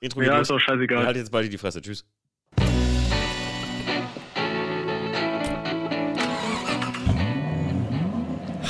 [0.00, 1.06] Intro Ja, ist auch scheißegal.
[1.06, 1.80] Halt jetzt beide die Fresse.
[1.80, 2.04] Tschüss.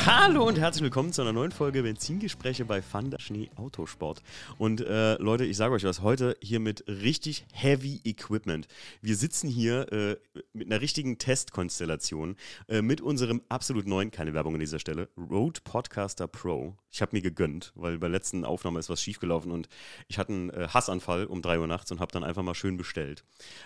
[0.07, 4.23] Hallo und herzlich willkommen zu einer neuen Folge Benzingespräche bei Fanda Schnee Autosport.
[4.57, 8.69] Und äh, Leute, ich sage euch was, heute hier mit richtig heavy Equipment.
[9.03, 10.17] Wir sitzen hier äh,
[10.53, 12.37] mit einer richtigen Testkonstellation
[12.69, 16.77] äh, mit unserem absolut neuen, keine Werbung an dieser Stelle, Rode Podcaster Pro.
[16.93, 19.69] Ich habe mir gegönnt, weil bei der letzten Aufnahme ist was schiefgelaufen und
[20.07, 22.77] ich hatte einen äh, Hassanfall um 3 Uhr nachts und habe dann einfach mal schön
[22.77, 23.25] bestellt.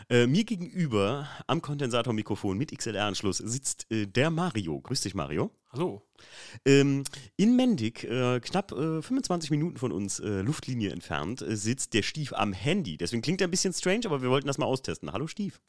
[0.08, 4.80] Äh, mir gegenüber am Kondensatormikrofon mit XLR-Anschluss sitzt äh, der Mario.
[4.80, 5.50] Grüß dich, Mario.
[5.72, 6.02] Hallo.
[6.66, 7.04] Ähm,
[7.36, 12.02] in Mendig, äh, knapp äh, 25 Minuten von uns äh, Luftlinie entfernt, äh, sitzt der
[12.02, 12.96] Stief am Handy.
[12.96, 15.12] Deswegen klingt er ein bisschen strange, aber wir wollten das mal austesten.
[15.12, 15.60] Hallo Stief.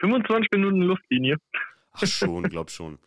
[0.00, 1.36] 25 Minuten Luftlinie.
[1.92, 2.98] Ach schon, glaub schon.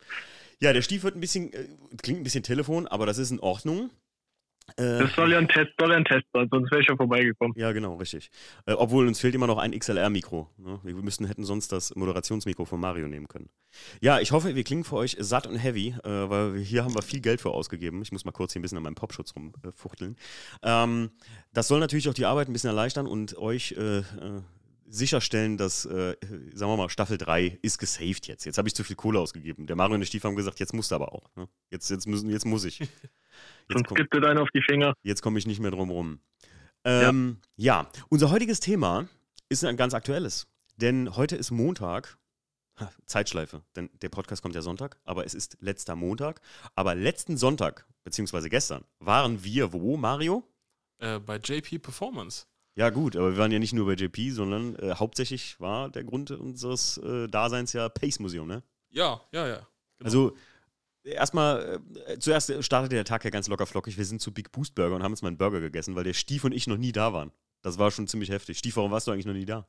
[0.60, 1.66] Ja, der Stief wird ein bisschen, äh,
[2.00, 3.90] klingt ein bisschen Telefon, aber das ist in Ordnung.
[4.76, 6.96] Äh, Das soll ja ein Test, soll ja ein Test sein, sonst wäre ich ja
[6.96, 7.52] vorbeigekommen.
[7.58, 8.30] ja, genau, richtig.
[8.66, 10.48] Äh, obwohl uns fehlt immer noch ein XLR-Mikro.
[10.58, 10.80] Ne?
[10.82, 13.48] Wir müssten, hätten sonst das Moderationsmikro von Mario nehmen können.
[14.00, 17.02] Ja, ich hoffe, wir klingen für euch satt und heavy, äh, weil hier haben wir
[17.02, 18.02] viel Geld für ausgegeben.
[18.02, 20.16] Ich muss mal kurz hier ein bisschen an meinem Popschutz rumfuchteln.
[20.62, 21.10] Ähm,
[21.52, 24.02] das soll natürlich auch die Arbeit ein bisschen erleichtern und euch äh, äh,
[24.86, 26.14] sicherstellen, dass, äh,
[26.54, 28.44] sagen wir mal, Staffel 3 ist gesaved jetzt.
[28.44, 29.66] Jetzt habe ich zu viel Kohle ausgegeben.
[29.66, 31.34] Der Mario und der Stief haben gesagt, jetzt musst du aber auch.
[31.34, 31.48] Ne?
[31.70, 32.80] Jetzt, jetzt, müssen, jetzt muss ich.
[33.68, 34.94] Jetzt Sonst komm- gibt es einen auf die Finger.
[35.02, 36.20] Jetzt komme ich nicht mehr drum rum.
[36.84, 37.88] Ähm, ja.
[38.08, 39.08] unser heutiges Thema
[39.48, 40.46] ist ein ganz aktuelles.
[40.76, 42.18] Denn heute ist Montag.
[43.06, 46.40] Zeitschleife, denn der Podcast kommt ja Sonntag, aber es ist letzter Montag.
[46.74, 50.42] Aber letzten Sonntag, beziehungsweise gestern, waren wir wo, Mario?
[50.98, 52.46] Äh, bei JP Performance.
[52.74, 56.02] Ja, gut, aber wir waren ja nicht nur bei JP, sondern äh, hauptsächlich war der
[56.04, 58.62] Grund unseres äh, Daseins ja Pace Museum, ne?
[58.90, 59.56] Ja, ja, ja.
[59.98, 60.04] Genau.
[60.04, 60.36] Also,
[61.04, 63.96] erstmal, äh, zuerst startete der Tag ja ganz locker flockig.
[63.96, 66.14] Wir sind zu Big Boost Burger und haben uns mal einen Burger gegessen, weil der
[66.14, 67.32] Stief und ich noch nie da waren.
[67.62, 68.58] Das war schon ziemlich heftig.
[68.58, 69.66] Stief, warum warst du eigentlich noch nie da?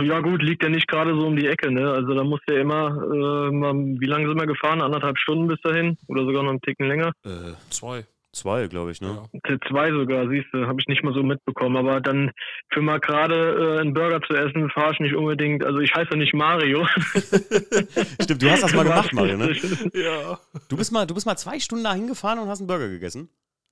[0.00, 1.90] Ja gut, liegt ja nicht gerade so um die Ecke, ne?
[1.90, 4.80] Also da muss ja immer, äh, mal, wie lange sind wir gefahren?
[4.80, 5.96] Anderthalb Stunden bis dahin?
[6.06, 7.12] Oder sogar noch einen Ticken länger?
[7.24, 8.06] Äh, Zwei.
[8.36, 9.28] Zwei, glaube ich, ne?
[9.32, 9.58] Ja.
[9.68, 11.76] Zwei sogar, siehst du, habe ich nicht mal so mitbekommen.
[11.76, 12.30] Aber dann
[12.72, 15.64] für mal gerade äh, einen Burger zu essen, fahre ich nicht unbedingt.
[15.64, 16.86] Also ich heiße nicht Mario.
[18.22, 19.56] Stimmt, du hast das mal gemacht, Mario, ne?
[19.94, 20.38] Ja.
[20.68, 23.28] Du bist mal, du bist mal zwei Stunden da hingefahren und hast einen Burger gegessen.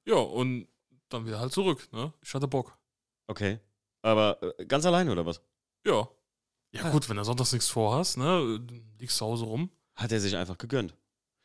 [0.07, 0.67] Ja, und
[1.09, 2.13] dann wieder halt zurück, ne?
[2.23, 2.77] Ich hatte Bock.
[3.27, 3.59] Okay.
[4.03, 5.43] Aber äh, ganz alleine oder was?
[5.87, 6.09] Ja.
[6.73, 8.61] Ja, gut, wenn du sonntags nichts vorhast, ne?
[8.99, 9.71] Liegst zu Hause rum.
[9.95, 10.95] Hat er sich einfach gegönnt.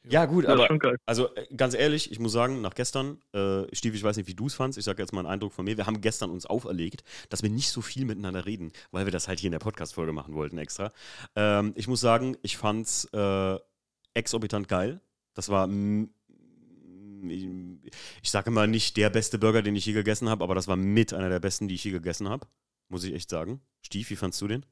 [0.07, 0.67] Ja, gut, aber.
[1.05, 4.33] Also äh, ganz ehrlich, ich muss sagen, nach gestern, äh, Stief, ich weiß nicht, wie
[4.33, 6.45] du es fandst, ich sage jetzt mal einen Eindruck von mir, wir haben gestern uns
[6.45, 9.59] auferlegt, dass wir nicht so viel miteinander reden, weil wir das halt hier in der
[9.59, 10.91] Podcast-Folge machen wollten extra.
[11.35, 13.57] Ähm, ich muss sagen, ich fand's äh,
[14.13, 15.01] exorbitant geil.
[15.33, 17.47] Das war, ich,
[18.23, 20.75] ich sage mal nicht der beste Burger, den ich je gegessen habe, aber das war
[20.75, 22.47] mit einer der besten, die ich je gegessen habe.
[22.87, 23.61] Muss ich echt sagen.
[23.81, 24.65] Stief, wie fandst du den?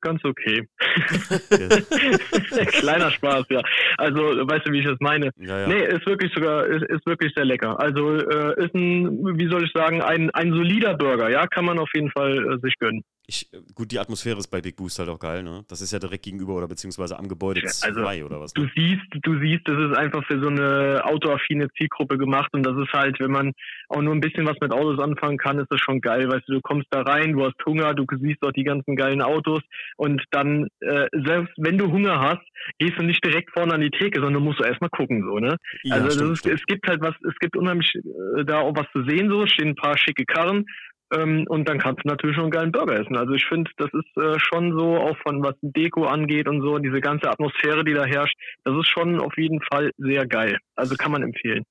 [0.00, 0.66] Ganz okay.
[2.80, 3.60] Kleiner Spaß, ja.
[3.98, 5.30] Also, weißt du, wie ich das meine?
[5.36, 5.66] ja, ja.
[5.66, 7.78] Nee, ist wirklich sogar, ist, ist wirklich sehr lecker.
[7.78, 11.78] Also äh, ist ein, wie soll ich sagen, ein, ein solider Burger, ja, kann man
[11.78, 13.04] auf jeden Fall äh, sich gönnen.
[13.30, 15.64] Ich, gut, die Atmosphäre ist bei Big Boost halt auch geil, ne?
[15.68, 18.52] Das ist ja direkt gegenüber oder beziehungsweise am Gebäude Ja, 2 also, oder was?
[18.52, 18.70] Du Ne?
[18.74, 22.92] siehst, du siehst, das ist einfach für so eine autoaffine Zielgruppe gemacht und das ist
[22.92, 23.52] halt, wenn man
[23.88, 26.54] auch nur ein bisschen was mit Autos anfangen kann, ist das schon geil, weißt du,
[26.54, 29.60] du kommst da rein, du hast Hunger, du siehst auch die ganzen geilen Autos
[29.96, 32.42] und dann, äh, selbst wenn du Hunger hast,
[32.80, 35.56] gehst du nicht direkt vorne an die Theke, sondern musst du erstmal gucken, so, ne?
[35.84, 36.54] Ja, also stimmt, ist, stimmt.
[36.56, 39.68] es gibt halt was, es gibt unheimlich äh, da auch was zu sehen, so, stehen
[39.68, 40.66] ein paar schicke Karren.
[41.12, 43.16] Ähm, und dann kannst du natürlich schon einen geilen Burger essen.
[43.16, 46.78] Also ich finde, das ist äh, schon so, auch von was Deko angeht und so,
[46.78, 50.58] diese ganze Atmosphäre, die da herrscht, das ist schon auf jeden Fall sehr geil.
[50.76, 51.64] Also kann man empfehlen.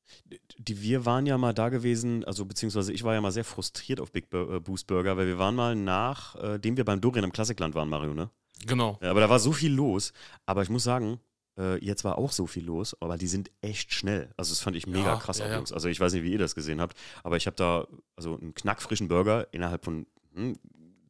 [0.58, 4.02] Die, wir waren ja mal da gewesen, also beziehungsweise ich war ja mal sehr frustriert
[4.02, 7.32] auf Big Bur- äh, Boost Burger, weil wir waren mal nachdem wir beim Dorian im
[7.32, 8.30] Klassikland waren, Mario, ne?
[8.68, 9.00] Genau.
[9.02, 10.12] Ja, aber da war so viel los.
[10.46, 11.20] Aber ich muss sagen,
[11.60, 14.32] äh, jetzt war auch so viel los, aber die sind echt schnell.
[14.38, 15.54] Also das fand ich mega Ja, krass ja.
[15.54, 15.72] Jungs.
[15.74, 18.54] Also ich weiß nicht, wie ihr das gesehen habt, aber ich habe da also einen
[18.54, 20.58] knackfrischen Burger innerhalb von hm,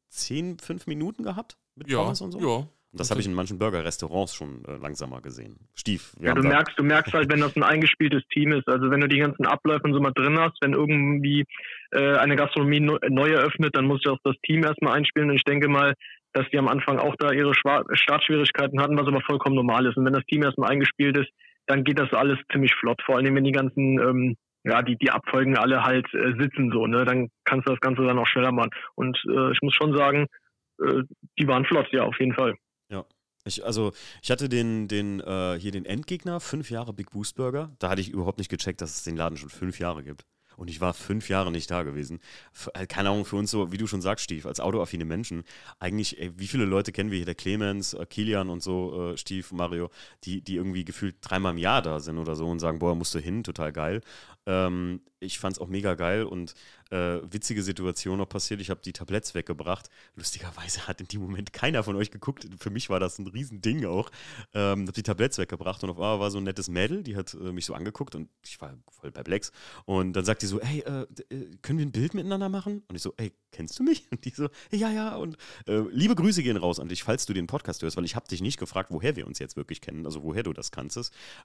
[0.09, 2.39] 10, 5 Minuten gehabt mit Ja, Pommes und so.
[2.39, 2.67] ja.
[2.91, 5.59] Und das habe ich in manchen Burger-Restaurants schon äh, langsamer gesehen.
[5.75, 8.67] Stief, wir Ja, haben du merkst, du merkst halt, wenn das ein eingespieltes Team ist.
[8.67, 11.45] Also wenn du die ganzen Abläufe und so mal drin hast, wenn irgendwie
[11.91, 15.29] äh, eine Gastronomie neu, neu eröffnet, dann musst du auch das Team erstmal einspielen.
[15.29, 15.93] Und ich denke mal,
[16.33, 19.97] dass die am Anfang auch da ihre Startschwierigkeiten hatten, was aber vollkommen normal ist.
[19.97, 21.29] Und wenn das Team erstmal eingespielt ist,
[21.65, 23.01] dann geht das alles ziemlich flott.
[23.05, 26.85] Vor allem, wenn die ganzen, ähm, ja, die, die Abfolgen alle halt äh, sitzen so,
[26.87, 28.71] ne, dann kannst du das Ganze dann auch schneller machen.
[28.95, 30.27] Und äh, ich muss schon sagen,
[30.81, 31.03] äh,
[31.39, 32.55] die waren flott, ja, auf jeden Fall.
[33.45, 37.71] Ich, also, ich hatte den, den, äh, hier den Endgegner, fünf Jahre Big Boost Burger.
[37.79, 40.23] Da hatte ich überhaupt nicht gecheckt, dass es den Laden schon fünf Jahre gibt.
[40.59, 42.19] Und ich war fünf Jahre nicht da gewesen.
[42.73, 45.43] Äh, keine Ahnung, für uns so, wie du schon sagst, Stief, als autoaffine Menschen,
[45.79, 47.25] eigentlich, ey, wie viele Leute kennen wir hier?
[47.25, 49.89] Der Clemens, äh, Kilian und so, äh, Stief, Mario,
[50.25, 53.15] die, die irgendwie gefühlt dreimal im Jahr da sind oder so und sagen, boah, musst
[53.15, 54.01] du hin, total geil.
[54.45, 56.53] Ähm, ich fand es auch mega geil und
[56.89, 58.61] äh, witzige Situation noch passiert.
[58.61, 59.89] Ich habe die Tabletts weggebracht.
[60.15, 62.47] Lustigerweise hat in dem Moment keiner von euch geguckt.
[62.59, 64.09] Für mich war das ein Riesending auch.
[64.53, 67.33] Ähm, habe die Tabletts weggebracht und auf einmal war so ein nettes Mädel, die hat
[67.33, 69.51] äh, mich so angeguckt und ich war voll perplex.
[69.85, 72.83] Und dann sagt die so, hey, äh, äh können wir ein Bild miteinander machen?
[72.87, 74.07] Und ich so, ey, kennst du mich?
[74.11, 75.15] Und die so, ja, ja.
[75.15, 75.37] Und
[75.67, 78.27] äh, liebe Grüße gehen raus an dich, falls du den Podcast hörst, weil ich habe
[78.27, 80.89] dich nicht gefragt, woher wir uns jetzt wirklich kennen, also woher du das kannst.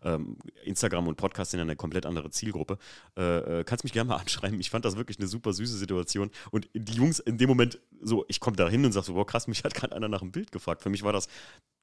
[0.02, 2.78] Ähm, Instagram und Podcast sind eine komplett andere Zielgruppe.
[3.14, 4.58] Äh, kannst mich gerne mal anschreiben.
[4.60, 6.30] Ich fand das wirklich eine super süße Situation.
[6.50, 9.26] Und die Jungs in dem Moment so, ich komme da hin und sage so, boah,
[9.26, 10.82] krass, mich hat gerade einer nach einem Bild gefragt.
[10.82, 11.28] Für mich war das,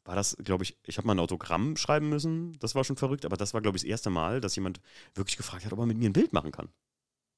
[0.06, 2.58] war das, glaube ich, ich habe mal ein Autogramm schreiben müssen.
[2.60, 4.82] Das war schon verrückt, aber das war, glaube ich, das erste Mal, dass jemand
[5.16, 6.70] wirklich gefragt hat, ob er mit mir ein Bild machen kann.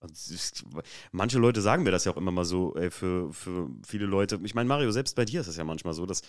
[0.04, 0.36] Also,
[1.13, 4.39] manche Leute sagen mir das ja auch immer mal so, ey, für, für viele Leute.
[4.44, 6.21] Ich meine, Mario, selbst bei dir ist es ja manchmal so, dass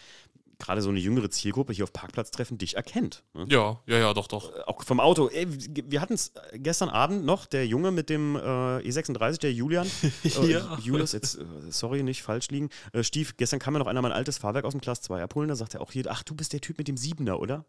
[0.58, 3.24] gerade so eine jüngere Zielgruppe hier auf Parkplatztreffen dich erkennt.
[3.34, 3.46] Ne?
[3.48, 4.54] Ja, ja, ja, doch, doch.
[4.54, 5.28] Äh, auch vom Auto.
[5.28, 9.90] Ey, wir hatten es gestern Abend noch, der Junge mit dem äh, E36, der Julian.
[10.24, 10.78] Äh, ja.
[10.80, 12.70] Julius, jetzt, äh, sorry, nicht falsch liegen.
[12.92, 15.48] Äh, Stief, gestern kam mir noch einer mein altes Fahrwerk aus dem Class 2 abholen.
[15.48, 17.64] Da sagt er auch hier, ach, du bist der Typ mit dem Siebener, oder?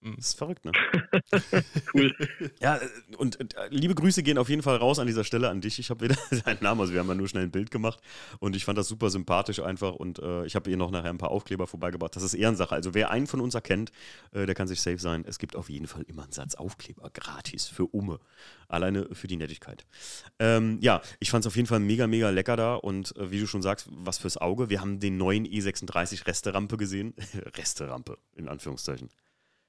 [0.00, 0.16] Mhm.
[0.16, 0.72] Das ist verrückt, ne?
[1.94, 2.14] cool.
[2.60, 5.48] Ja, äh, und, und, äh, liebe Grüße gehen auf jeden Fall raus an dieser Stelle
[5.48, 5.78] an dich.
[5.78, 8.00] Ich habe wieder deinen Namen, also wir haben ja nur schnell ein Bild gemacht
[8.38, 11.18] und ich fand das super sympathisch einfach und äh, ich habe ihr noch nachher ein
[11.18, 12.14] paar Aufkleber vorbeigebracht.
[12.14, 12.74] Das ist Ehrensache.
[12.74, 13.90] Also wer einen von uns erkennt,
[14.32, 15.24] äh, der kann sich safe sein.
[15.26, 18.20] Es gibt auf jeden Fall immer einen Satz Aufkleber gratis für Umme.
[18.68, 19.86] Alleine für die Nettigkeit.
[20.38, 23.40] Ähm, ja, ich fand es auf jeden Fall mega, mega lecker da und äh, wie
[23.40, 24.68] du schon sagst, was fürs Auge.
[24.68, 27.14] Wir haben den neuen E36 Resterampe gesehen.
[27.56, 29.08] Resterampe, in Anführungszeichen.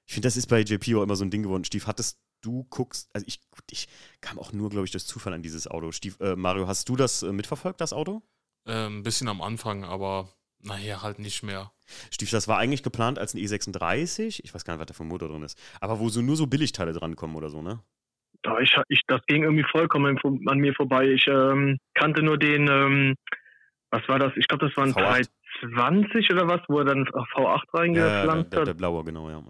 [0.09, 1.63] Ich finde, das ist bei JP auch immer so ein Ding geworden.
[1.63, 3.39] Stief, hattest du guckst, also ich,
[3.69, 3.87] ich
[4.21, 5.91] kam auch nur, glaube ich, durch Zufall an dieses Auto.
[5.91, 8.23] Stief, äh, Mario, hast du das äh, mitverfolgt, das Auto?
[8.65, 10.29] Äh, ein bisschen am Anfang, aber
[10.63, 11.71] naja, halt nicht mehr.
[12.09, 14.41] Stief, das war eigentlich geplant als ein E36.
[14.43, 15.61] Ich weiß gar nicht, was da für ein Motor drin ist.
[15.79, 17.79] Aber wo so nur so Billigteile drankommen oder so, ne?
[18.43, 20.17] Ja, ich, ich, das ging irgendwie vollkommen
[20.47, 21.07] an mir vorbei.
[21.07, 23.15] Ich ähm, kannte nur den, ähm,
[23.91, 24.31] was war das?
[24.37, 25.29] Ich glaube, das war ein V8.
[25.59, 29.41] 20 oder was, wo er dann V8 reingepflanzt ja, der, der, blaue, genau, ja.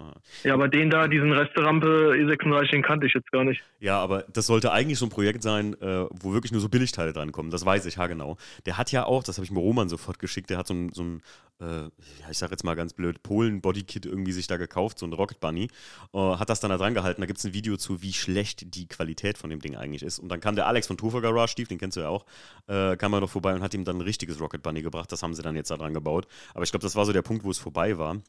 [0.44, 3.62] Ja, aber den da, diesen Resterampe E36, den kannte ich jetzt gar nicht.
[3.78, 7.12] Ja, aber das sollte eigentlich so ein Projekt sein, äh, wo wirklich nur so Billigteile
[7.12, 7.50] drankommen.
[7.50, 8.36] Das weiß ich, ja, genau.
[8.66, 10.90] Der hat ja auch, das habe ich mir Roman sofort geschickt, der hat so ein,
[10.92, 11.22] so ein
[11.60, 11.82] äh,
[12.20, 15.40] ja, ich sag jetzt mal ganz blöd, Polen-Bodykit irgendwie sich da gekauft, so ein Rocket
[15.40, 15.68] Bunny,
[16.14, 17.20] äh, hat das dann da dran gehalten.
[17.20, 20.18] Da gibt es ein Video zu, wie schlecht die Qualität von dem Ding eigentlich ist.
[20.18, 22.24] Und dann kam der Alex von Tufer Garage, Steve, den kennst du ja auch,
[22.66, 25.10] kam er noch vorbei und hat ihm dann ein richtiges Rocket Bunny gebracht.
[25.12, 26.26] Das haben sie dann jetzt da dran gebaut.
[26.54, 28.20] Aber ich glaube, das war so der Punkt, wo es vorbei war.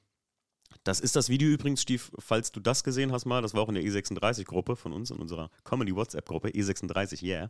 [0.84, 3.70] Das ist das Video übrigens, Stief, falls du das gesehen hast mal, das war auch
[3.70, 7.50] in der E36-Gruppe von uns, in unserer Comedy-WhatsApp-Gruppe, E36, yeah,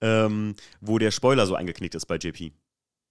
[0.00, 2.52] ähm, wo der Spoiler so eingeknickt ist bei JP.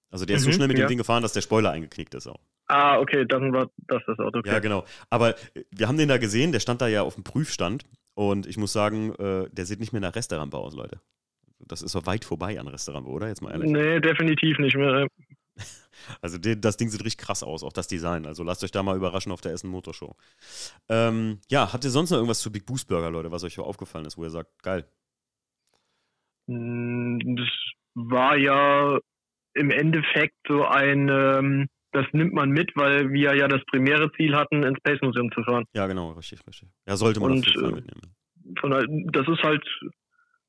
[0.10, 0.86] Also der ist mhm, so schnell mit ja.
[0.86, 2.42] dem Ding gefahren, dass der Spoiler eingeknickt ist auch.
[2.68, 4.40] Ah, okay, dann war das das Auto.
[4.40, 4.50] Okay.
[4.50, 4.86] Ja, genau.
[5.10, 8.46] Aber äh, wir haben den da gesehen, der stand da ja auf dem Prüfstand und
[8.46, 11.00] ich muss sagen, äh, der sieht nicht mehr nach Restaurantbau aus, Leute.
[11.60, 13.28] Das ist so weit vorbei an Restaurantbau, oder?
[13.28, 13.72] Jetzt mal ehrlich.
[13.72, 15.08] Nee, definitiv nicht mehr.
[16.22, 18.26] Also das Ding sieht richtig krass aus, auch das Design.
[18.26, 20.16] Also lasst euch da mal überraschen auf der Essen Motorshow.
[20.90, 24.06] Ähm, ja, habt ihr sonst noch irgendwas zu Big Boost Burger, Leute, was euch aufgefallen
[24.06, 24.86] ist, wo ihr sagt, geil?
[26.48, 27.50] Hm, das
[27.94, 29.00] war ja
[29.54, 34.36] im Endeffekt so ein, ähm, das nimmt man mit, weil wir ja das primäre Ziel
[34.36, 35.66] hatten, ins Space Museum zu fahren.
[35.74, 36.70] Ja, genau, richtig, richtig.
[36.88, 38.16] Ja, sollte man Und, Fall äh, mitnehmen.
[38.60, 38.72] Von,
[39.12, 39.64] das ist halt,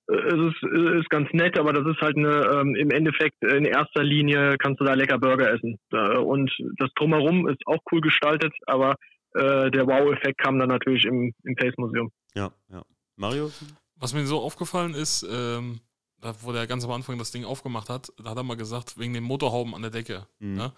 [0.09, 4.02] es ist, ist ganz nett, aber das ist halt eine, ähm, im Endeffekt in erster
[4.02, 5.78] Linie kannst du da lecker Burger essen.
[5.90, 8.97] Und das Drumherum ist auch cool gestaltet, aber
[9.35, 12.11] äh, der Wow-Effekt kam dann natürlich im, im Space Museum.
[12.35, 12.82] Ja, ja.
[13.16, 13.50] Mario?
[13.97, 15.80] Was mir so aufgefallen ist, ähm,
[16.21, 18.99] da, wo der ganz am Anfang das Ding aufgemacht hat, da hat er mal gesagt,
[18.99, 20.26] wegen dem Motorhauben an der Decke.
[20.40, 20.54] Mhm.
[20.54, 20.73] Ne?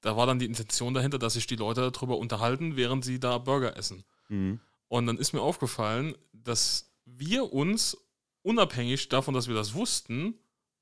[0.00, 3.38] Da war dann die Intention dahinter, dass sich die Leute darüber unterhalten, während sie da
[3.38, 4.04] Burger essen.
[4.28, 4.60] Mhm.
[4.88, 7.96] Und dann ist mir aufgefallen, dass wir uns
[8.42, 10.34] unabhängig davon, dass wir das wussten,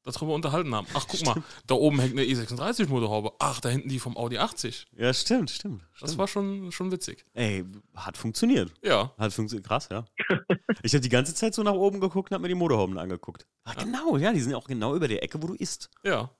[0.04, 0.86] darüber unterhalten haben.
[0.94, 1.36] Ach, guck stimmt.
[1.36, 3.34] mal, da oben hängt eine E36-Motorhaube.
[3.38, 4.88] Ach, da hinten die vom Audi 80.
[4.96, 5.82] Ja, stimmt, stimmt.
[6.00, 7.24] Das war schon, schon witzig.
[7.34, 8.72] Ey, hat funktioniert.
[8.82, 9.12] Ja.
[9.18, 9.66] Hat funktioniert.
[9.66, 10.04] Krass, ja.
[10.82, 13.46] ich habe die ganze Zeit so nach oben geguckt und habe mir die Motorhauben angeguckt.
[13.64, 13.84] Ach, ja.
[13.84, 15.90] genau, ja, die sind auch genau über der Ecke, wo du isst.
[16.04, 16.30] Ja.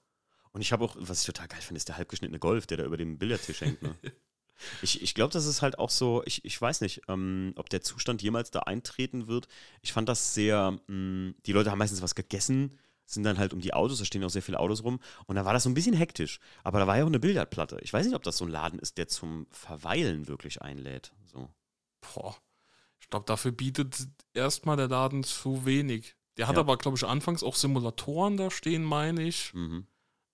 [0.51, 2.83] Und ich habe auch, was ich total geil finde, ist der halbgeschnittene Golf, der da
[2.83, 3.81] über dem Billardtisch hängt.
[3.81, 3.95] Ne?
[4.81, 7.81] Ich, ich glaube, das ist halt auch so, ich, ich weiß nicht, ähm, ob der
[7.81, 9.47] Zustand jemals da eintreten wird.
[9.81, 13.53] Ich fand das sehr, mh, mm, die Leute haben meistens was gegessen, sind dann halt
[13.53, 14.99] um die Autos, da stehen auch sehr viele Autos rum.
[15.25, 16.39] Und da war das so ein bisschen hektisch.
[16.63, 17.79] Aber da war ja auch eine Billardplatte.
[17.81, 21.11] Ich weiß nicht, ob das so ein Laden ist, der zum Verweilen wirklich einlädt.
[21.25, 21.49] So.
[22.01, 22.35] Boah.
[22.99, 26.15] Ich glaube, dafür bietet erstmal der Laden zu wenig.
[26.37, 26.61] Der hat Ja.
[26.61, 29.53] aber, glaube ich, anfangs auch Simulatoren da stehen, meine ich.
[29.53, 29.87] Mhm.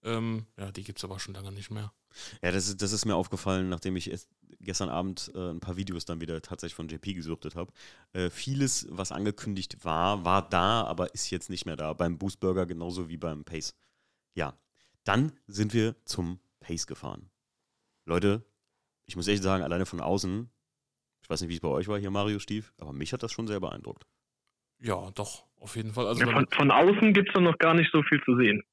[0.04, 1.94] Ähm, ja, die gibt es aber schon lange nicht mehr.
[2.42, 4.12] Ja, das ist, das ist mir aufgefallen, nachdem ich
[4.60, 7.72] gestern Abend äh, ein paar Videos dann wieder tatsächlich von JP gesuchtet habe.
[8.14, 11.94] Äh, vieles, was angekündigt war, war da, aber ist jetzt nicht mehr da.
[11.94, 13.76] Beim Boost Burger genauso wie beim Pace.
[14.34, 14.58] Ja,
[15.04, 17.30] dann sind wir zum Pace gefahren.
[18.06, 18.44] Leute,
[19.06, 20.50] ich muss echt sagen, alleine von außen,
[21.22, 23.32] ich weiß nicht, wie es bei euch war hier, Mario Stief, aber mich hat das
[23.32, 24.06] schon sehr beeindruckt.
[24.80, 26.08] Ja, doch, auf jeden Fall.
[26.08, 28.64] Also, Ja, von, von außen gibt es da noch gar nicht so viel zu sehen.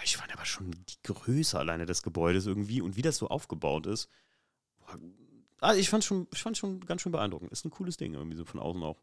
[0.00, 3.28] Boah, ich fand aber schon die Größe alleine des Gebäudes irgendwie und wie das so
[3.28, 4.08] aufgebaut ist.
[4.78, 4.98] Boah,
[5.60, 7.52] also ich fand schon, ich fand schon ganz schön beeindruckend.
[7.52, 8.98] Ist ein cooles Ding irgendwie so von außen auch.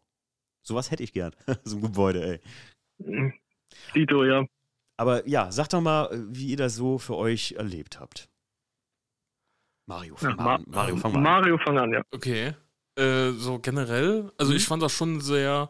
[0.64, 2.42] Sowas hätte ich gern, so ein Gebäude, ey.
[2.98, 3.32] Mhm.
[3.94, 4.44] Dito, ja.
[4.98, 8.28] Aber ja, sagt doch mal, wie ihr das so für euch erlebt habt.
[9.86, 10.66] Mario, fang Ja, mal Ma- an.
[10.68, 11.24] Mario, fang mal an.
[11.24, 12.02] Mario, fang an, ja.
[12.12, 12.56] Okay.
[12.96, 14.58] Äh, so generell, also Mhm.
[14.58, 15.70] ich fand das schon sehr,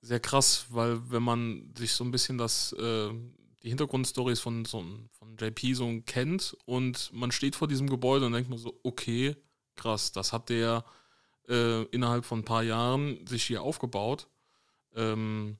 [0.00, 3.10] sehr krass, weil wenn man sich so ein bisschen das, äh,
[3.64, 8.32] die Hintergrundstories von, so, von JP so kennt und man steht vor diesem Gebäude und
[8.32, 9.36] denkt man so, okay,
[9.74, 10.84] krass, das hat der
[11.48, 14.28] äh, innerhalb von ein paar Jahren sich hier aufgebaut.
[14.94, 15.58] Ähm,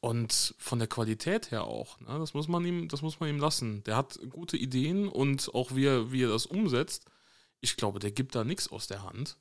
[0.00, 2.18] und von der Qualität her auch, ne?
[2.18, 3.84] das muss man ihm, das muss man ihm lassen.
[3.84, 7.04] Der hat gute Ideen und auch wie er, wie er das umsetzt.
[7.60, 9.36] Ich glaube, der gibt da nichts aus der Hand.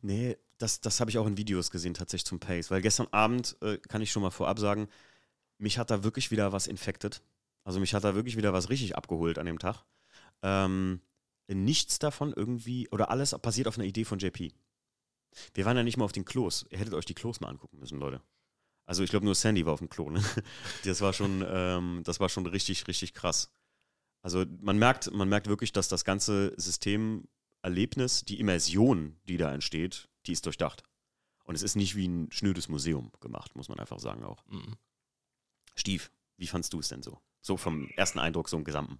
[0.00, 2.70] Nee, das, das habe ich auch in Videos gesehen, tatsächlich zum Pace.
[2.72, 4.88] Weil gestern Abend, äh, kann ich schon mal vorab sagen,
[5.58, 7.22] mich hat da wirklich wieder was infected.
[7.64, 9.84] Also mich hat da wirklich wieder was richtig abgeholt an dem Tag.
[10.42, 11.00] Ähm,
[11.48, 14.52] nichts davon irgendwie, oder alles basiert auf einer Idee von JP.
[15.54, 16.66] Wir waren ja nicht mal auf den Klos.
[16.70, 18.22] Ihr hättet euch die Klos mal angucken müssen, Leute.
[18.86, 20.22] Also ich glaube nur Sandy war auf dem Klo, ne?
[20.84, 23.50] Das war schon, ähm, das war schon richtig, richtig krass.
[24.22, 30.08] Also man merkt, man merkt wirklich, dass das ganze Systemerlebnis, die Immersion, die da entsteht,
[30.26, 30.84] die ist durchdacht.
[31.44, 34.44] Und es ist nicht wie ein schnödes Museum gemacht, muss man einfach sagen auch.
[34.46, 34.76] Mhm.
[35.76, 37.18] Stief, wie fandst du es denn so?
[37.40, 38.98] So vom ersten Eindruck, so im Gesamten.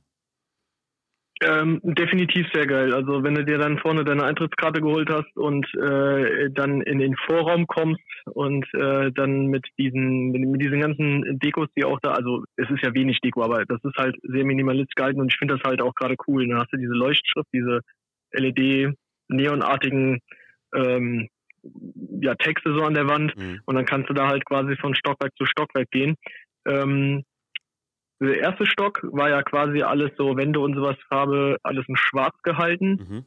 [1.43, 2.95] Ähm, definitiv sehr geil.
[2.95, 7.15] Also wenn du dir dann vorne deine Eintrittskarte geholt hast und äh, dann in den
[7.27, 8.01] Vorraum kommst
[8.33, 12.83] und äh, dann mit diesen mit diesen ganzen Dekos, die auch da, also es ist
[12.83, 15.83] ja wenig Deko, aber das ist halt sehr minimalistisch gehalten und ich finde das halt
[15.83, 16.49] auch gerade cool.
[16.49, 17.81] Dann hast du diese Leuchtschrift, diese
[18.33, 20.21] LED-neonartigen
[20.75, 21.29] ähm,
[22.23, 23.61] ja, Texte so an der Wand Mhm.
[23.67, 26.15] und dann kannst du da halt quasi von Stockwerk zu Stockwerk gehen.
[26.67, 27.25] Ähm,
[28.21, 32.35] der erste Stock war ja quasi alles so Wände und sowas Farbe, alles in schwarz
[32.43, 32.99] gehalten.
[33.09, 33.25] Mhm.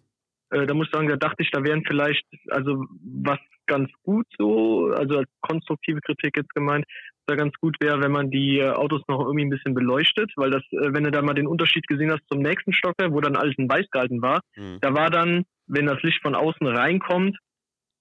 [0.52, 4.26] Äh, da muss ich sagen, da dachte ich, da wären vielleicht, also was ganz gut
[4.38, 6.86] so, also als konstruktive Kritik jetzt gemeint,
[7.28, 10.50] da ganz gut wäre, wenn man die äh, Autos noch irgendwie ein bisschen beleuchtet, weil
[10.50, 13.36] das, äh, wenn du da mal den Unterschied gesehen hast zum nächsten Stockwerk, wo dann
[13.36, 14.80] alles in weiß gehalten war, Mhm.
[14.82, 17.38] da war dann, wenn das Licht von außen reinkommt,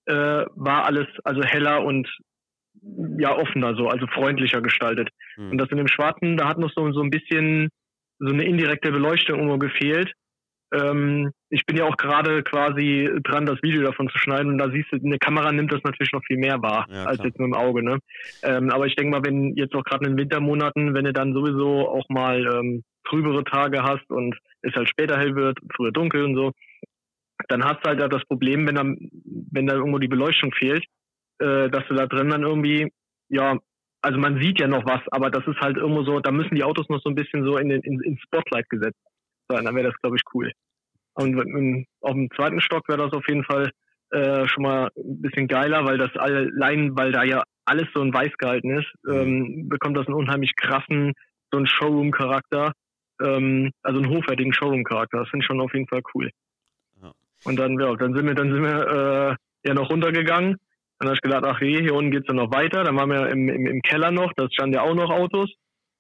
[0.07, 2.09] äh, war alles also heller und
[3.19, 5.09] ja offener so, also freundlicher gestaltet.
[5.37, 5.53] Mhm.
[5.53, 7.69] Und das in dem Schwarzen, da hat noch so, so ein bisschen
[8.19, 10.13] so eine indirekte Beleuchtung irgendwo gefehlt.
[10.73, 14.71] Ähm, ich bin ja auch gerade quasi dran, das Video davon zu schneiden und da
[14.71, 17.47] siehst du, eine Kamera nimmt das natürlich noch viel mehr wahr, Ja, als jetzt mit
[17.47, 17.83] dem Auge.
[17.83, 17.99] Ne?
[18.43, 21.33] Ähm, aber ich denke mal, wenn jetzt auch gerade in den Wintermonaten, wenn du dann
[21.33, 26.25] sowieso auch mal ähm, trübere Tage hast und es halt später hell wird, früher dunkel
[26.25, 26.53] und so,
[27.49, 30.85] dann hast du halt das Problem, wenn da, wenn da irgendwo die Beleuchtung fehlt,
[31.39, 32.93] äh, dass du da drin dann irgendwie,
[33.29, 33.59] ja,
[34.03, 36.65] also man sieht ja noch was, aber das ist halt irgendwo so, da müssen die
[36.65, 38.99] Autos noch so ein bisschen so in den in, in Spotlight gesetzt
[39.49, 40.53] sein, dann wäre das, glaube ich, cool.
[41.15, 43.71] Und wenn- auf dem zweiten Stock wäre das auf jeden Fall
[44.11, 48.15] äh, schon mal ein bisschen geiler, weil das allein, weil da ja alles so in
[48.15, 51.13] weiß gehalten ist, ähm, bekommt das einen unheimlich krassen,
[51.51, 52.73] so einen Showroom-Charakter,
[53.23, 55.19] ähm, also einen hochwertigen Showroom-Charakter.
[55.19, 56.31] Das finde ich schon auf jeden Fall cool.
[57.03, 57.13] Ja.
[57.45, 60.57] Und dann, ja, dann sind wir, dann sind wir äh, ja noch runtergegangen.
[60.99, 62.83] Dann habe ich gedacht, ach je, hier unten geht's dann noch weiter.
[62.85, 65.51] Dann waren wir im, im, im Keller noch, da standen ja auch noch Autos.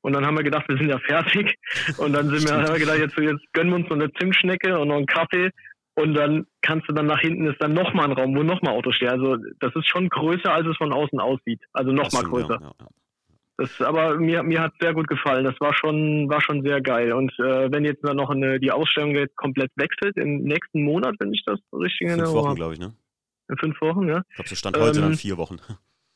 [0.00, 1.56] Und dann haben wir gedacht, wir sind ja fertig.
[1.98, 4.78] Und dann sind wir, haben wir gedacht, jetzt, jetzt gönnen wir uns noch eine Zimtschnecke
[4.78, 5.50] und noch einen Kaffee.
[5.94, 8.94] Und dann kannst du dann nach hinten ist dann nochmal ein Raum, wo nochmal Autos
[8.94, 9.08] stehen.
[9.08, 11.60] Also das ist schon größer, als es von außen aussieht.
[11.72, 12.54] Also nochmal größer.
[12.54, 12.86] Ja, ja, ja.
[13.56, 15.44] Das, aber mir, mir hat sehr gut gefallen.
[15.44, 17.12] Das war schon, war schon sehr geil.
[17.12, 21.16] Und äh, wenn jetzt dann noch eine, die Ausstellung jetzt komplett wechselt, im nächsten Monat,
[21.18, 22.92] wenn ich das richtig in Fünf Erinnerung Wochen, glaube ich, ne?
[23.48, 24.22] In fünf Wochen, ja.
[24.28, 25.58] Ich glaube, so stand heute Ähm, dann vier Wochen.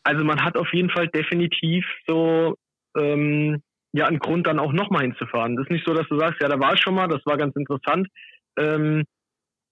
[0.04, 2.56] Also man hat auf jeden Fall definitiv so
[2.96, 3.62] ähm,
[3.92, 5.56] ja einen Grund dann auch nochmal hinzufahren.
[5.56, 7.36] Das ist nicht so, dass du sagst, ja, da war ich schon mal, das war
[7.36, 8.08] ganz interessant.
[8.58, 9.04] Ähm,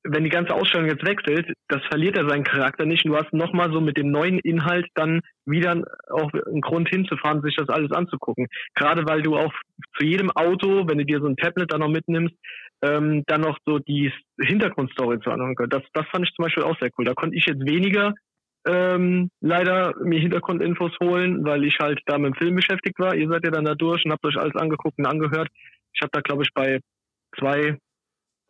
[0.03, 3.07] wenn die ganze Ausstellung jetzt wechselt, das verliert ja seinen Charakter nicht.
[3.07, 7.57] Du hast nochmal so mit dem neuen Inhalt dann wieder auch einen Grund hinzufahren, sich
[7.57, 8.47] das alles anzugucken.
[8.75, 9.53] Gerade weil du auch
[9.99, 12.35] zu jedem Auto, wenn du dir so ein Tablet dann noch mitnimmst,
[12.83, 15.75] ähm, dann noch so die Hintergrundstory zu anhören kannst.
[15.75, 17.05] Das, das fand ich zum Beispiel auch sehr cool.
[17.05, 18.15] Da konnte ich jetzt weniger
[18.67, 23.15] ähm, leider mir Hintergrundinfos holen, weil ich halt da mit dem Film beschäftigt war.
[23.15, 25.49] Ihr seid ja dann da durch und habt euch alles angeguckt und angehört.
[25.93, 26.81] Ich habe da, glaube ich, bei
[27.39, 27.79] zwei,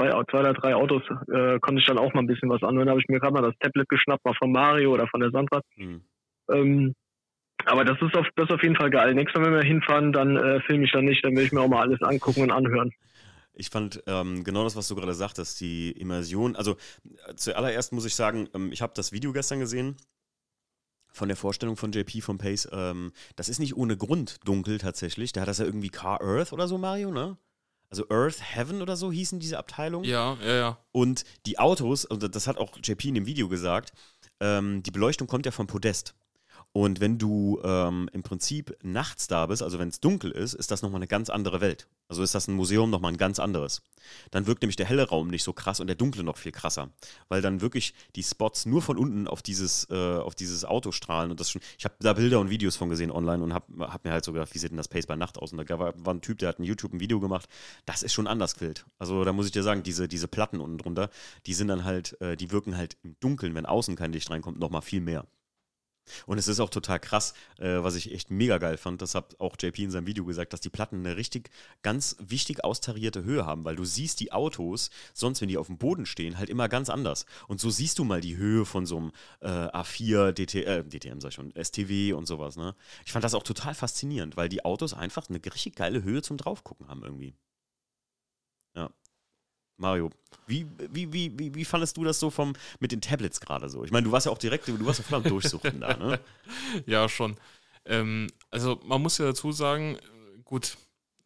[0.00, 2.86] bei zwei oder drei Autos äh, konnte ich dann auch mal ein bisschen was anhören.
[2.86, 5.30] Da habe ich mir gerade mal das Tablet geschnappt, mal von Mario oder von der
[5.30, 5.60] Sandra.
[5.76, 6.02] Mhm.
[6.50, 6.94] Ähm,
[7.66, 9.14] aber das ist auf, das ist auf jeden Fall geil.
[9.14, 11.60] Nächstes Mal, wenn wir hinfahren, dann äh, filme ich dann nicht, dann will ich mir
[11.60, 12.90] auch mal alles angucken und anhören.
[13.52, 16.56] Ich fand ähm, genau das, was du gerade sagtest, die Immersion.
[16.56, 16.76] Also
[17.26, 19.96] äh, zuallererst muss ich sagen, ähm, ich habe das Video gestern gesehen
[21.12, 22.70] von der Vorstellung von JP von Pace.
[22.72, 25.32] Ähm, das ist nicht ohne Grund dunkel tatsächlich.
[25.32, 27.36] Da hat das ja irgendwie Car Earth oder so, Mario, ne?
[27.90, 30.08] Also Earth Heaven oder so hießen diese Abteilungen.
[30.08, 30.78] Ja, ja, ja.
[30.92, 33.92] Und die Autos, und das hat auch JP in dem Video gesagt,
[34.38, 36.14] ähm, die Beleuchtung kommt ja vom Podest.
[36.72, 40.70] Und wenn du ähm, im Prinzip nachts da bist, also wenn es dunkel ist, ist
[40.70, 41.88] das nochmal eine ganz andere Welt.
[42.06, 43.82] Also ist das ein Museum nochmal ein ganz anderes.
[44.30, 46.90] Dann wirkt nämlich der helle Raum nicht so krass und der dunkle noch viel krasser.
[47.28, 51.32] Weil dann wirklich die Spots nur von unten auf dieses, äh, auf dieses Auto strahlen.
[51.32, 54.04] Und das schon, ich habe da Bilder und Videos von gesehen online und habe hab
[54.04, 55.52] mir halt so gedacht, wie sieht denn das Pace bei Nacht aus?
[55.52, 57.48] Und da war, war ein Typ, der hat ein YouTube ein Video gemacht.
[57.84, 58.86] Das ist schon anders Quilt.
[58.98, 61.10] Also da muss ich dir sagen, diese, diese Platten unten drunter,
[61.46, 64.60] die sind dann halt, äh, die wirken halt im Dunkeln, wenn außen kein Licht reinkommt,
[64.60, 65.26] nochmal viel mehr.
[66.26, 69.38] Und es ist auch total krass, äh, was ich echt mega geil fand, das hat
[69.40, 71.50] auch JP in seinem Video gesagt, dass die Platten eine richtig
[71.82, 75.78] ganz wichtig austarierte Höhe haben, weil du siehst die Autos, sonst wenn die auf dem
[75.78, 77.26] Boden stehen, halt immer ganz anders.
[77.48, 81.20] Und so siehst du mal die Höhe von so einem äh, A4, DT, äh, DTM
[81.20, 82.56] sag ich schon, STW und sowas.
[82.56, 82.74] Ne?
[83.04, 86.36] Ich fand das auch total faszinierend, weil die Autos einfach eine richtig geile Höhe zum
[86.36, 87.34] Draufgucken haben irgendwie.
[88.74, 88.90] Ja.
[89.80, 90.10] Mario,
[90.46, 93.82] wie, wie, wie, wie, wie fandest du das so vom, mit den Tablets gerade so?
[93.84, 96.20] Ich meine, du warst ja auch direkt, du warst ja voll am Durchsuchen da, ne?
[96.86, 97.36] Ja, schon.
[97.86, 99.96] Ähm, also man muss ja dazu sagen,
[100.44, 100.76] gut,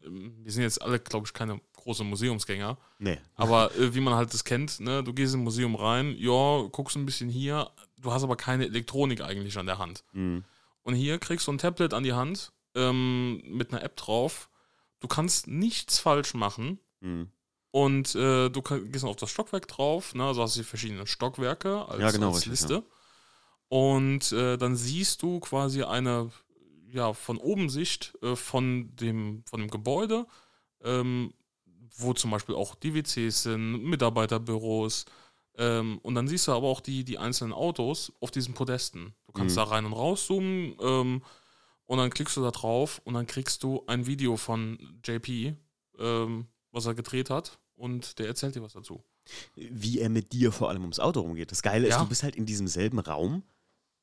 [0.04, 2.78] ähm, wir sind jetzt alle, glaube ich, keine große Museumsgänger.
[2.99, 3.18] Nee.
[3.34, 6.62] Aber äh, wie man halt das kennt, ne, du gehst in ein Museum rein, ja,
[6.70, 10.04] guckst ein bisschen hier, du hast aber keine Elektronik eigentlich an der Hand.
[10.12, 10.44] Mhm.
[10.82, 14.49] Und hier kriegst du ein Tablet an die Hand ähm, mit einer App drauf.
[15.00, 16.78] Du kannst nichts falsch machen.
[17.00, 17.30] Mhm.
[17.75, 20.22] Und äh, du gehst auf das Stockwerk drauf, ne?
[20.25, 22.75] also hast du die verschiedenen Stockwerke als, ja, genau, als Liste.
[22.75, 22.83] Ja.
[23.66, 26.31] Und äh, dann siehst du quasi eine
[26.92, 30.29] ja, von oben Sicht äh, von, dem, von dem Gebäude,
[30.85, 31.35] ähm,
[31.96, 35.07] wo zum Beispiel auch die WCs sind, Mitarbeiterbüros.
[35.59, 39.16] Ähm, und dann siehst du aber auch die, die einzelnen Autos auf diesen Podesten.
[39.27, 39.61] Du kannst mhm.
[39.62, 41.22] da rein und rauszoomen ähm,
[41.87, 45.57] und dann klickst du da drauf und dann kriegst du ein Video von JP,
[45.98, 49.04] ähm, was er gedreht hat und der erzählt dir was dazu.
[49.54, 51.50] Wie er mit dir vor allem ums Auto rumgeht.
[51.50, 52.02] Das Geile ist, ja.
[52.02, 53.42] du bist halt in diesem selben Raum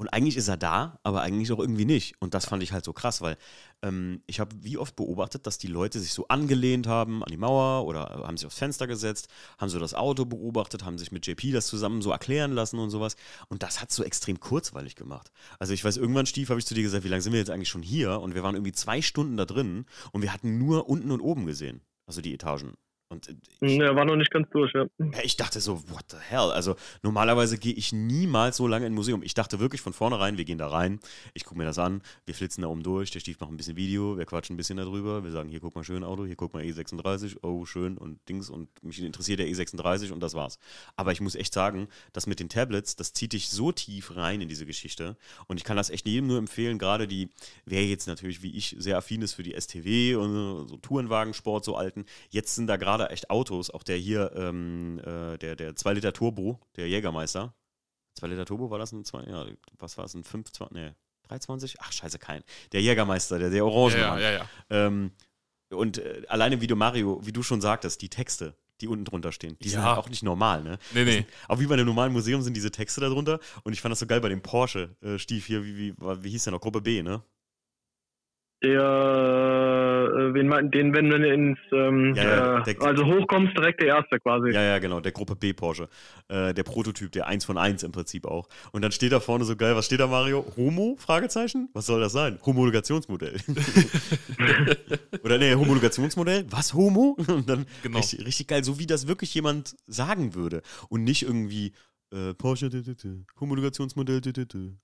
[0.02, 2.16] und eigentlich ist er da, aber eigentlich auch irgendwie nicht.
[2.20, 3.38] Und das fand ich halt so krass, weil
[3.84, 7.38] ähm, ich habe wie oft beobachtet, dass die Leute sich so angelehnt haben an die
[7.38, 9.28] Mauer oder haben sich aufs Fenster gesetzt,
[9.60, 12.90] haben so das Auto beobachtet, haben sich mit JP das zusammen so erklären lassen und
[12.90, 13.16] sowas.
[13.48, 15.32] Und das hat so extrem kurzweilig gemacht.
[15.60, 17.52] Also ich weiß, irgendwann, Stief, habe ich zu dir gesagt, wie lange sind wir jetzt
[17.52, 18.22] eigentlich schon hier?
[18.22, 21.46] Und wir waren irgendwie zwei Stunden da drin und wir hatten nur unten und oben
[21.46, 21.82] gesehen.
[22.08, 22.74] Also die Etagen.
[23.12, 24.86] Und äh, ich, ja, war noch nicht ganz durch, ja.
[25.24, 26.52] Ich dachte so, what the hell?
[26.52, 29.22] Also normalerweise gehe ich niemals so lange in ein Museum.
[29.24, 31.00] Ich dachte wirklich von vornherein, wir gehen da rein,
[31.34, 33.76] ich gucke mir das an, wir flitzen da oben durch, der Stief macht ein bisschen
[33.76, 36.54] Video, wir quatschen ein bisschen darüber, wir sagen, hier guck mal schön Auto, hier guck
[36.54, 37.98] mal E36, oh schön.
[37.98, 38.50] Und Dings.
[38.50, 40.58] Und mich interessiert der E36 und das war's.
[40.96, 44.42] Aber ich muss echt sagen, das mit den Tablets, das zieht dich so tief rein
[44.42, 45.18] in diese Geschichte.
[45.48, 47.30] Und ich kann das echt jedem nur empfehlen, gerade die,
[47.66, 51.76] wer jetzt natürlich wie ich sehr affin ist für die STW und so Tourenwagensport, so
[51.76, 55.76] alten, jetzt sind da gerade gerade echt Autos, auch der hier, ähm, äh, der, der
[55.76, 57.54] 2 Liter Turbo, der Jägermeister.
[58.16, 59.46] 2 Liter Turbo war das ein 2, ja,
[59.80, 60.92] was war es, ein 5, 2, nee,
[61.28, 61.80] 320?
[61.80, 62.44] Ach, scheiße, kein.
[62.72, 63.98] Der Jägermeister, der, der Orange.
[63.98, 64.46] Ja, ja, ja.
[64.70, 65.12] Ähm,
[65.70, 69.32] und äh, alleine wie du Mario, wie du schon sagtest, die Texte, die unten drunter
[69.32, 69.72] stehen, die ja.
[69.72, 70.78] sind halt auch nicht normal, ne?
[70.94, 71.12] Nee, nee.
[71.12, 73.40] Sind, auch wie bei einem normalen Museum sind diese Texte da drunter.
[73.64, 76.44] Und ich fand das so geil bei dem Porsche-Stief äh, hier, wie, wie, wie hieß
[76.46, 76.62] der noch?
[76.62, 77.24] Gruppe B, ne?
[78.64, 83.58] Der, äh, wen meinten, den, wenn du ins, ähm, ja, ja, äh, der, also hochkommst,
[83.58, 84.52] direkt der erste quasi.
[84.52, 85.88] Ja, ja, genau, der Gruppe B Porsche.
[86.28, 88.48] Äh, der Prototyp, der 1 von 1 im Prinzip auch.
[88.72, 90.46] Und dann steht da vorne so geil, was steht da, Mario?
[90.58, 90.96] Homo?
[91.00, 91.70] Fragezeichen?
[91.74, 92.40] Was soll das sein?
[92.46, 93.38] Homologationsmodell.
[95.24, 96.46] Oder nee, Homologationsmodell?
[96.50, 97.18] Was, Homo?
[97.28, 97.98] Und dann genau.
[97.98, 100.62] richtig, richtig geil, so wie das wirklich jemand sagen würde.
[100.90, 101.74] Und nicht irgendwie,
[102.12, 104.22] äh, Porsche, d -d -d, Homologationsmodell,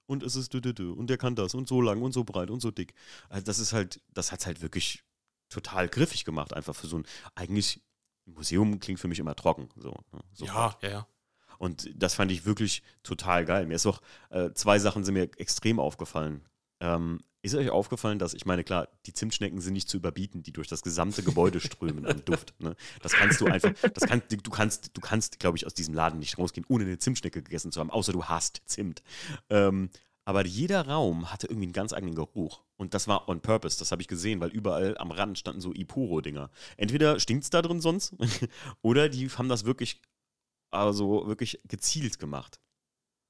[0.06, 2.72] und es ist und der kann das und so lang und so breit und so
[2.72, 2.94] dick.
[3.30, 5.04] Also das ist halt, das hat es halt wirklich
[5.50, 7.06] total griffig gemacht, einfach für so ein,
[7.36, 7.82] eigentlich,
[8.26, 9.70] Museum klingt für mich immer trocken.
[9.78, 11.08] So, ne, ja, ja, ja.
[11.60, 13.66] Und das fand ich wirklich total geil.
[13.66, 16.46] Mir ist auch, äh, zwei Sachen sind mir extrem aufgefallen.
[16.80, 20.52] Ähm, Ist euch aufgefallen, dass, ich meine, klar, die Zimtschnecken sind nicht zu überbieten, die
[20.52, 22.54] durch das gesamte Gebäude strömen an Duft.
[22.60, 22.76] Ne?
[23.02, 26.20] Das kannst du einfach, das kann, du kannst, du kannst, glaube ich, aus diesem Laden
[26.20, 29.02] nicht rausgehen, ohne eine Zimtschnecke gegessen zu haben, außer du hast Zimt.
[29.50, 29.90] Ähm,
[30.26, 32.62] aber jeder Raum hatte irgendwie einen ganz eigenen Geruch.
[32.78, 35.74] Und das war on purpose, das habe ich gesehen, weil überall am Rand standen so
[35.74, 36.50] Ipuro-Dinger.
[36.78, 38.16] Entweder stinkt es da drin sonst,
[38.82, 40.00] oder die haben das wirklich,
[40.70, 42.60] also wirklich gezielt gemacht.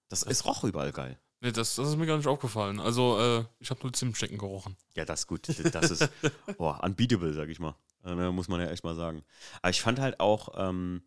[0.09, 1.19] Das, das ist roch überall geil.
[1.39, 2.79] Nee, das, das ist mir gar nicht aufgefallen.
[2.79, 4.75] Also, äh, ich habe nur Zimtstecken gerochen.
[4.95, 5.47] Ja, das ist gut.
[5.47, 6.11] Das ist
[6.57, 7.75] oh, unbeatable, sag ich mal.
[8.03, 9.23] Äh, muss man ja echt mal sagen.
[9.61, 11.03] Aber ich fand halt auch ähm,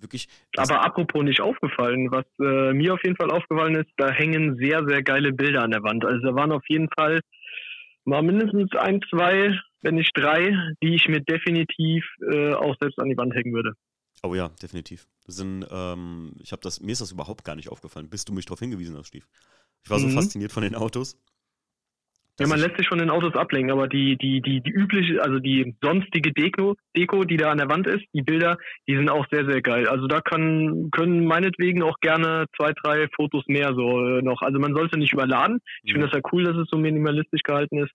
[0.00, 0.28] wirklich.
[0.56, 4.86] Aber apropos nicht aufgefallen, was äh, mir auf jeden Fall aufgefallen ist, da hängen sehr,
[4.86, 6.04] sehr geile Bilder an der Wand.
[6.04, 7.20] Also da waren auf jeden Fall
[8.08, 13.08] mal mindestens ein, zwei, wenn nicht drei, die ich mir definitiv äh, auch selbst an
[13.08, 13.74] die Wand hängen würde.
[14.22, 15.06] Oh ja, definitiv.
[15.26, 18.32] Das sind, ähm, ich habe das, mir ist das überhaupt gar nicht aufgefallen, bis du
[18.32, 19.28] mich darauf hingewiesen hast, Stief.
[19.84, 20.12] Ich war so mhm.
[20.12, 21.16] fasziniert von den Autos.
[22.40, 25.40] Ja, man lässt sich von den Autos ablenken, aber die, die, die, die übliche, also
[25.40, 29.26] die sonstige Deko, Deko, die da an der Wand ist, die Bilder, die sind auch
[29.30, 29.88] sehr, sehr geil.
[29.88, 34.42] Also da können, können meinetwegen auch gerne zwei, drei Fotos mehr so äh, noch.
[34.42, 35.58] Also man sollte nicht überladen.
[35.82, 37.92] Ich finde das ja cool, dass es so minimalistisch gehalten ist.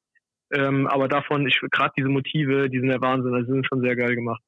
[0.51, 3.95] Ähm, aber davon, ich gerade diese Motive, die sind der Wahnsinn, also sind schon sehr
[3.95, 4.41] geil gemacht.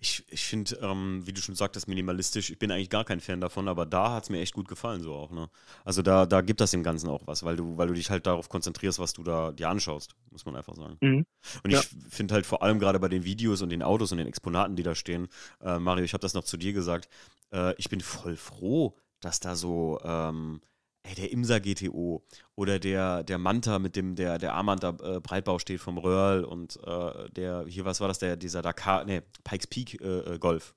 [0.00, 3.40] Ich, ich finde, ähm, wie du schon sagtest, minimalistisch, ich bin eigentlich gar kein Fan
[3.40, 5.48] davon, aber da hat es mir echt gut gefallen, so auch, ne?
[5.84, 8.26] Also da, da gibt das dem Ganzen auch was, weil du, weil du dich halt
[8.26, 10.98] darauf konzentrierst, was du da dir anschaust, muss man einfach sagen.
[11.00, 11.26] Mhm.
[11.62, 11.80] Und ja.
[11.80, 14.76] ich finde halt vor allem gerade bei den Videos und den Autos und den Exponaten,
[14.76, 15.28] die da stehen,
[15.62, 17.08] äh, Mario, ich habe das noch zu dir gesagt,
[17.52, 20.60] äh, ich bin voll froh, dass da so, ähm,
[21.04, 22.24] ey, der Imsa GTO
[22.56, 26.78] oder der, der Manta mit dem, der, der Armand äh, Breitbau steht vom Röhrl und
[26.84, 30.74] äh, der, hier, was war das, der, dieser Dakar, ne, Pikes Peak äh, äh, Golf.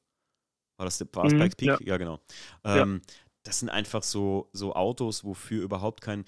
[0.78, 1.70] War das, war mhm, Pikes Peak?
[1.70, 2.20] Ja, ja genau.
[2.64, 3.14] Ähm, ja.
[3.44, 6.26] Das sind einfach so, so Autos, wofür überhaupt kein,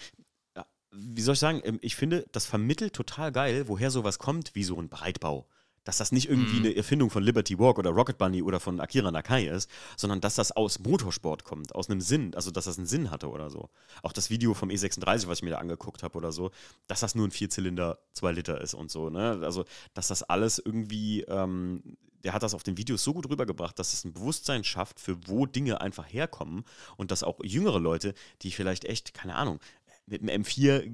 [0.91, 4.63] wie soll ich sagen, ähm, ich finde, das vermittelt total geil, woher sowas kommt, wie
[4.63, 5.47] so ein Breitbau
[5.83, 6.65] dass das nicht irgendwie mhm.
[6.65, 10.35] eine Erfindung von Liberty Walk oder Rocket Bunny oder von Akira Nakai ist, sondern dass
[10.35, 13.69] das aus Motorsport kommt, aus einem Sinn, also dass das einen Sinn hatte oder so.
[14.03, 16.51] Auch das Video vom E36, was ich mir da angeguckt habe oder so,
[16.87, 19.39] dass das nur ein Vierzylinder 2 Liter ist und so, ne?
[19.43, 23.79] Also, dass das alles irgendwie, ähm, der hat das auf den Videos so gut rübergebracht,
[23.79, 26.63] dass es ein Bewusstsein schafft, für wo Dinge einfach herkommen
[26.97, 29.59] und dass auch jüngere Leute, die vielleicht echt, keine Ahnung,
[30.05, 30.91] mit einem M4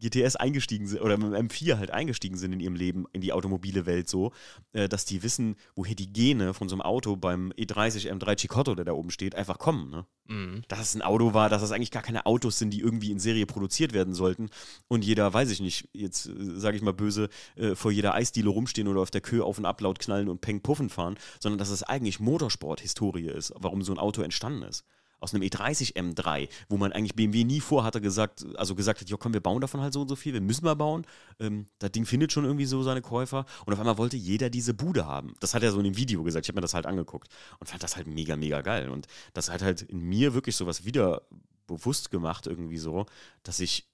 [0.00, 3.32] GTS eingestiegen sind oder mit dem M4 halt eingestiegen sind in ihrem Leben in die
[3.32, 4.32] automobile Welt so,
[4.72, 8.74] äh, dass die wissen, woher die Gene von so einem Auto beim E30 M3 Chicotto,
[8.74, 9.90] der da oben steht, einfach kommen.
[9.90, 10.06] Ne?
[10.28, 10.62] Mhm.
[10.68, 13.18] Dass es ein Auto war, dass es eigentlich gar keine Autos sind, die irgendwie in
[13.18, 14.50] Serie produziert werden sollten
[14.88, 18.48] und jeder, weiß ich nicht, jetzt äh, sage ich mal böse, äh, vor jeder Eisdiele
[18.48, 21.58] rumstehen oder auf der Kö auf und ab laut knallen und Peng Puffen fahren, sondern
[21.58, 24.84] dass es eigentlich Motorsport-Historie ist, warum so ein Auto entstanden ist
[25.20, 29.16] aus einem E30 M3, wo man eigentlich BMW nie vorhatte gesagt, also gesagt hat, ja
[29.16, 31.06] komm, wir bauen davon halt so und so viel, wir müssen mal bauen.
[31.38, 34.74] Ähm, das Ding findet schon irgendwie so seine Käufer und auf einmal wollte jeder diese
[34.74, 35.34] Bude haben.
[35.40, 37.28] Das hat er so in dem Video gesagt, ich habe mir das halt angeguckt
[37.58, 38.88] und fand das halt mega, mega geil.
[38.88, 41.22] Und das hat halt in mir wirklich sowas wieder
[41.66, 43.06] bewusst gemacht irgendwie so,
[43.42, 43.88] dass ich,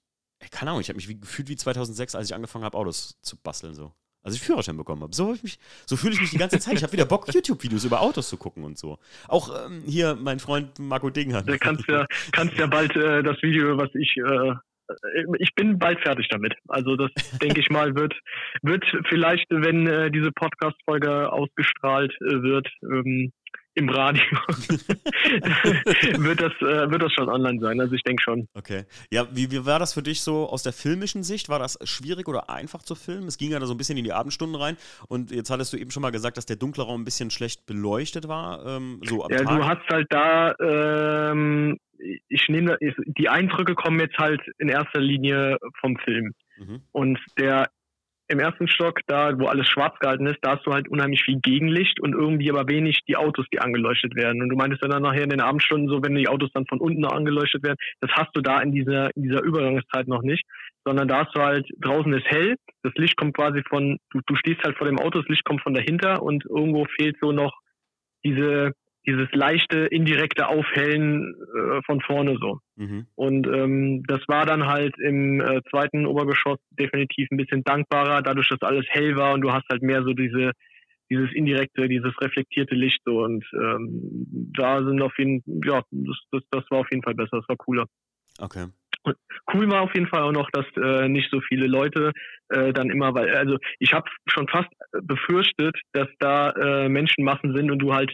[0.51, 3.37] keine Ahnung, ich habe mich wie, gefühlt wie 2006, als ich angefangen habe, Autos zu
[3.37, 3.93] basteln so
[4.27, 5.15] als ich Führerschein bekommen habe.
[5.15, 5.35] So,
[5.85, 6.75] so fühle ich mich die ganze Zeit.
[6.75, 8.99] Ich habe wieder Bock, YouTube-Videos über Autos zu gucken und so.
[9.29, 11.45] Auch ähm, hier mein Freund Marco Dinghan.
[11.45, 14.53] Du kannst ja, kannst ja bald äh, das Video, was ich äh,
[15.39, 16.55] ich bin bald fertig damit.
[16.67, 17.11] Also das
[17.41, 18.13] denke ich mal wird
[18.61, 23.31] wird vielleicht, wenn äh, diese Podcast-Folge ausgestrahlt äh, wird, ähm,
[23.77, 24.23] im Radio
[26.17, 27.79] wird, das, äh, wird das schon online sein.
[27.79, 28.47] Also ich denke schon.
[28.55, 28.85] Okay.
[29.11, 31.47] Ja, wie, wie war das für dich so aus der filmischen Sicht?
[31.47, 33.27] War das schwierig oder einfach zu filmen?
[33.27, 34.77] Es ging ja da so ein bisschen in die Abendstunden rein.
[35.07, 37.67] Und jetzt hattest du eben schon mal gesagt, dass der dunkle Raum ein bisschen schlecht
[37.67, 38.65] beleuchtet war.
[38.65, 39.55] Ähm, so ja, Tag.
[39.55, 41.77] du hast halt da, ähm,
[42.29, 46.33] ich nehme die Eindrücke kommen jetzt halt in erster Linie vom Film.
[46.57, 46.81] Mhm.
[46.91, 47.69] Und der
[48.29, 51.39] im ersten Stock, da wo alles schwarz gehalten ist, da hast du halt unheimlich viel
[51.39, 54.41] Gegenlicht und irgendwie aber wenig die Autos, die angeleuchtet werden.
[54.41, 57.01] Und du meintest dann nachher in den Abendstunden so, wenn die Autos dann von unten
[57.01, 60.43] noch angeleuchtet werden, das hast du da in dieser, in dieser Übergangszeit noch nicht,
[60.85, 64.35] sondern da hast du halt, draußen ist hell, das Licht kommt quasi von, du, du
[64.35, 67.53] stehst halt vor dem Auto, das Licht kommt von dahinter und irgendwo fehlt so noch
[68.25, 68.73] diese,
[69.07, 72.59] dieses leichte, indirekte Aufhellen äh, von vorne so.
[72.75, 73.07] Mhm.
[73.15, 78.49] Und ähm, das war dann halt im äh, zweiten Obergeschoss definitiv ein bisschen dankbarer, dadurch,
[78.49, 80.51] dass alles hell war und du hast halt mehr so diese
[81.09, 86.43] dieses indirekte, dieses reflektierte Licht so und ähm, da sind auf jeden ja, das, das,
[86.51, 87.85] das war auf jeden Fall besser, das war cooler.
[88.39, 88.65] Okay.
[89.53, 92.11] Cool war auf jeden Fall auch noch, dass äh, nicht so viele Leute
[92.49, 97.71] äh, dann immer, weil, also ich habe schon fast befürchtet, dass da äh, Menschenmassen sind
[97.71, 98.13] und du halt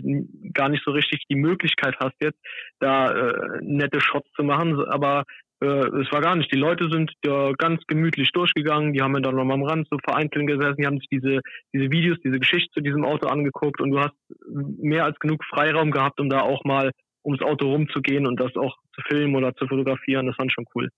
[0.54, 2.40] gar nicht so richtig die Möglichkeit hast jetzt,
[2.80, 4.80] da äh, nette Shots zu machen.
[4.90, 5.24] Aber
[5.64, 6.52] äh, es war gar nicht.
[6.52, 10.48] Die Leute sind ja ganz gemütlich durchgegangen, die haben dann nochmal am Rand so vereinzelt
[10.48, 11.40] gesessen, die haben sich diese,
[11.74, 14.16] diese Videos, diese Geschichte zu diesem Auto angeguckt und du hast
[14.50, 16.92] mehr als genug Freiraum gehabt, um da auch mal
[17.24, 20.28] ums Auto rumzugehen und das auch zu filmen oder zu fotografieren.
[20.28, 20.90] Das fand ich schon cool.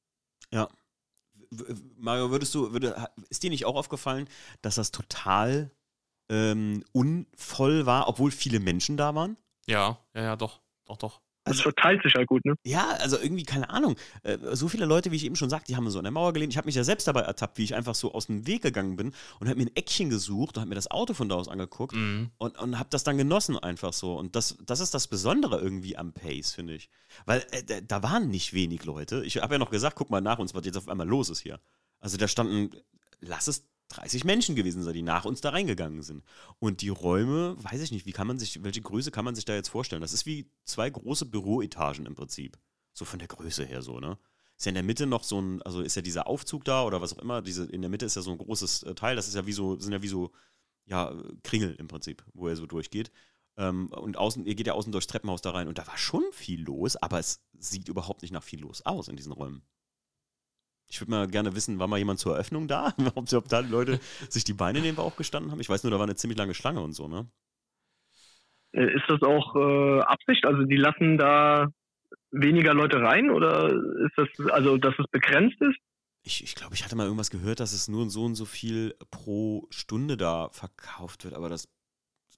[0.52, 0.68] Ja.
[1.98, 2.96] Mario, würdest du, würde,
[3.30, 4.28] ist dir nicht auch aufgefallen,
[4.62, 5.72] dass das total
[6.30, 9.38] ähm, unvoll war, obwohl viele Menschen da waren?
[9.68, 11.22] Ja, ja, ja, doch, doch, doch.
[11.46, 12.56] Das also, verteilt sich halt gut, ne?
[12.64, 13.96] Ja, also irgendwie, keine Ahnung.
[14.24, 16.34] Äh, so viele Leute, wie ich eben schon sagte, die haben so an der Mauer
[16.34, 16.52] gelehnt.
[16.52, 18.96] Ich habe mich ja selbst dabei ertappt, wie ich einfach so aus dem Weg gegangen
[18.96, 21.48] bin und habe mir ein Eckchen gesucht und habe mir das Auto von da aus
[21.48, 22.32] angeguckt mhm.
[22.40, 24.18] und, und habe das dann genossen einfach so.
[24.18, 26.90] Und das, das ist das Besondere irgendwie am Pace, finde ich.
[27.28, 29.24] Weil äh, da waren nicht wenig Leute.
[29.24, 31.42] Ich habe ja noch gesagt, guck mal nach uns, was jetzt auf einmal los ist
[31.42, 31.60] hier.
[32.00, 32.72] Also da standen,
[33.22, 36.24] lass es 30 Menschen gewesen sein, die nach uns da reingegangen sind.
[36.60, 39.46] Und die Räume, weiß ich nicht, wie kann man sich, welche Größe kann man sich
[39.46, 40.02] da jetzt vorstellen?
[40.02, 42.58] Das ist wie zwei große Büroetagen im Prinzip.
[42.94, 44.18] So von der Größe her so, ne?
[44.58, 47.02] Ist ja in der Mitte noch so ein, also ist ja dieser Aufzug da oder
[47.02, 49.28] was auch immer, diese, in der Mitte ist ja so ein großes äh, Teil, das
[49.28, 50.32] ist ja wie so, sind ja wie so,
[50.86, 53.12] ja, Kringel im Prinzip, wo er so durchgeht.
[53.58, 56.24] Ähm, und außen, ihr geht ja außen durchs Treppenhaus da rein und da war schon
[56.32, 59.62] viel los, aber es sieht überhaupt nicht nach viel los aus in diesen Räumen.
[60.88, 62.94] Ich würde mal gerne wissen, war mal jemand zur Eröffnung da?
[63.16, 65.60] ob, ob da Leute sich die Beine in den Bauch gestanden haben?
[65.60, 67.28] Ich weiß nur, da war eine ziemlich lange Schlange und so, ne?
[68.72, 70.46] Äh, ist das auch äh, Absicht?
[70.46, 71.68] Also die lassen da
[72.32, 75.78] weniger Leute rein oder ist das, also dass es begrenzt ist?
[76.24, 78.96] Ich, ich glaube, ich hatte mal irgendwas gehört, dass es nur so und so viel
[79.12, 81.70] pro Stunde da verkauft wird, aber das,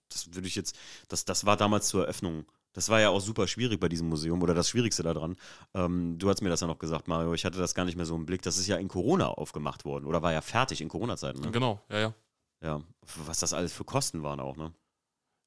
[0.10, 2.46] das würde ich jetzt, das, das war damals zur Eröffnung
[2.78, 5.36] das war ja auch super schwierig bei diesem Museum oder das Schwierigste daran.
[5.74, 7.34] Ähm, du hast mir das ja noch gesagt, Mario.
[7.34, 8.44] Ich hatte das gar nicht mehr so im Blick.
[8.44, 11.42] Das ist ja in Corona aufgemacht worden oder war ja fertig in Corona-Zeiten.
[11.42, 11.50] Ne?
[11.50, 12.14] Genau, ja, ja.
[12.62, 12.82] Ja,
[13.26, 14.76] was das alles für Kosten waren auch, ne?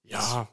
[0.02, 0.48] Ja,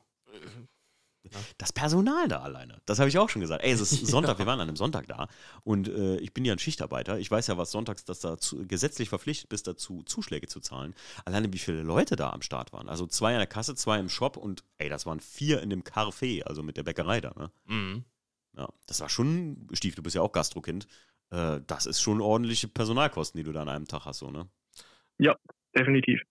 [1.57, 3.63] das Personal da alleine, das habe ich auch schon gesagt.
[3.63, 4.39] Ey, es ist Sonntag, ja.
[4.39, 5.27] wir waren an einem Sonntag da
[5.63, 7.19] und äh, ich bin ja ein Schichtarbeiter.
[7.19, 10.93] Ich weiß ja, was sonntags, dass da zu, gesetzlich verpflichtet bist, dazu Zuschläge zu zahlen.
[11.25, 12.89] Alleine wie viele Leute da am Start waren.
[12.89, 15.83] Also zwei an der Kasse, zwei im Shop und ey, das waren vier in dem
[15.83, 17.51] Café, also mit der Bäckerei da, ne?
[17.65, 18.05] Mhm.
[18.57, 20.87] Ja, das war schon, Stief, du bist ja auch Gastrokind.
[21.29, 24.47] Äh, das ist schon ordentliche Personalkosten, die du da an einem Tag hast, so, ne?
[25.19, 25.35] Ja,
[25.75, 26.21] definitiv.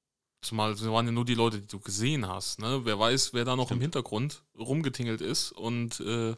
[0.47, 2.61] Zumal es waren ja nur die Leute, die du gesehen hast.
[2.61, 2.85] Ne?
[2.85, 3.79] Wer weiß, wer da noch Stimmt.
[3.79, 6.37] im Hintergrund rumgetingelt ist und äh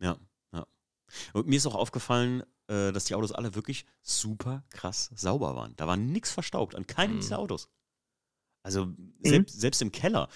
[0.00, 0.16] ja,
[0.52, 0.66] ja.
[1.32, 5.74] Und mir ist auch aufgefallen, äh, dass die Autos alle wirklich super krass sauber waren.
[5.76, 7.20] Da war nichts verstaubt an keinem mhm.
[7.20, 7.68] dieser Autos.
[8.64, 9.12] Also mhm.
[9.20, 10.28] selbst, selbst im Keller,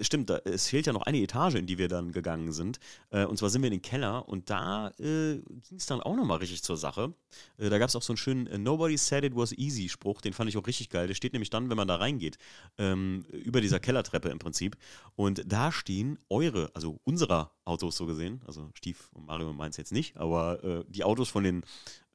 [0.00, 2.80] stimmt, da, es fehlt ja noch eine Etage, in die wir dann gegangen sind.
[3.10, 6.16] Äh, und zwar sind wir in den Keller und da äh, ging es dann auch
[6.16, 7.14] nochmal richtig zur Sache.
[7.58, 10.20] Äh, da gab es auch so einen schönen äh, Nobody said it was easy Spruch,
[10.20, 11.06] den fand ich auch richtig geil.
[11.06, 12.36] Der steht nämlich dann, wenn man da reingeht,
[12.78, 14.76] ähm, über dieser Kellertreppe im Prinzip.
[15.14, 19.76] Und da stehen eure, also unserer Autos so gesehen, also Stief und Mario meint es
[19.76, 21.62] jetzt nicht, aber äh, die Autos von den,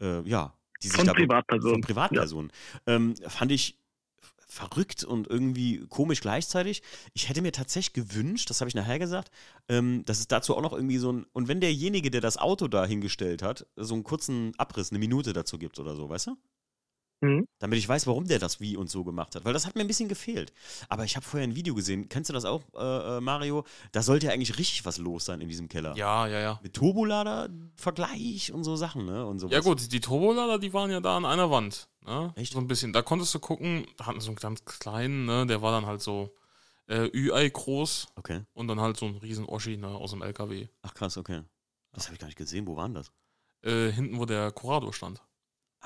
[0.02, 1.76] äh, ja, die sich von da Privatpersonen.
[1.76, 2.52] Von Privatpersonen.
[2.86, 2.96] Ja.
[2.96, 3.80] Ähm, fand ich
[4.48, 6.82] verrückt und irgendwie komisch gleichzeitig.
[7.14, 9.30] Ich hätte mir tatsächlich gewünscht, das habe ich nachher gesagt,
[9.68, 12.68] ähm, dass es dazu auch noch irgendwie so ein, und wenn derjenige, der das Auto
[12.68, 16.38] da hingestellt hat, so einen kurzen Abriss, eine Minute dazu gibt oder so, weißt du?
[17.22, 17.48] Mhm.
[17.60, 19.44] Damit ich weiß, warum der das wie und so gemacht hat.
[19.44, 20.54] Weil das hat mir ein bisschen gefehlt.
[20.88, 22.10] Aber ich habe vorher ein Video gesehen.
[22.10, 23.66] Kennst du das auch, äh, äh, Mario?
[23.92, 25.96] Da sollte ja eigentlich richtig was los sein in diesem Keller.
[25.96, 26.60] Ja, ja, ja.
[26.62, 29.26] Mit Turbolader-Vergleich und so Sachen, ne?
[29.26, 29.54] Und sowas.
[29.54, 31.88] Ja, gut, die Turbolader, die waren ja da an einer Wand.
[32.06, 32.34] Ne?
[32.36, 32.54] Echt?
[32.54, 32.94] So ein bisschen.
[32.94, 35.48] Da konntest du gucken, hatten so einen ganz kleinen, ne?
[35.48, 36.36] Der war dann halt so
[36.88, 38.10] äh, Ü-Ei groß.
[38.16, 38.42] Okay.
[38.54, 39.88] Und dann halt so ein riesen Oschi ne?
[39.88, 40.68] aus dem LKW.
[40.84, 41.42] Ach krass, okay.
[41.94, 42.68] Das habe ich gar nicht gesehen.
[42.68, 43.12] Wo waren das?
[43.64, 45.22] Äh, hinten, wo der Corrado stand.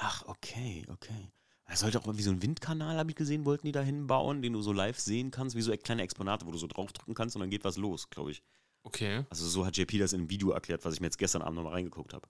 [0.04, 1.32] Ach, okay, okay.
[1.68, 4.54] Da sollte auch irgendwie so ein Windkanal, habe ich gesehen, wollten die da hinbauen, den
[4.54, 7.42] du so live sehen kannst, wie so kleine Exponate, wo du so draufdrücken kannst und
[7.42, 8.42] dann geht was los, glaube ich.
[8.84, 9.26] Okay.
[9.30, 11.58] Also so hat JP das in einem Video erklärt, was ich mir jetzt gestern Abend
[11.58, 12.28] nochmal reingeguckt habe.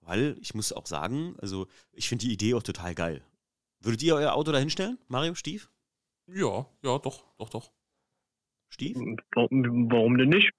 [0.00, 3.24] Weil ich muss auch sagen, also ich finde die Idee auch total geil.
[3.80, 5.70] Würdet ihr euer Auto da hinstellen, Mario, Stief?
[6.26, 7.70] Ja, ja, doch, doch, doch.
[8.70, 8.96] Stief?
[9.36, 10.50] Warum denn nicht?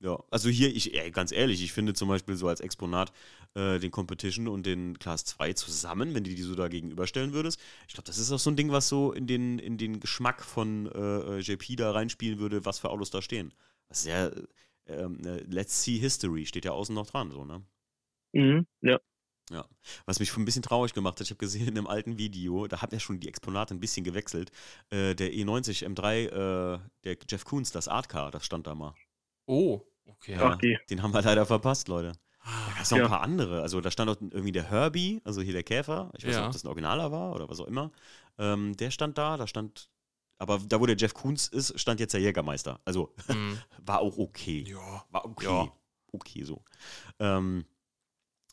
[0.00, 3.12] Ja, also hier, ich, ey, ganz ehrlich, ich finde zum Beispiel so als Exponat
[3.54, 7.58] äh, den Competition und den Class 2 zusammen, wenn du die so da gegenüberstellen würdest,
[7.88, 10.44] ich glaube, das ist auch so ein Ding, was so in den, in den Geschmack
[10.44, 13.54] von äh, JP da reinspielen würde, was für Autos da stehen.
[13.88, 14.32] Sehr,
[14.86, 17.64] ähm, äh, Let's See History steht ja außen noch dran, so, ne?
[18.34, 19.00] Mhm, ja.
[19.50, 19.64] Ja,
[20.06, 22.66] was mich schon ein bisschen traurig gemacht hat, ich habe gesehen in einem alten Video,
[22.66, 24.50] da hat er schon die Exponate ein bisschen gewechselt.
[24.90, 28.94] Äh, der E90 M3, äh, der Jeff Koons, das Art Car, das stand da mal.
[29.46, 30.32] Oh, okay.
[30.32, 30.56] Ja,
[30.90, 32.12] den haben wir leider verpasst, Leute.
[32.44, 33.04] Da gab es noch ja.
[33.04, 33.62] ein paar andere.
[33.62, 36.12] Also da stand auch irgendwie der Herbie, also hier der Käfer.
[36.16, 37.90] Ich weiß nicht, ob das ein Originaler war oder was auch immer.
[38.38, 39.90] Ähm, der stand da, da stand.
[40.38, 42.80] Aber da, wo der Jeff Koons ist, stand jetzt der Jägermeister.
[42.84, 43.58] Also mhm.
[43.84, 44.64] war auch okay.
[44.68, 45.04] Ja.
[45.10, 45.44] War okay.
[45.44, 45.72] Ja.
[46.12, 46.62] Okay so.
[47.18, 47.64] Ähm,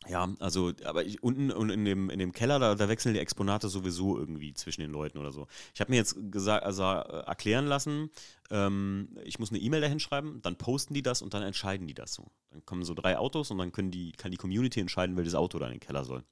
[0.06, 3.20] Ja, also, aber ich, unten und in dem, in dem Keller, da, da wechseln die
[3.20, 5.46] Exponate sowieso irgendwie zwischen den Leuten oder so.
[5.74, 8.10] Ich habe mir jetzt gesagt, also äh, erklären lassen,
[8.50, 11.94] ähm, ich muss eine E-Mail dahin schreiben, dann posten die das und dann entscheiden die
[11.94, 12.30] das so.
[12.50, 15.58] Dann kommen so drei Autos und dann können die, kann die Community entscheiden, welches Auto
[15.58, 16.22] da in den Keller soll.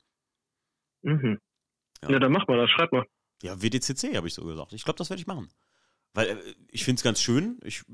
[1.02, 1.38] Mhm.
[2.02, 2.11] Ja.
[2.11, 3.06] ja, dann mach mal das, schreib mal.
[3.42, 4.72] Ja, WDCC habe ich so gesagt.
[4.72, 5.48] Ich glaube, das werde ich machen.
[6.14, 7.58] Weil äh, ich finde es ganz schön.
[7.64, 7.85] Ich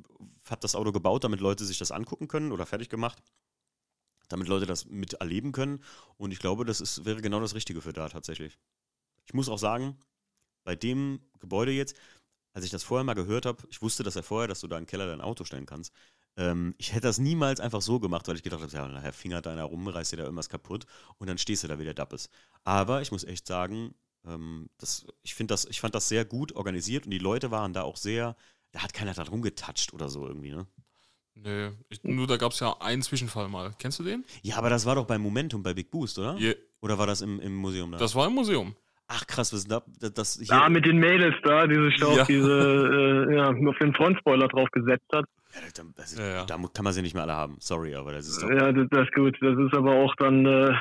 [0.51, 3.23] habe das Auto gebaut, damit Leute sich das angucken können oder fertig gemacht
[4.29, 5.83] damit Leute das miterleben können.
[6.17, 8.59] Und ich glaube, das ist, wäre genau das Richtige für da tatsächlich.
[9.27, 9.99] Ich muss auch sagen,
[10.65, 11.97] bei dem Gebäude jetzt,
[12.53, 14.79] als ich das vorher mal gehört habe, ich wusste das ja vorher, dass du da
[14.79, 15.93] im Keller dein Auto stellen kannst.
[16.37, 19.47] Ähm, ich hätte das niemals einfach so gemacht, weil ich gedacht habe, ja, nachher fingert
[19.47, 20.87] einer rum, reißt dir da irgendwas kaputt
[21.19, 22.31] und dann stehst du da wieder Dappes.
[22.65, 27.05] Aber ich muss echt sagen, ähm, das, ich, das, ich fand das sehr gut organisiert
[27.05, 28.37] und die Leute waren da auch sehr,
[28.73, 30.67] da hat keiner da rumgetatscht oder so irgendwie, ne?
[31.45, 33.73] Nö, ich, nur da gab es ja einen Zwischenfall mal.
[33.79, 34.25] Kennst du den?
[34.43, 36.37] Ja, aber das war doch beim Momentum bei Big Boost, oder?
[36.39, 36.55] Yeah.
[36.81, 37.99] Oder war das im, im Museum da?
[37.99, 38.75] Das war im Museum.
[39.09, 39.83] Ach krass, was ist da?
[40.15, 42.23] Das, hier ja, mit den Mädels da, die sich da ja.
[42.23, 45.25] auf diese, äh, ja, auf den Frontspoiler drauf gesetzt hat.
[45.55, 45.61] Ja,
[45.97, 46.45] das, ist, ja, ja.
[46.45, 47.57] Da kann man sie nicht mehr alle haben.
[47.59, 48.51] Sorry, aber das ist doch.
[48.51, 49.37] Ja, das, das ist gut.
[49.41, 50.75] Das ist aber auch dann äh,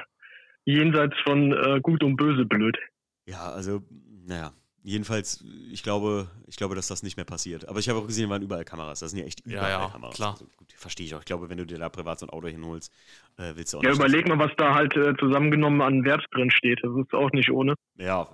[0.65, 2.78] jenseits von äh, gut und böse blöd.
[3.26, 3.82] Ja, also,
[4.26, 4.52] naja.
[4.88, 7.67] Jedenfalls, ich glaube, ich glaube, dass das nicht mehr passiert.
[7.67, 9.02] Aber ich habe auch gesehen, waren überall Kameras.
[9.02, 10.15] Das sind ja echt überall ja, ja, Kameras.
[10.15, 10.32] Klar.
[10.32, 11.19] Also, gut, verstehe ich auch.
[11.19, 12.93] Ich glaube, wenn du dir da privat so ein Auto hinholst,
[13.36, 14.00] äh, willst du auch ja, nicht.
[14.00, 16.80] Ja, überleg mal, was da halt äh, zusammengenommen an Wert drin steht.
[16.84, 17.76] Das ist auch nicht ohne.
[17.97, 18.30] Ja,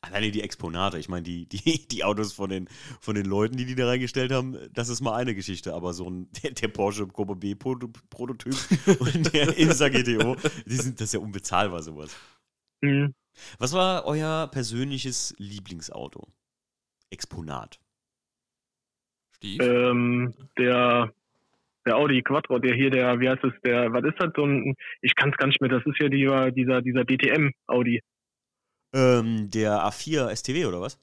[0.00, 0.98] alleine die Exponate.
[0.98, 2.68] Ich meine, die, die, die Autos von den,
[3.00, 5.72] von den Leuten, die die da reingestellt haben, das ist mal eine Geschichte.
[5.72, 8.56] Aber so ein der, der Porsche Gruppe B Prototyp
[8.98, 10.34] und der Insa GTO,
[10.66, 12.10] die sind, das ist ja unbezahlbar, sowas.
[12.80, 13.14] Mhm.
[13.58, 16.28] Was war euer persönliches Lieblingsauto?
[17.10, 17.78] Exponat.
[19.36, 19.64] Steve?
[19.64, 21.12] Ähm, der,
[21.84, 24.74] der Audi Quattro, der hier, der, wie heißt es, der, was ist das so ein,
[25.02, 28.02] ich kann es gar nicht mehr, das ist ja dieser, dieser, dieser DTM Audi.
[28.94, 30.98] Ähm, der A4 STW oder was?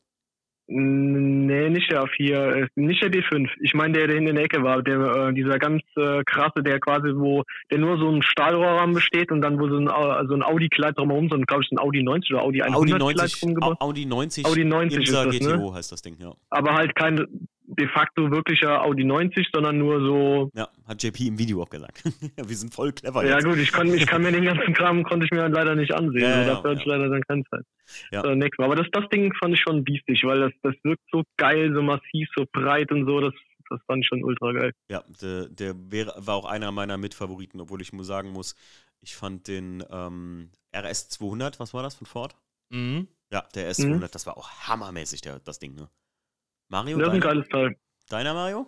[0.67, 3.49] Nee, nicht der A4, nicht der D5.
[3.61, 6.79] Ich meine der, der in der Ecke war, der, äh, dieser ganz äh, krasse, der
[6.79, 10.35] quasi, wo, der nur so ein Stahlrohrrahmen besteht und dann wo so ein, äh, so
[10.35, 13.75] ein Audi-Kleid drumherum, so ein, glaube ich, ein Audi 90 oder Audi 100 Audi 90,
[13.81, 15.73] Audi 90, Audi 90 ist das, GTO ne?
[15.73, 16.33] heißt das Ding, ja.
[16.49, 17.27] Aber halt kein
[17.77, 20.49] de facto wirklicher Audi 90, sondern nur so.
[20.53, 22.03] Ja, hat JP im Video auch gesagt.
[22.37, 23.25] Wir sind voll clever.
[23.25, 23.45] Ja, jetzt.
[23.45, 26.21] gut, ich kann, ich kann mir den ganzen Kram konnte ich mir leider nicht ansehen.
[26.21, 26.69] Ja, ja, dafür ja.
[26.71, 27.65] hatte ich leider dann keine Zeit.
[28.11, 28.23] Ja.
[28.23, 31.81] Aber das, das Ding fand ich schon biestig, weil das, das wirkt so geil, so
[31.81, 33.19] massiv, so breit und so.
[33.19, 33.33] Das,
[33.69, 34.71] das fand ich schon ultra geil.
[34.89, 38.55] Ja, der, der wär, war auch einer meiner Mitfavoriten, obwohl ich muss sagen muss,
[39.01, 42.35] ich fand den ähm, RS 200, was war das von Ford?
[42.69, 43.07] Mhm.
[43.31, 44.07] Ja, der RS 200, mhm.
[44.11, 45.89] das war auch hammermäßig, der, das Ding, ne?
[46.67, 46.97] Mario?
[46.97, 47.77] Das ist ein geiles Teil.
[48.09, 48.67] Deiner Mario?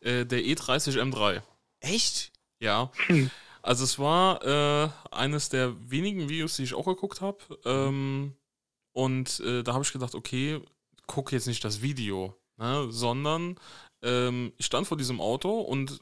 [0.00, 1.42] Äh, der E30 M3.
[1.80, 2.32] Echt?
[2.60, 2.90] Ja.
[3.06, 3.30] Hm.
[3.62, 7.38] Also es war äh, eines der wenigen Videos, die ich auch geguckt habe.
[7.64, 8.34] Ähm,
[8.92, 10.60] und äh, da habe ich gedacht, okay,
[11.06, 13.56] guck jetzt nicht das Video, ne, sondern
[14.02, 16.00] ähm, ich stand vor diesem Auto und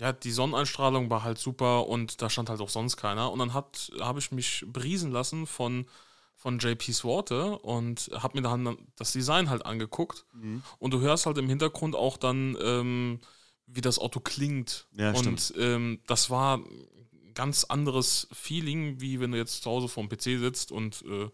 [0.00, 3.30] ja, die Sonneneinstrahlung war halt super und da stand halt auch sonst keiner.
[3.30, 5.86] Und dann habe ich mich briesen lassen von
[6.34, 10.26] von JP's Worte und habe mir dann das Design halt angeguckt.
[10.32, 10.62] Mhm.
[10.78, 13.20] Und du hörst halt im Hintergrund auch dann, ähm,
[13.66, 14.86] wie das Auto klingt.
[14.92, 19.88] Ja, und ähm, das war ein ganz anderes Feeling, wie wenn du jetzt zu Hause
[19.88, 21.30] vorm PC sitzt und äh,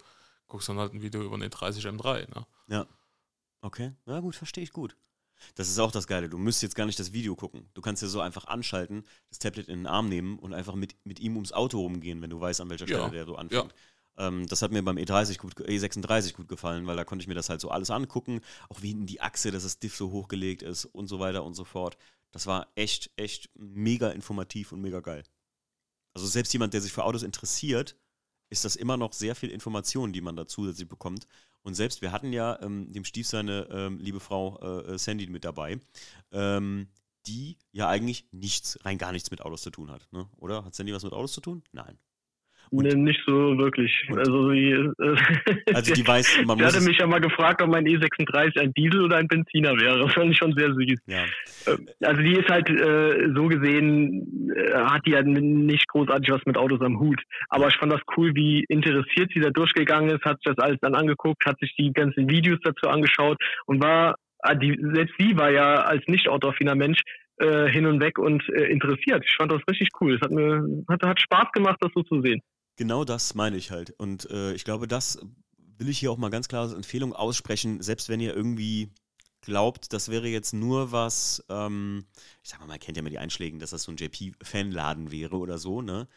[0.46, 2.28] guckst dann halt ein Video über den 30 M3.
[2.28, 2.46] Ne?
[2.68, 2.86] Ja.
[3.62, 3.92] Okay.
[4.06, 4.96] Ja, gut, verstehe ich gut.
[5.54, 6.28] Das ist auch das Geile.
[6.28, 7.68] Du müsst jetzt gar nicht das Video gucken.
[7.74, 10.94] Du kannst ja so einfach anschalten, das Tablet in den Arm nehmen und einfach mit,
[11.04, 13.08] mit ihm ums Auto rumgehen, wenn du weißt, an welcher Stelle ja.
[13.08, 13.72] der so anfängt.
[13.72, 13.78] Ja.
[14.20, 17.34] Ähm, das hat mir beim E30 gut, E36 gut gefallen, weil da konnte ich mir
[17.34, 20.62] das halt so alles angucken, auch wie in die Achse, dass das Diff so hochgelegt
[20.62, 21.96] ist und so weiter und so fort.
[22.30, 25.24] Das war echt, echt mega informativ und mega geil.
[26.12, 27.96] Also selbst jemand, der sich für Autos interessiert,
[28.50, 31.26] ist das immer noch sehr viel Information, die man da zusätzlich bekommt.
[31.62, 35.44] Und selbst wir hatten ja ähm, dem Stief seine ähm, liebe Frau äh, Sandy mit
[35.44, 35.80] dabei,
[36.32, 36.88] ähm,
[37.26, 40.06] die ja eigentlich nichts, rein gar nichts mit Autos zu tun hat.
[40.12, 40.28] Ne?
[40.36, 40.64] Oder?
[40.64, 41.62] Hat Sandy was mit Autos zu tun?
[41.72, 41.98] Nein.
[42.70, 43.92] Und, nee, nicht so wirklich.
[44.16, 45.16] Also, sie, äh,
[45.74, 46.66] also die weiß, man muss.
[46.66, 49.98] hatte mich ja mal gefragt, ob mein E36 ein Diesel oder ein Benziner wäre.
[49.98, 51.00] Das fand ich schon sehr süß.
[51.06, 51.24] Ja.
[51.66, 56.46] Ähm, also die ist halt äh, so gesehen, äh, hat die ja nicht großartig was
[56.46, 57.20] mit Autos am Hut.
[57.48, 60.78] Aber ich fand das cool, wie interessiert sie da durchgegangen ist, hat sich das alles
[60.80, 65.36] dann angeguckt, hat sich die ganzen Videos dazu angeschaut und war, ah, die, selbst sie
[65.36, 67.02] war ja als nicht autoaffiner Mensch
[67.40, 69.24] äh, hin und weg und äh, interessiert.
[69.26, 70.14] Ich fand das richtig cool.
[70.14, 72.40] Es hat mir hat, hat Spaß gemacht, das so zu sehen.
[72.80, 73.90] Genau das meine ich halt.
[73.98, 75.18] Und äh, ich glaube, das
[75.76, 78.94] will ich hier auch mal ganz klar als Empfehlung aussprechen, selbst wenn ihr irgendwie
[79.42, 82.06] glaubt, das wäre jetzt nur was, ähm,
[82.42, 85.36] ich sag mal, man kennt ja immer die Einschläge, dass das so ein JP-Fanladen wäre
[85.36, 86.08] oder so, ne?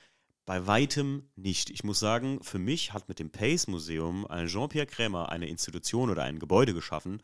[0.46, 1.70] Bei weitem nicht.
[1.70, 6.10] Ich muss sagen, für mich hat mit dem Pace Museum ein Jean-Pierre Krämer eine Institution
[6.10, 7.22] oder ein Gebäude geschaffen,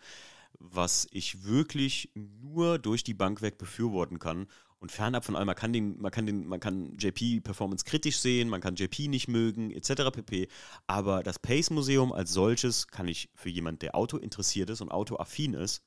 [0.60, 4.48] was ich wirklich nur durch die Bank weg befürworten kann.
[4.80, 8.20] Und fernab von allem, man kann den, man kann den, man kann JP Performance kritisch
[8.20, 10.10] sehen, man kann JP nicht mögen, etc.
[10.12, 10.48] pp.
[10.88, 14.90] Aber das Pace Museum als solches kann ich für jemand, der Auto interessiert ist und
[14.90, 15.84] autoaffin ist,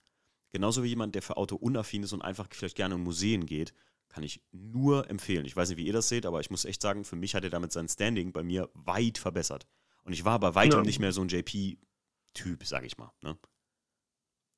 [0.52, 3.72] genauso wie jemand, der für Auto unaffin ist und einfach vielleicht gerne in Museen geht,
[4.10, 5.46] kann ich nur empfehlen.
[5.46, 7.44] Ich weiß nicht, wie ihr das seht, aber ich muss echt sagen, für mich hat
[7.44, 9.66] er damit sein Standing bei mir weit verbessert.
[10.04, 10.84] Und ich war bei weitem ja.
[10.84, 13.10] nicht mehr so ein JP-Typ, sage ich mal.
[13.22, 13.38] Ne?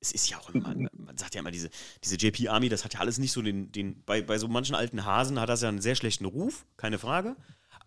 [0.04, 1.70] Es ist ja auch immer, man sagt ja immer, diese,
[2.02, 4.74] diese JP Army, das hat ja alles nicht so den, den bei, bei so manchen
[4.74, 7.36] alten Hasen hat das ja einen sehr schlechten Ruf, keine Frage.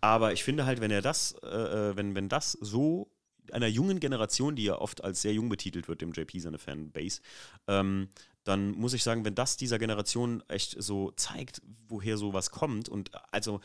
[0.00, 3.08] Aber ich finde halt, wenn er das, äh, äh wenn, wenn das so
[3.52, 7.20] einer jungen Generation, die ja oft als sehr jung betitelt wird, dem JP seine Fanbase,
[7.68, 8.08] ähm,
[8.44, 13.10] dann muss ich sagen, wenn das dieser Generation echt so zeigt, woher sowas kommt und
[13.30, 13.60] also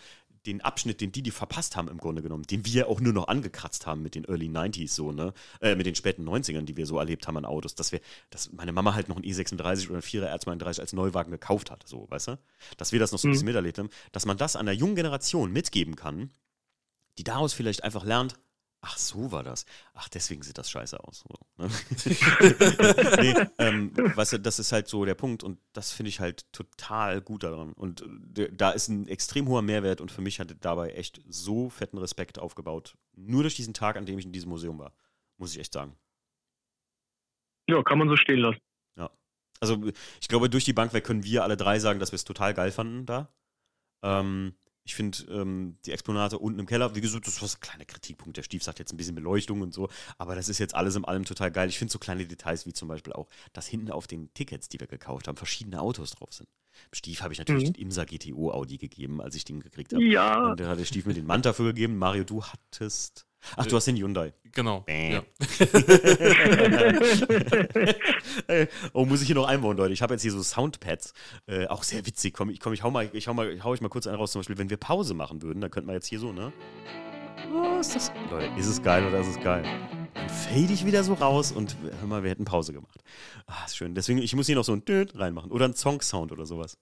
[0.45, 3.27] den Abschnitt, den die, die verpasst haben, im Grunde genommen, den wir auch nur noch
[3.27, 5.33] angekratzt haben mit den Early 90s, so, ne?
[5.61, 8.51] Äh, mit den späten 90ern, die wir so erlebt haben an Autos, dass wir, dass
[8.51, 12.07] meine Mama halt noch ein E36 oder ein 4er R32 als Neuwagen gekauft hat, so,
[12.09, 12.39] weißt du?
[12.77, 13.49] Dass wir das noch so ein bisschen mhm.
[13.49, 16.31] miterlebt haben, dass man das einer jungen Generation mitgeben kann,
[17.17, 18.35] die daraus vielleicht einfach lernt,
[18.85, 19.65] Ach, so war das.
[19.93, 21.23] Ach, deswegen sieht das scheiße aus.
[21.25, 21.69] So, ne?
[23.21, 26.51] nee, ähm, weißt du, das ist halt so der Punkt und das finde ich halt
[26.51, 27.71] total gut daran.
[27.71, 28.03] Und
[28.37, 31.97] äh, da ist ein extrem hoher Mehrwert und für mich hat dabei echt so fetten
[31.97, 32.97] Respekt aufgebaut.
[33.15, 34.91] Nur durch diesen Tag, an dem ich in diesem Museum war,
[35.37, 35.95] muss ich echt sagen.
[37.69, 38.59] Ja, kann man so stehen lassen.
[38.97, 39.09] Ja.
[39.61, 39.81] Also
[40.19, 42.53] ich glaube, durch die Bank weg können wir alle drei sagen, dass wir es total
[42.53, 43.33] geil fanden da.
[44.01, 44.55] Ähm,
[44.85, 47.85] ich finde ähm, die Exponate unten im Keller, wie gesagt, das war so ein kleiner
[47.85, 48.37] Kritikpunkt.
[48.37, 51.05] Der Stief sagt jetzt ein bisschen Beleuchtung und so, aber das ist jetzt alles in
[51.05, 51.69] allem total geil.
[51.69, 54.79] Ich finde so kleine Details wie zum Beispiel auch, dass hinten auf den Tickets, die
[54.79, 56.49] wir gekauft haben, verschiedene Autos drauf sind.
[56.91, 57.73] Stief habe ich natürlich mhm.
[57.73, 60.03] den Imsa GTO Audi gegeben, als ich den gekriegt habe.
[60.03, 60.51] Ja.
[60.51, 61.97] Und da hat der Stief mir den Manta dafür gegeben.
[61.97, 63.25] Mario, du hattest.
[63.55, 64.33] Ach, du hast den Hyundai.
[64.53, 64.85] Genau.
[64.87, 65.23] Ja.
[69.13, 69.93] muss ich hier noch einbauen, Leute.
[69.93, 71.13] Ich habe jetzt hier so Soundpads.
[71.45, 72.33] Äh, auch sehr witzig.
[72.33, 74.31] Komm, ich, komm, ich hau mal, ich hau mal, hau ich mal kurz einen raus.
[74.31, 76.51] Zum Beispiel, wenn wir Pause machen würden, dann könnten wir jetzt hier so, ne?
[77.53, 78.11] Oh, ist das.
[78.31, 79.63] Leute, ist es geil oder ist es geil?
[80.15, 83.03] Dann fade ich wieder so raus und hör mal, wir hätten Pause gemacht.
[83.45, 83.93] Ah, ist schön.
[83.93, 85.51] Deswegen, ich muss hier noch so ein Död reinmachen.
[85.51, 86.79] Oder ein Song-Sound oder sowas.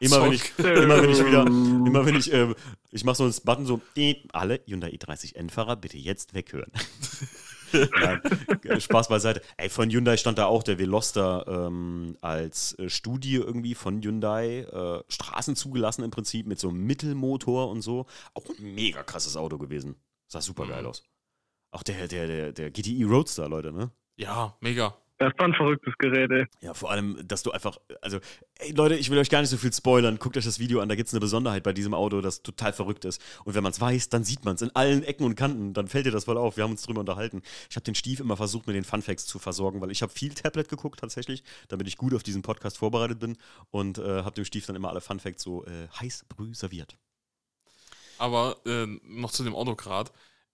[0.00, 2.54] Immer wenn, ich, immer wenn ich wieder, immer wenn ich, äh,
[2.90, 3.82] ich mache so einen Button so,
[4.32, 6.72] alle Hyundai i30N-Fahrer bitte jetzt weghören.
[7.72, 9.42] Nein, Spaß beiseite.
[9.56, 14.60] Ey, von Hyundai stand da auch der Veloster ähm, als äh, Studie irgendwie von Hyundai.
[14.60, 18.06] Äh, Straßen zugelassen im Prinzip mit so einem Mittelmotor und so.
[18.34, 19.96] Auch ein mega krasses Auto gewesen.
[20.26, 20.88] Sah super geil mhm.
[20.88, 21.02] aus.
[21.70, 23.90] Auch der, der, der, der GTI Roadster, Leute, ne?
[24.16, 24.96] Ja, mega.
[25.18, 26.46] Das war ein verrücktes Gerät, ey.
[26.60, 28.20] Ja, vor allem, dass du einfach, also,
[28.58, 30.18] ey, Leute, ich will euch gar nicht so viel spoilern.
[30.18, 32.74] Guckt euch das Video an, da gibt es eine Besonderheit bei diesem Auto, das total
[32.74, 33.22] verrückt ist.
[33.44, 35.72] Und wenn man es weiß, dann sieht man es in allen Ecken und Kanten.
[35.72, 36.58] Dann fällt dir das voll auf.
[36.58, 37.42] Wir haben uns drüber unterhalten.
[37.70, 40.34] Ich habe den Stief immer versucht, mir den Funfacts zu versorgen, weil ich habe viel
[40.34, 43.38] Tablet geguckt tatsächlich, damit ich gut auf diesen Podcast vorbereitet bin
[43.70, 46.98] und äh, habe dem Stief dann immer alle Funfacts so äh, heiß brüh serviert.
[48.18, 50.10] Aber äh, noch zu dem Auto gerade.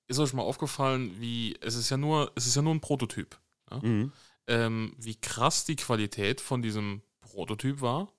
[0.07, 3.39] Ist euch mal aufgefallen, wie, es ist ja nur, es ist ja nur ein Prototyp.
[3.69, 3.81] Ja?
[3.83, 4.13] Mhm
[4.47, 8.13] ähm, wie krass die Qualität von diesem Prototyp war.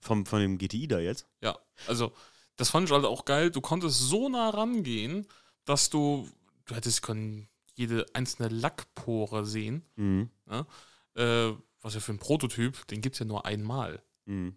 [0.00, 1.26] Vom, von dem GTI da jetzt?
[1.40, 2.12] Ja, also
[2.56, 3.50] das fand ich halt auch geil.
[3.50, 5.26] Du konntest so nah rangehen,
[5.64, 6.28] dass du,
[6.66, 9.84] du hättest können jede einzelne Lackpore sehen.
[9.96, 10.30] Mhm.
[10.48, 10.66] Ja?
[11.14, 14.02] Äh, was ja für ein Prototyp, den gibt es ja nur einmal.
[14.26, 14.56] Mhm.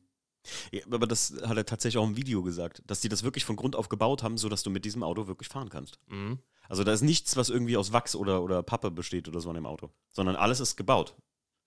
[0.71, 3.57] Ja, aber das hat er tatsächlich auch im Video gesagt, dass die das wirklich von
[3.57, 5.99] Grund auf gebaut haben, sodass du mit diesem Auto wirklich fahren kannst.
[6.07, 6.39] Mhm.
[6.69, 9.55] Also da ist nichts, was irgendwie aus Wachs oder, oder Pappe besteht oder so an
[9.55, 11.15] dem Auto, sondern alles ist gebaut.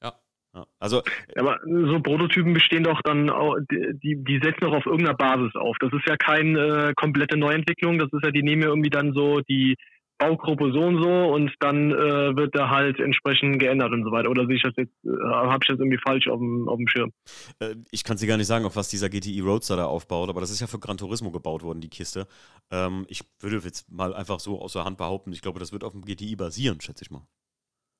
[0.02, 0.14] Ja.
[0.54, 1.02] ja also,
[1.36, 5.76] aber so Prototypen bestehen doch dann auch, die, die setzen doch auf irgendeiner Basis auf.
[5.80, 9.12] Das ist ja keine äh, komplette Neuentwicklung, das ist ja, die nehmen ja irgendwie dann
[9.12, 9.76] so die
[10.20, 14.28] Baugruppe so und so und dann äh, wird da halt entsprechend geändert und so weiter.
[14.28, 16.86] Oder sehe ich das jetzt, äh, habe ich das irgendwie falsch auf dem, auf dem
[16.86, 17.12] Schirm?
[17.58, 20.42] Äh, ich kann dir gar nicht sagen, auf was dieser GTI Roadster da aufbaut, aber
[20.42, 22.26] das ist ja für Gran Turismo gebaut worden, die Kiste.
[22.70, 25.84] Ähm, ich würde jetzt mal einfach so aus der Hand behaupten, ich glaube, das wird
[25.84, 27.26] auf dem GTI basieren, schätze ich mal.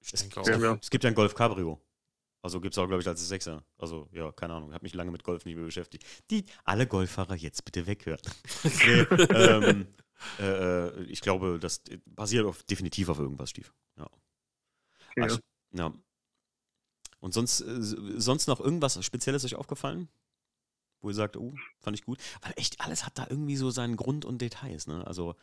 [0.02, 0.46] Ich es, denke auch.
[0.46, 0.78] Ja.
[0.80, 1.80] es gibt ja ein Golf Cabrio.
[2.42, 3.64] Also gibt es auch, glaube ich, als Sechser.
[3.76, 4.70] Also, ja, keine Ahnung.
[4.70, 6.06] Ich habe mich lange mit Golf nicht mehr beschäftigt.
[6.30, 8.20] Die alle Golffahrer jetzt bitte weghören.
[8.86, 9.00] nee,
[9.34, 9.86] ähm,
[10.38, 13.72] äh, äh, ich glaube, das basiert auf, definitiv auf irgendwas, Stief.
[13.96, 14.08] Ja.
[15.16, 15.22] ja.
[15.22, 15.38] Also,
[15.72, 15.92] ja.
[17.20, 20.08] Und sonst, äh, sonst noch irgendwas Spezielles euch aufgefallen?
[21.02, 22.18] Wo ihr sagt, oh, fand ich gut.
[22.42, 25.06] Weil echt alles hat da irgendwie so seinen Grund und Details, ne?
[25.06, 25.34] Also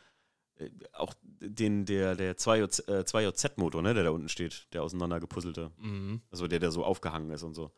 [0.56, 5.72] äh, auch den, der, der 2JZ-Motor, äh, ne, der da unten steht, der auseinandergepuzzelte.
[5.78, 6.20] Mhm.
[6.30, 7.72] Also der, der so aufgehangen ist und so.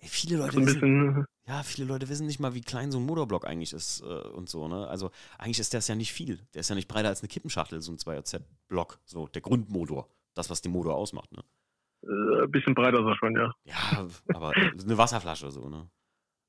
[0.00, 2.98] Ey, viele Leute So wissen, bisschen, ja, viele Leute wissen nicht mal, wie klein so
[2.98, 4.88] ein Motorblock eigentlich ist äh, und so, ne?
[4.88, 6.40] Also eigentlich ist das ja nicht viel.
[6.54, 10.08] Der ist ja nicht breiter als eine Kippenschachtel, so ein 2JZ-Block, so der Grundmotor.
[10.34, 11.42] Das, was den Motor ausmacht, ne?
[12.02, 13.52] äh, ein bisschen breiter so schon, ja.
[13.64, 15.88] Ja, aber eine Wasserflasche so, ne?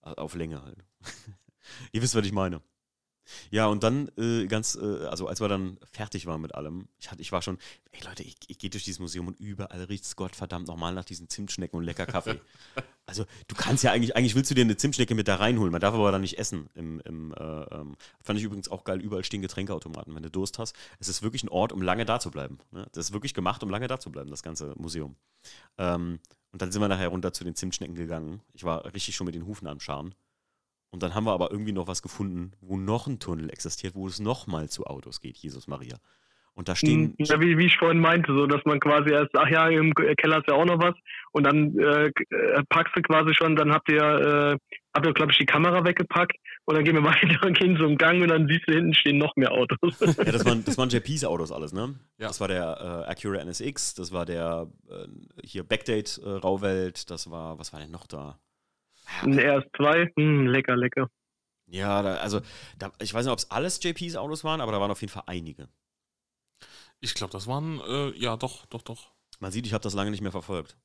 [0.02, 0.84] Auf Länge halt.
[1.92, 2.62] Ihr wisst, was ich meine.
[3.50, 7.12] Ja, und dann äh, ganz, äh, also als wir dann fertig waren mit allem, ich,
[7.12, 7.58] hatte, ich war schon,
[7.92, 11.06] ey Leute, ich, ich gehe durch dieses Museum und überall riecht es Gottverdammt nochmal nach
[11.06, 12.40] diesen Zimtschnecken und lecker Kaffee.
[13.06, 15.82] also du kannst ja eigentlich, eigentlich willst du dir eine Zimtschnecke mit da reinholen, man
[15.82, 16.70] darf aber dann nicht essen.
[16.74, 20.60] Im, im, äh, ähm, fand ich übrigens auch geil, überall stehen Getränkeautomaten, wenn du Durst
[20.60, 20.76] hast.
[21.00, 22.60] Es ist wirklich ein Ort, um lange da zu bleiben.
[22.72, 22.88] Ne?
[22.92, 25.16] Das ist wirklich gemacht, um lange da zu bleiben, das ganze Museum.
[25.78, 26.20] Ähm,
[26.52, 28.42] und dann sind wir nachher runter zu den Zimtschnecken gegangen.
[28.54, 30.14] Ich war richtig schon mit den Hufen am Scharen.
[30.92, 34.08] Und dann haben wir aber irgendwie noch was gefunden, wo noch ein Tunnel existiert, wo
[34.08, 35.98] es nochmal zu Autos geht, Jesus Maria.
[36.54, 37.16] Und da stehen.
[37.18, 40.40] Ja, wie, wie ich vorhin meinte, so dass man quasi erst, ach ja, im Keller
[40.40, 40.96] ist ja auch noch was
[41.32, 44.58] und dann äh, äh, packst du quasi schon, dann habt ihr, äh,
[44.94, 46.36] habt ihr, glaube ich, die Kamera weggepackt
[46.66, 48.94] und dann gehen wir weiter und gehen so im Gang und dann siehst du hinten
[48.94, 49.98] stehen noch mehr Autos.
[50.02, 51.96] ja, das waren, das waren JPs Autos alles, ne?
[52.18, 52.28] Ja.
[52.28, 55.08] Das war der äh, Acura NSX, das war der äh,
[55.46, 58.38] hier Backdate äh, Rauwelt, das war, was war denn noch da?
[59.22, 61.10] Ein RS2, hm, lecker, lecker.
[61.68, 62.42] Ja, da, also
[62.78, 65.14] da, ich weiß nicht, ob es alles JPs Autos waren, aber da waren auf jeden
[65.14, 65.70] Fall einige.
[67.00, 69.12] Ich glaube, das waren, äh, ja, doch, doch, doch.
[69.40, 70.78] Man sieht, ich habe das lange nicht mehr verfolgt.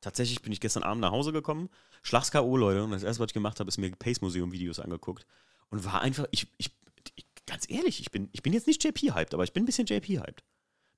[0.00, 1.70] Tatsächlich bin ich gestern Abend nach Hause gekommen,
[2.02, 4.78] Schlags K.O., Leute, und das erste, was ich gemacht habe, ist mir Pace Museum Videos
[4.78, 5.26] angeguckt
[5.70, 6.70] und war einfach, ich, ich,
[7.16, 9.86] ich ganz ehrlich, ich bin, ich bin jetzt nicht JP-hyped, aber ich bin ein bisschen
[9.86, 10.44] JP-hyped.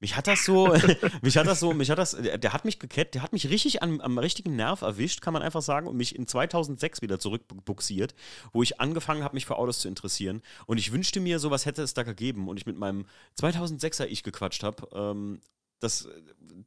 [0.00, 0.68] Mich hat das so,
[1.22, 3.82] mich hat das so, mich hat das, der, hat mich gekettet, der hat mich richtig
[3.82, 8.14] am, am richtigen Nerv erwischt, kann man einfach sagen, und mich in 2006 wieder zurückbuxiert,
[8.52, 10.42] wo ich angefangen habe, mich für Autos zu interessieren.
[10.66, 13.06] Und ich wünschte mir, sowas hätte es da gegeben und ich mit meinem
[13.40, 15.40] 2006er Ich gequatscht habe, ähm,
[15.80, 16.22] das äh,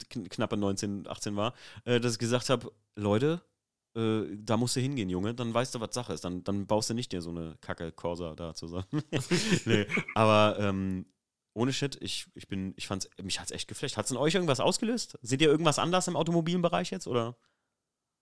[0.09, 1.53] kn knappe 19, 18 war,
[1.85, 3.41] äh, dass ich gesagt habe, Leute,
[3.95, 6.23] äh, da musst du hingehen, Junge, dann weißt du, was Sache ist.
[6.23, 8.85] Dann, dann baust du nicht dir so eine Kacke Corsa da zusammen.
[9.65, 11.05] nee, aber ähm,
[11.53, 13.97] ohne Shit, ich, ich bin, ich fand's, mich hat's echt geflecht.
[13.97, 15.17] Hat's in euch irgendwas ausgelöst?
[15.21, 17.35] Seht ihr irgendwas anders im automobilen Bereich jetzt oder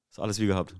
[0.09, 0.75] ist alles wie gehabt?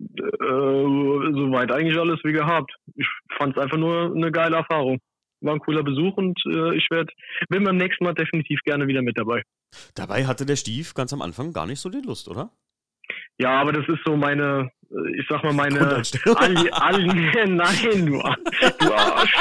[0.00, 2.74] Äh, soweit eigentlich alles wie gehabt.
[2.96, 3.06] Ich
[3.38, 4.98] fand es einfach nur eine geile Erfahrung.
[5.40, 7.10] War ein cooler Besuch und äh, ich werd,
[7.48, 9.42] bin beim nächsten Mal definitiv gerne wieder mit dabei.
[9.94, 12.50] Dabei hatte der Stief ganz am Anfang gar nicht so die Lust, oder?
[13.38, 16.02] Ja, aber das ist so meine, äh, ich sag mal meine.
[16.36, 18.22] Alli, Alli, nein, du,
[18.78, 19.34] du Arsch.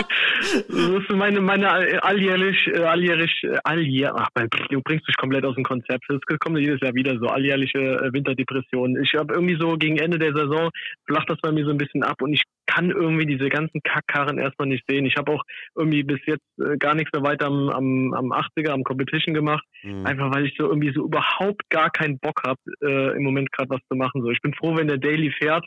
[0.67, 5.17] Das ist so meine, meine alljährlich, äh, alljährlich, äh, alljähr, ach, mein, du bringst mich
[5.17, 6.05] komplett aus dem Konzept.
[6.07, 9.03] Das kommt jedes Jahr wieder so alljährliche äh, Winterdepressionen.
[9.03, 10.69] Ich habe irgendwie so gegen Ende der Saison
[11.05, 14.37] flacht das bei mir so ein bisschen ab und ich kann irgendwie diese ganzen Kackkarren
[14.37, 15.05] erstmal nicht sehen.
[15.05, 15.43] Ich habe auch
[15.75, 16.45] irgendwie bis jetzt
[16.79, 19.65] gar nichts mehr weiter am, am, am 80er, am Competition gemacht.
[19.83, 20.05] Mhm.
[20.05, 23.69] Einfach weil ich so irgendwie so überhaupt gar keinen Bock habe, äh, im Moment gerade
[23.69, 24.21] was zu machen.
[24.21, 25.65] So, ich bin froh, wenn der Daily fährt.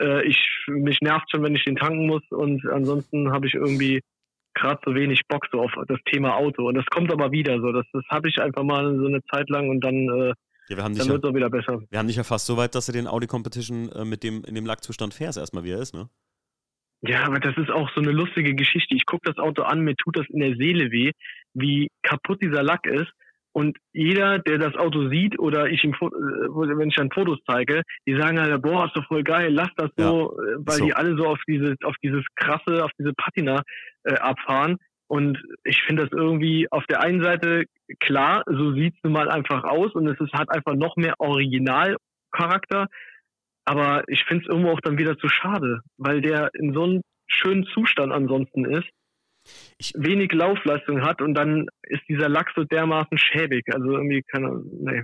[0.00, 0.38] Äh, ich
[0.68, 4.00] mich nervt schon, wenn ich den tanken muss und ansonsten habe ich irgendwie
[4.54, 6.66] gerade so wenig Bock so auf das Thema Auto.
[6.66, 7.72] Und das kommt aber wieder so.
[7.72, 10.34] Das, das habe ich einfach mal so eine Zeit lang und dann, äh,
[10.68, 11.82] Ja, wir haben dich dann wird es auch wieder besser.
[11.88, 14.44] wir haben dich ja fast so weit, dass du den Audi Competition äh, mit dem,
[14.44, 16.08] in dem Lackzustand fährst, erstmal wie er ist, ne?
[17.02, 18.94] Ja, aber das ist auch so eine lustige Geschichte.
[18.94, 21.12] Ich gucke das Auto an, mir tut das in der Seele weh,
[21.52, 23.12] wie kaputt dieser Lack ist.
[23.56, 27.80] Und jeder, der das Auto sieht oder ich ihm, äh, wenn ich dann Fotos zeige,
[28.06, 30.84] die sagen halt, boah, ist doch voll geil, lass das so, äh, weil so.
[30.84, 33.62] die alle so auf dieses, auf dieses krasse, auf diese Patina
[34.04, 34.76] äh, abfahren.
[35.06, 37.64] Und ich finde das irgendwie auf der einen Seite
[37.98, 42.88] klar, so sieht's nun mal einfach aus und es ist, hat einfach noch mehr Originalcharakter.
[43.64, 47.00] Aber ich finde es irgendwo auch dann wieder zu schade, weil der in so einem
[47.26, 48.90] schönen Zustand ansonsten ist,
[49.78, 53.64] Ich- wenig Laufleistung hat und dann ist dieser Lack so dermaßen schäbig.
[53.72, 55.02] Also irgendwie keine, nee.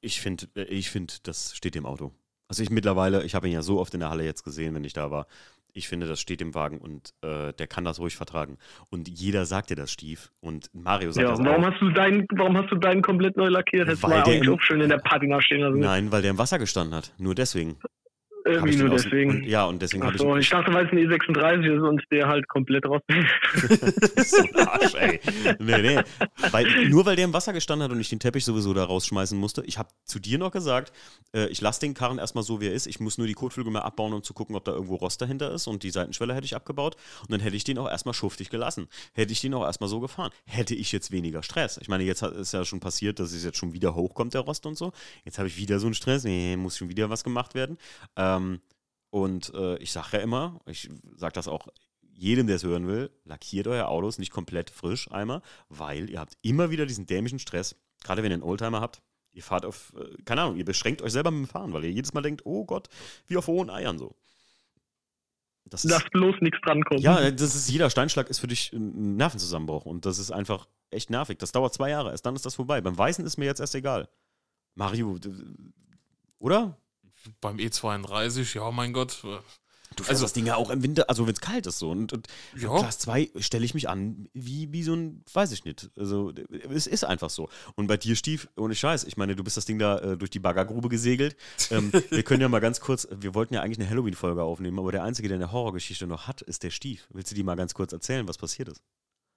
[0.00, 2.12] Ich finde, ich find, das steht dem Auto.
[2.48, 4.84] Also ich mittlerweile, ich habe ihn ja so oft in der Halle jetzt gesehen, wenn
[4.84, 5.26] ich da war.
[5.74, 8.58] Ich finde, das steht dem Wagen und äh, der kann das ruhig vertragen.
[8.90, 10.30] Und jeder sagt dir das, Stief.
[10.42, 11.70] Und Mario sagt Ja, das warum auch.
[11.72, 13.86] hast du deinen, warum hast du deinen komplett neu lackiert?
[13.88, 15.78] Hättest du mal auch schön in der Patina stehen lassen.
[15.78, 17.14] Nein, weil der im Wasser gestanden hat.
[17.16, 17.78] Nur deswegen.
[18.44, 19.30] Hab Irgendwie ich nur deswegen.
[19.30, 20.20] Und, ja, und deswegen habe ich.
[20.20, 23.00] Achso, ich dachte, weil es ein E36 ist und der halt komplett raus.
[24.16, 25.20] so ein Arsch, ey.
[25.60, 26.00] Nee, nee.
[26.50, 29.38] Weil, nur weil der im Wasser gestanden hat und ich den Teppich sowieso da rausschmeißen
[29.38, 29.62] musste.
[29.64, 30.92] Ich habe zu dir noch gesagt,
[31.34, 32.86] äh, ich lasse den Karren erstmal so, wie er ist.
[32.86, 35.52] Ich muss nur die Kotflügel mal abbauen, um zu gucken, ob da irgendwo Rost dahinter
[35.52, 35.66] ist.
[35.68, 36.96] Und die Seitenschwelle hätte ich abgebaut.
[37.22, 38.88] Und dann hätte ich den auch erstmal schuftig gelassen.
[39.12, 40.30] Hätte ich den auch erstmal so gefahren.
[40.46, 41.78] Hätte ich jetzt weniger Stress.
[41.80, 44.40] Ich meine, jetzt hat- ist ja schon passiert, dass es jetzt schon wieder hochkommt, der
[44.42, 44.92] Rost und so.
[45.24, 46.24] Jetzt habe ich wieder so einen Stress.
[46.24, 47.78] Nee, muss schon wieder was gemacht werden.
[48.36, 48.60] Ähm,
[49.10, 51.68] und äh, ich sage ja immer, ich sage das auch
[52.14, 56.36] jedem, der es hören will, lackiert euer Autos nicht komplett frisch einmal, weil ihr habt
[56.42, 59.02] immer wieder diesen dämischen Stress, gerade wenn ihr einen Oldtimer habt,
[59.34, 61.90] Ihr fahrt auf, äh, keine Ahnung, ihr beschränkt euch selber mit dem Fahren, weil ihr
[61.90, 62.88] jedes Mal denkt, oh Gott,
[63.26, 64.14] wie auf hohen Eiern so.
[65.64, 67.02] Das Lass bloß nichts drankommen.
[67.02, 71.08] Ja, das ist, jeder Steinschlag ist für dich ein Nervenzusammenbruch und das ist einfach echt
[71.08, 71.38] nervig.
[71.38, 72.82] Das dauert zwei Jahre, erst dann ist das vorbei.
[72.82, 74.08] Beim Weißen ist mir jetzt erst egal.
[74.74, 75.18] Mario,
[76.38, 76.76] oder?
[77.40, 79.22] Beim E32, ja, mein Gott.
[79.96, 81.90] Du fährst also, das Ding ja auch im Winter, also wenn es kalt ist so.
[81.90, 82.78] Und, und ja.
[82.78, 85.90] Class 2 stelle ich mich an wie, wie so ein, weiß ich nicht.
[85.96, 86.32] Also
[86.70, 87.48] es ist einfach so.
[87.74, 90.30] Und bei dir, Stief, ohne Scheiß, ich meine, du bist das Ding da äh, durch
[90.30, 91.36] die Baggergrube gesegelt.
[91.70, 94.92] ähm, wir können ja mal ganz kurz, wir wollten ja eigentlich eine Halloween-Folge aufnehmen, aber
[94.92, 97.06] der Einzige, der eine Horrorgeschichte noch hat, ist der Stief.
[97.10, 98.82] Willst du die mal ganz kurz erzählen, was passiert ist?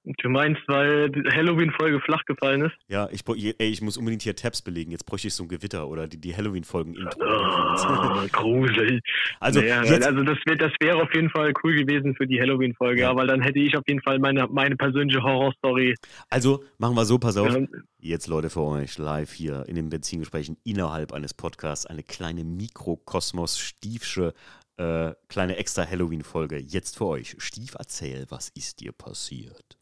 [0.05, 2.75] Du meinst, weil die Halloween-Folge flach gefallen ist?
[2.87, 4.91] Ja, ich, ey, ich muss unbedingt hier Tabs belegen.
[4.91, 6.95] Jetzt bräuchte ich so ein Gewitter oder die, die Halloween-Folgen.
[7.19, 9.01] Oh, gruselig.
[9.39, 13.01] Also, naja, also das wäre das wär auf jeden Fall cool gewesen für die Halloween-Folge,
[13.01, 13.15] ja.
[13.15, 15.95] weil dann hätte ich auf jeden Fall meine, meine persönliche Horror-Story.
[16.29, 17.51] Also machen wir so, pass auf.
[17.51, 17.65] Ja.
[17.99, 24.33] Jetzt, Leute, für euch live hier in den Benzingesprächen innerhalb eines Podcasts eine kleine Mikrokosmos-Stiefsche
[24.77, 26.59] äh, kleine extra Halloween-Folge.
[26.59, 27.35] Jetzt für euch.
[27.39, 29.77] Stief, erzähl, was ist dir passiert?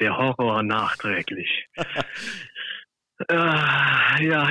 [0.00, 1.66] Der Horror nachträglich.
[3.28, 4.42] äh, ja,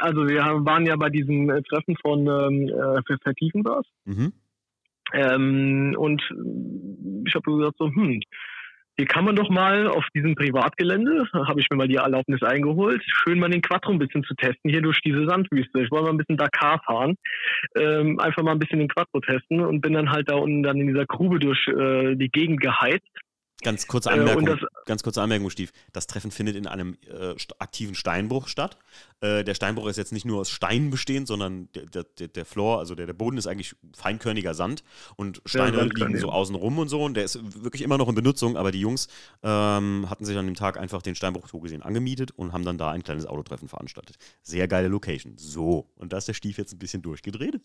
[0.00, 3.86] also wir waren ja bei diesem Treffen von ähm, äh, für Vertiefenbars.
[4.04, 4.32] Mhm.
[5.12, 6.22] Ähm, und
[7.26, 8.20] ich habe gesagt so, hm,
[8.96, 13.02] hier kann man doch mal auf diesem Privatgelände, habe ich mir mal die Erlaubnis eingeholt,
[13.04, 15.80] schön mal den Quattro ein bisschen zu testen, hier durch diese Sandwüste.
[15.80, 17.16] Ich wollte mal ein bisschen Dakar fahren,
[17.76, 20.78] ähm, einfach mal ein bisschen den Quattro testen und bin dann halt da unten dann
[20.78, 23.10] in dieser Grube durch äh, die Gegend geheizt
[23.64, 25.72] Ganz kurze äh, Anmerkung, äh, das, ganz kurze Anmerkung, Stief.
[25.92, 28.78] Das Treffen findet in einem äh, aktiven Steinbruch statt.
[29.20, 32.78] Äh, der Steinbruch ist jetzt nicht nur aus Steinen bestehend, sondern der, der, der Floor,
[32.78, 34.84] also der, der Boden ist eigentlich feinkörniger Sand
[35.16, 37.02] und Steine ja, liegen so außen rum und so.
[37.02, 39.08] Und der ist wirklich immer noch in Benutzung, aber die Jungs
[39.42, 42.78] ähm, hatten sich an dem Tag einfach den Steinbruch so gesehen angemietet und haben dann
[42.78, 44.16] da ein kleines Autotreffen veranstaltet.
[44.42, 45.38] Sehr geile Location.
[45.38, 47.60] So, und da ist der Stief jetzt ein bisschen durchgedreht.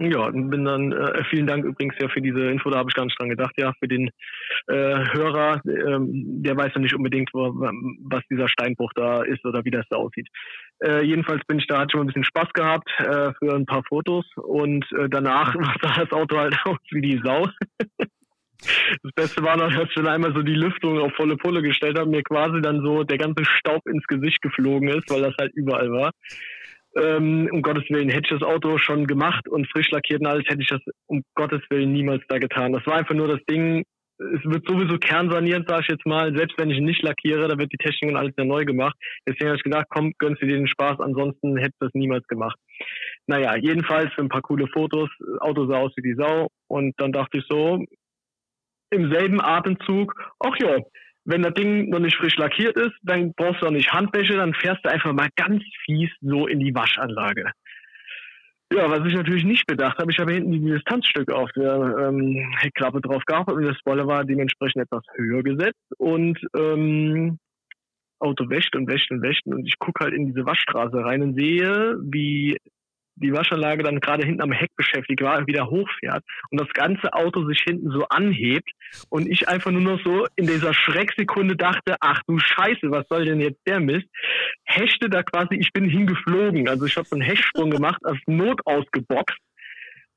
[0.00, 3.04] Ja, bin dann, äh, vielen Dank übrigens ja für diese Info, da habe ich gar
[3.04, 4.10] nicht dran gedacht, ja, für den
[4.68, 4.72] äh,
[5.12, 7.52] Hörer, ähm, der weiß ja nicht unbedingt, wo,
[8.04, 10.28] was dieser Steinbruch da ist oder wie das da aussieht.
[10.78, 13.82] Äh, jedenfalls bin ich da, hatte schon ein bisschen Spaß gehabt äh, für ein paar
[13.88, 17.48] Fotos und äh, danach sah das Auto halt aus wie die Sau.
[19.04, 21.96] Das Beste war noch, dass ich dann einmal so die Lüftung auf volle Pulle gestellt
[21.96, 25.52] habe, mir quasi dann so der ganze Staub ins Gesicht geflogen ist, weil das halt
[25.54, 26.10] überall war.
[27.00, 30.44] Ähm, um Gottes Willen hätte ich das Auto schon gemacht und frisch lackiert und alles,
[30.48, 32.72] hätte ich das um Gottes Willen niemals da getan.
[32.72, 33.84] Das war einfach nur das Ding,
[34.18, 36.34] es wird sowieso kernsaniert, sage ich jetzt mal.
[36.36, 38.96] Selbst wenn ich nicht lackiere, da wird die Technik und alles wieder neu gemacht.
[39.26, 42.26] Deswegen habe ich gedacht, komm, gönnst du dir den Spaß, ansonsten hätte ich das niemals
[42.26, 42.58] gemacht.
[43.26, 45.08] Naja, jedenfalls für ein paar coole Fotos.
[45.40, 46.48] Auto sah aus wie die Sau.
[46.66, 47.84] Und dann dachte ich so,
[48.90, 50.78] im selben Atemzug, ach ja,
[51.28, 54.54] wenn das Ding noch nicht frisch lackiert ist, dann brauchst du auch nicht Handwäsche, dann
[54.54, 57.52] fährst du einfach mal ganz fies so in die Waschanlage.
[58.72, 62.50] Ja, was ich natürlich nicht bedacht habe, ich habe hinten die Distanzstücke auf der ähm,
[62.58, 67.38] Heckklappe drauf gehabt und der Spoiler war dementsprechend etwas höher gesetzt und ähm,
[68.20, 71.38] Auto wäscht und wäscht und wäscht und ich gucke halt in diese Waschstraße rein und
[71.38, 72.56] sehe, wie
[73.20, 77.46] die Waschanlage dann gerade hinten am Heck beschäftigt war, wieder hochfährt und das ganze Auto
[77.46, 78.70] sich hinten so anhebt
[79.08, 83.24] und ich einfach nur noch so in dieser Schrecksekunde dachte, ach du Scheiße, was soll
[83.24, 84.06] denn jetzt der Mist?
[84.64, 86.68] Hechte da quasi, ich bin hingeflogen.
[86.68, 89.38] Also ich habe so einen Hechtsprung gemacht, als Not ausgeboxt.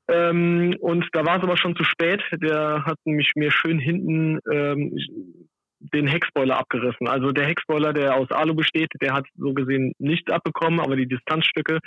[0.08, 2.22] Ähm, und da war es aber schon zu spät.
[2.32, 4.96] Der hat nämlich mir schön hinten ähm,
[5.92, 7.08] den Heckspoiler abgerissen.
[7.08, 11.08] Also der Heckspoiler, der aus Alu besteht, der hat so gesehen nichts abbekommen, aber die
[11.08, 11.78] Distanzstücke,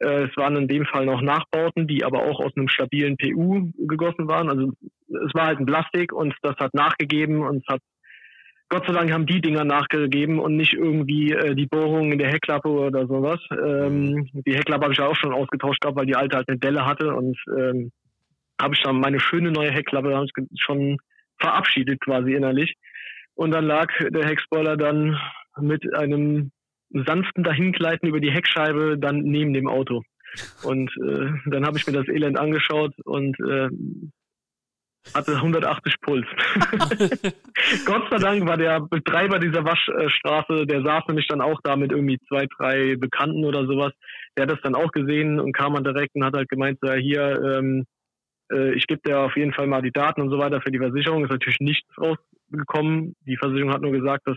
[0.00, 3.70] äh, es waren in dem Fall noch Nachbauten, die aber auch aus einem stabilen PU
[3.86, 4.50] gegossen waren.
[4.50, 4.72] Also
[5.08, 7.80] es war halt ein Plastik und das hat nachgegeben und es hat
[8.70, 12.28] Gott sei Dank haben die Dinger nachgegeben und nicht irgendwie äh, die Bohrungen in der
[12.28, 13.40] Heckklappe oder sowas.
[13.50, 16.84] Ähm, die Heckklappe habe ich auch schon ausgetauscht gehabt, weil die alte halt eine Delle
[16.84, 17.90] hatte und ähm,
[18.60, 20.26] habe ich dann meine schöne neue Heckklappe
[20.58, 20.98] schon
[21.38, 22.74] verabschiedet quasi innerlich.
[23.38, 25.16] Und dann lag der Heckspoiler dann
[25.60, 26.50] mit einem
[26.90, 30.02] sanften Dahingleiten über die Heckscheibe dann neben dem Auto.
[30.64, 33.68] Und äh, dann habe ich mir das Elend angeschaut und äh,
[35.14, 36.26] hatte 180 Puls.
[37.86, 41.92] Gott sei Dank war der Betreiber dieser Waschstraße, der saß nämlich dann auch da mit
[41.92, 43.92] irgendwie zwei, drei Bekannten oder sowas.
[44.36, 46.88] Der hat das dann auch gesehen und kam dann direkt und hat halt gemeint, so,
[46.88, 47.84] ja, hier, ähm,
[48.52, 50.80] äh, ich gebe dir auf jeden Fall mal die Daten und so weiter für die
[50.80, 51.22] Versicherung.
[51.22, 52.18] Ist natürlich nichts raus,
[52.50, 53.14] gekommen.
[53.26, 54.36] Die Versicherung hat nur gesagt, dass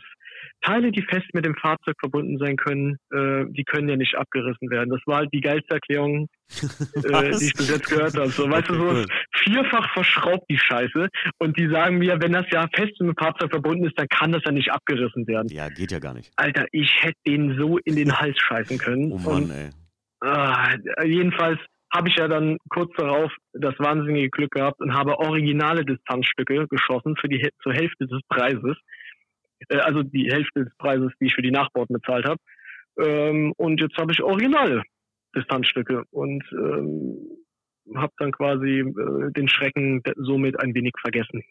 [0.62, 4.70] Teile, die fest mit dem Fahrzeug verbunden sein können, äh, die können ja nicht abgerissen
[4.70, 4.90] werden.
[4.90, 6.28] Das war halt die geilste Erklärung,
[6.96, 8.30] äh, die ich bis jetzt gehört habe.
[8.30, 9.06] So, weißt okay, du, so cool.
[9.36, 11.10] vierfach verschraubt, die Scheiße.
[11.40, 14.32] Und die sagen mir, wenn das ja fest mit dem Fahrzeug verbunden ist, dann kann
[14.32, 15.48] das ja nicht abgerissen werden.
[15.50, 16.32] Ja, geht ja gar nicht.
[16.36, 19.12] Alter, ich hätte den so in den Hals scheißen können.
[19.12, 19.70] Oh Mann, und, ey.
[20.24, 21.60] äh, jedenfalls
[21.94, 27.16] habe ich ja dann kurz darauf das wahnsinnige Glück gehabt und habe originale Distanzstücke geschossen
[27.18, 28.78] für die zur Hälfte des Preises.
[29.70, 32.40] Äh, also die Hälfte des Preises, die ich für die Nachbauten bezahlt habe.
[33.00, 34.84] Ähm, und jetzt habe ich originale
[35.36, 37.18] Distanzstücke und ähm,
[37.96, 41.44] habe dann quasi äh, den Schrecken somit ein wenig vergessen.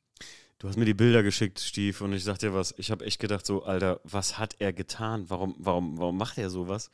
[0.58, 3.18] Du hast mir die Bilder geschickt, Stief, und ich sag dir was, ich habe echt
[3.18, 5.24] gedacht so, Alter, was hat er getan?
[5.28, 6.90] Warum, warum, warum macht er sowas?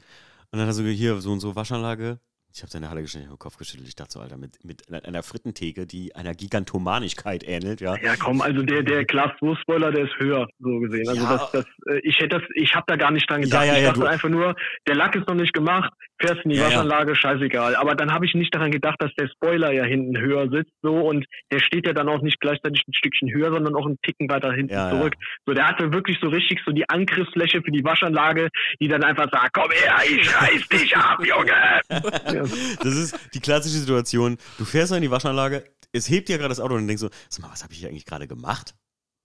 [0.53, 2.20] Und dann hast du hier so und so Waschanlage.
[2.57, 3.86] Ich habe deine Halle geschnitten im Kopf geschüttelt.
[3.86, 7.96] Ich dachte so, Alter, mit, mit einer Frittentheke, die einer Gigantomanigkeit ähnelt, ja.
[8.02, 11.07] Ja, komm, also der der Class 2 Spoiler, der ist höher so gesehen.
[11.07, 11.36] Also Ja.
[11.36, 13.66] das, das, äh, ich hätte das, ich habe da gar nicht dran gedacht.
[13.66, 14.57] Ja, ja, ich dachte einfach nur,
[14.88, 16.68] der Lack ist noch nicht gemacht, fährst in die Ja, ja.
[16.68, 17.76] Waschanlage, scheißegal.
[17.76, 20.96] Aber dann habe ich nicht daran gedacht, dass der Spoiler ja hinten höher sitzt so
[20.96, 24.28] und der steht ja dann auch nicht gleichzeitig ein Stückchen höher, sondern auch einen Ticken
[24.28, 24.98] weiter hinten Ja, ja.
[24.98, 25.14] zurück.
[25.46, 28.48] So, der hatte wirklich so richtig so die Angriffsfläche für die Waschanlage,
[28.80, 31.50] die dann einfach sagt, komm her, ich reiß dich ab, Junge.
[31.50, 32.44] ja.
[32.82, 34.36] Das ist die klassische Situation.
[34.58, 37.42] Du fährst in die Waschanlage, es hebt dir gerade das Auto und denkst so, sag
[37.44, 38.74] mal, was habe ich hier eigentlich gerade gemacht?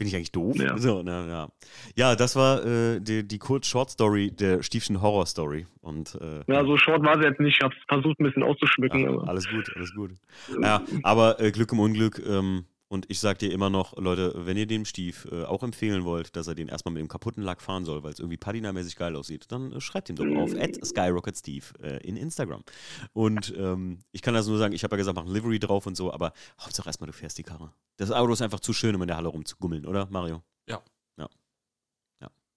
[0.01, 0.55] Bin ich eigentlich doof?
[0.57, 0.75] Ja.
[0.79, 1.47] So, na, ja.
[1.95, 5.67] ja, das war äh, die, die Kurz-Short-Story der Stiefchen Horror-Story.
[5.79, 7.57] Und äh, ja, so short war sie jetzt nicht.
[7.57, 9.01] Ich habe versucht, ein bisschen auszuschmücken.
[9.01, 10.13] Ja, alles gut, alles gut.
[10.59, 12.19] Ja, aber äh, Glück im Unglück.
[12.27, 16.03] Ähm, und ich sag dir immer noch, Leute, wenn ihr dem Stief äh, auch empfehlen
[16.03, 18.97] wollt, dass er den erstmal mit dem kaputten Lack fahren soll, weil es irgendwie Patina-mäßig
[18.97, 22.65] geil aussieht, dann äh, schreibt ihm doch auf SkyrocketSteve äh, in Instagram.
[23.13, 25.85] Und ähm, ich kann das nur sagen, ich habe ja gesagt, mach ein Livery drauf
[25.87, 27.71] und so, aber Hauptsache erstmal, du fährst die Karre.
[27.95, 30.43] Das Auto ist einfach zu schön, um in der Halle rumzugummeln, oder, Mario?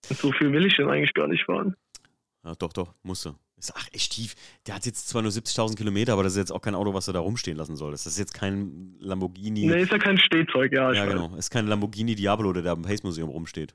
[0.03, 1.76] so viel will ich denn eigentlich gar nicht fahren.
[2.43, 3.37] Ja, doch, doch, musste.
[3.57, 4.35] Ist- Ach, ey, Stief,
[4.67, 7.07] der hat jetzt zwar nur 70.000 Kilometer, aber das ist jetzt auch kein Auto, was
[7.09, 7.93] er da rumstehen lassen soll.
[7.93, 9.67] Das ist jetzt kein Lamborghini.
[9.67, 10.93] Nee, ist ja kein Stehzeug, ja.
[10.93, 11.13] Ja, weiß.
[11.13, 11.35] genau.
[11.37, 13.75] Ist kein Lamborghini Diablo, der da im Pace Museum rumsteht.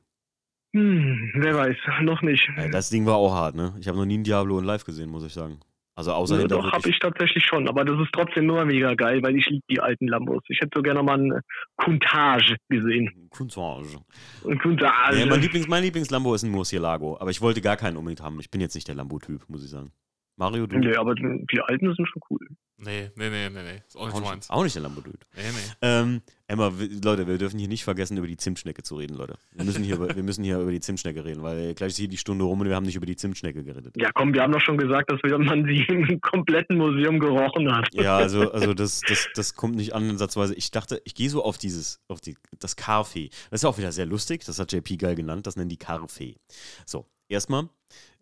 [0.75, 2.47] Hm, wer weiß, noch nicht.
[2.71, 3.75] Das Ding war auch hart, ne?
[3.79, 5.59] Ich habe noch nie einen Diablo in live gesehen, muss ich sagen.
[5.99, 9.21] Also außer Ja, doch, habe ich tatsächlich schon, aber das ist trotzdem nur mega geil,
[9.21, 10.41] weil ich liebe die alten Lambos.
[10.47, 11.41] Ich hätte so gerne mal einen
[11.75, 12.39] Countach
[12.69, 13.27] gesehen.
[13.31, 13.99] Cousinage.
[14.47, 15.11] Ein Countach.
[15.11, 18.39] Ja, mein, Lieblings, mein Lieblings-Lambo ist ein Murcielago, aber ich wollte gar keinen unbedingt haben.
[18.39, 19.91] Ich bin jetzt nicht der Lambo-Typ, muss ich sagen.
[20.39, 20.77] Mario, du?
[20.79, 22.39] Nee, aber die die alten sind schon cool.
[22.77, 23.81] Nee, nee, nee, nee, nee.
[23.85, 24.47] Ist auch nicht auch, meins.
[24.47, 25.19] nicht, auch nicht der Lambo-Typ.
[25.35, 25.73] Nee, nee.
[25.81, 26.71] Ähm, Emma,
[27.03, 29.37] Leute, wir dürfen hier nicht vergessen, über die Zimtschnecke zu reden, Leute.
[29.51, 32.07] Wir müssen hier, über- wir müssen hier über die Zimtschnecke reden, weil gleich ist hier
[32.07, 33.95] die Stunde rum und wir haben nicht über die Zimtschnecke geredet.
[33.97, 37.69] Ja, komm, wir haben doch schon gesagt, dass wir, man sie im kompletten Museum gerochen
[37.75, 37.89] hat.
[37.93, 40.55] Ja, also, also das, das, das kommt nicht ansatzweise.
[40.55, 43.29] Ich dachte, ich gehe so auf dieses, auf die, das Carfee.
[43.51, 46.37] Das ist auch wieder sehr lustig, das hat JP geil genannt, das nennen die Carfee.
[46.85, 47.67] So, erstmal,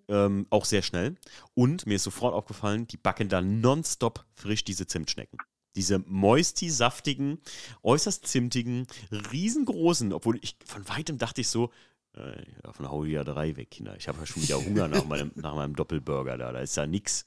[0.08, 1.16] ähm, auch sehr schnell.
[1.54, 5.40] Und mir ist sofort aufgefallen, die backen da nonstop frisch diese Zimtschnecken.
[5.76, 7.40] Diese moisty-saftigen,
[7.84, 8.88] äußerst zimtigen,
[9.32, 11.72] riesengroßen, obwohl ich von weitem dachte ich so,
[12.14, 13.96] äh, davon hau ich ja drei weg, Kinder.
[13.96, 16.52] Ich habe ja schon wieder Hunger nach meinem, nach meinem Doppelburger da.
[16.52, 17.26] Da ist ja nix.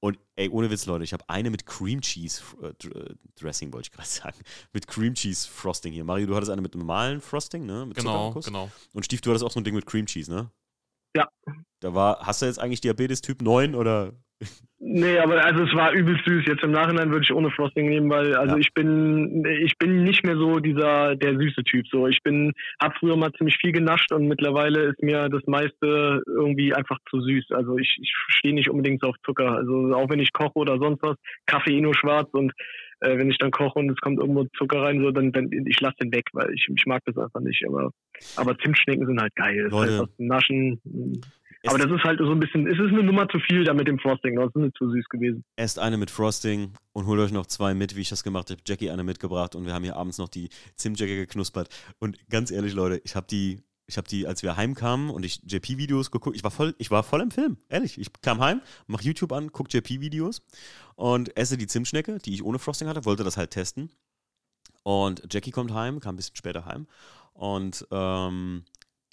[0.00, 3.86] Und ey, ohne Witz, Leute, ich habe eine mit Cream Cheese äh, äh, Dressing, wollte
[3.86, 4.38] ich gerade sagen.
[4.72, 6.04] Mit Cream Cheese Frosting hier.
[6.04, 7.86] Mario, du hattest eine mit normalen Frosting, ne?
[7.86, 8.70] Mit Genau, genau.
[8.92, 10.50] Und Stief, du hattest auch so ein Ding mit Cream Cheese, ne?
[11.14, 11.28] Ja.
[11.80, 14.12] Da war, hast du jetzt eigentlich Diabetes Typ 9 oder?
[14.84, 16.44] Nee, aber also es war übelst süß.
[16.44, 18.60] Jetzt im Nachhinein würde ich ohne Frosting nehmen, weil also Ja.
[18.60, 21.86] ich bin ich bin nicht mehr so dieser der süße Typ.
[21.86, 22.52] So ich bin
[22.82, 27.20] habe früher mal ziemlich viel genascht und mittlerweile ist mir das meiste irgendwie einfach zu
[27.20, 27.52] süß.
[27.52, 29.52] Also ich, ich stehe nicht unbedingt so auf Zucker.
[29.52, 31.16] Also auch wenn ich koche oder sonst was,
[31.46, 32.52] Kaffee eh nur schwarz und
[33.02, 35.80] äh, wenn ich dann koche und es kommt irgendwo Zucker rein, so dann, dann ich
[35.80, 37.64] lasse den weg, weil ich, ich mag das einfach nicht.
[37.68, 37.90] Aber
[38.36, 39.62] aber Zimtschnecken sind halt geil.
[39.62, 39.92] Das Leute.
[39.92, 40.80] heißt, was zum Naschen.
[41.66, 43.86] Aber das ist halt so ein bisschen, es ist eine Nummer zu viel da mit
[43.86, 44.36] dem Frosting.
[44.36, 45.44] Das ist nicht zu süß gewesen.
[45.56, 48.60] Esst eine mit Frosting und holt euch noch zwei mit, wie ich das gemacht habe.
[48.66, 51.68] Jackie eine mitgebracht und wir haben hier abends noch die Zimtjacke geknuspert.
[51.98, 55.40] Und ganz ehrlich, Leute, ich habe die, ich habe die, als wir heimkamen und ich
[55.44, 57.98] JP-Videos geguckt, ich war voll, ich war voll im Film, ehrlich.
[57.98, 60.42] Ich kam heim, mach YouTube an, guck JP-Videos
[60.96, 63.90] und esse die Zimtschnecke, die ich ohne Frosting hatte, wollte das halt testen.
[64.82, 66.88] Und Jackie kommt heim, kam ein bisschen später heim
[67.34, 68.64] und ähm,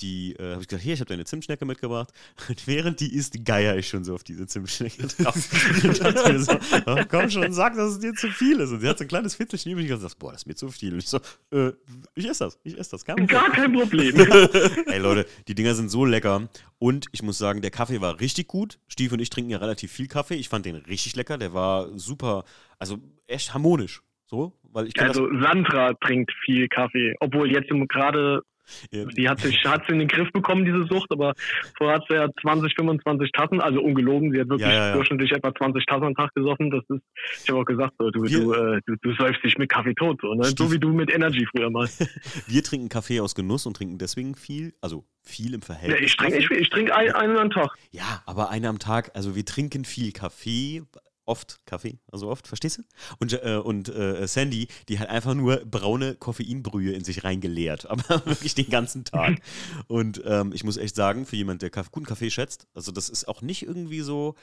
[0.02, 2.12] die äh, habe ich gesagt, hier, ich habe deine Zimtschnecke mitgebracht.
[2.48, 5.36] Und während die isst, geier ich schon so auf diese Zimtschnecke drauf.
[5.84, 6.54] und dachte mir so,
[6.86, 8.72] oh, komm schon, sag, dass es dir zu viel ist.
[8.72, 10.70] Und sie hat so ein kleines Viertelchen übrig und gesagt, boah, das ist mir zu
[10.70, 10.94] viel.
[10.94, 11.20] Und ich so,
[11.52, 11.72] äh,
[12.16, 13.28] ich esse das, ich esse das, Problem.
[13.28, 14.16] Gar kein Problem.
[14.88, 16.50] Ey Leute, die Dinger sind so lecker.
[16.78, 18.80] Und ich muss sagen, der Kaffee war richtig gut.
[18.88, 20.36] Stief und ich trinken ja relativ viel Kaffee.
[20.36, 21.38] Ich fand den richtig lecker.
[21.38, 22.46] Der war super,
[22.78, 24.02] also echt harmonisch.
[24.28, 28.44] So, weil ich Also Sandra trinkt viel Kaffee, obwohl jetzt gerade
[28.92, 29.06] Ja.
[29.06, 31.34] Die hat sich hat sie in den Griff bekommen, diese Sucht, aber
[31.78, 35.32] vorher hat sie ja 20, 25 Tassen, also ungelogen, sie hat wirklich ja, ja, durchschnittlich
[35.32, 36.72] etwa 20 Tassen am Tag gesoffen.
[36.72, 37.04] Das ist,
[37.44, 40.20] ich habe auch gesagt, so, du, du, äh, du, du säufst dich mit Kaffee tot,
[40.22, 40.44] so, ne?
[40.46, 41.88] so wie du mit Energy früher mal.
[42.48, 46.02] Wir trinken Kaffee aus Genuss und trinken deswegen viel, also viel im Verhältnis.
[46.02, 47.76] Ich trinke ich, ich trink einen, einen am Tag.
[47.92, 50.84] Ja, aber einen am Tag, also wir trinken viel Kaffee,
[51.30, 52.82] oft Kaffee, also oft, verstehst du?
[53.20, 58.26] Und, äh, und äh, Sandy, die hat einfach nur braune Koffeinbrühe in sich reingeleert, aber
[58.26, 59.40] wirklich den ganzen Tag.
[59.88, 63.28] Und ähm, ich muss echt sagen, für jemand, der guten Kaffee schätzt, also das ist
[63.28, 64.36] auch nicht irgendwie so,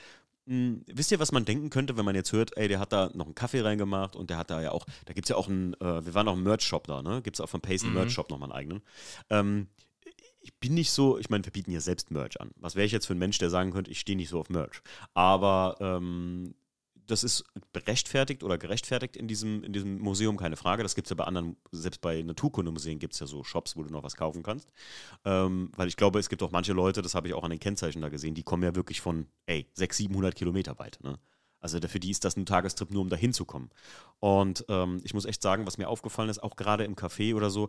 [0.47, 2.93] mh, hm, wisst ihr, was man denken könnte, wenn man jetzt hört, ey, der hat
[2.93, 5.37] da noch einen Kaffee reingemacht und der hat da ja auch, da gibt es ja
[5.37, 7.22] auch einen, äh, wir waren auch im Merch-Shop da, ne?
[7.22, 7.99] Gibt es auch von Pace einen mhm.
[7.99, 8.82] Merch-Shop nochmal einen eigenen.
[9.30, 9.68] Ähm,
[10.47, 12.53] ich bin nicht so, ich meine, wir bieten ja selbst Merch an.
[12.57, 14.49] Was wäre ich jetzt für ein Mensch, der sagen könnte, ich stehe nicht so auf
[14.49, 14.80] Merch?
[15.12, 16.55] Aber ähm,
[17.07, 20.83] das ist berechtfertigt oder gerechtfertigt in diesem, in diesem Museum, keine Frage.
[20.83, 23.83] Das gibt es ja bei anderen, selbst bei Naturkundemuseen gibt es ja so Shops, wo
[23.83, 24.69] du noch was kaufen kannst.
[25.25, 27.61] Ähm, weil ich glaube, es gibt auch manche Leute, das habe ich auch an den
[27.61, 30.99] Kennzeichen da gesehen, die kommen ja wirklich von, ey, 600, 700 Kilometer weit.
[31.03, 31.19] Ne?
[31.61, 33.71] Also für die ist das ein Tagestrip nur, um da hinzukommen.
[34.21, 37.51] Und ähm, ich muss echt sagen, was mir aufgefallen ist, auch gerade im Café oder
[37.51, 37.69] so,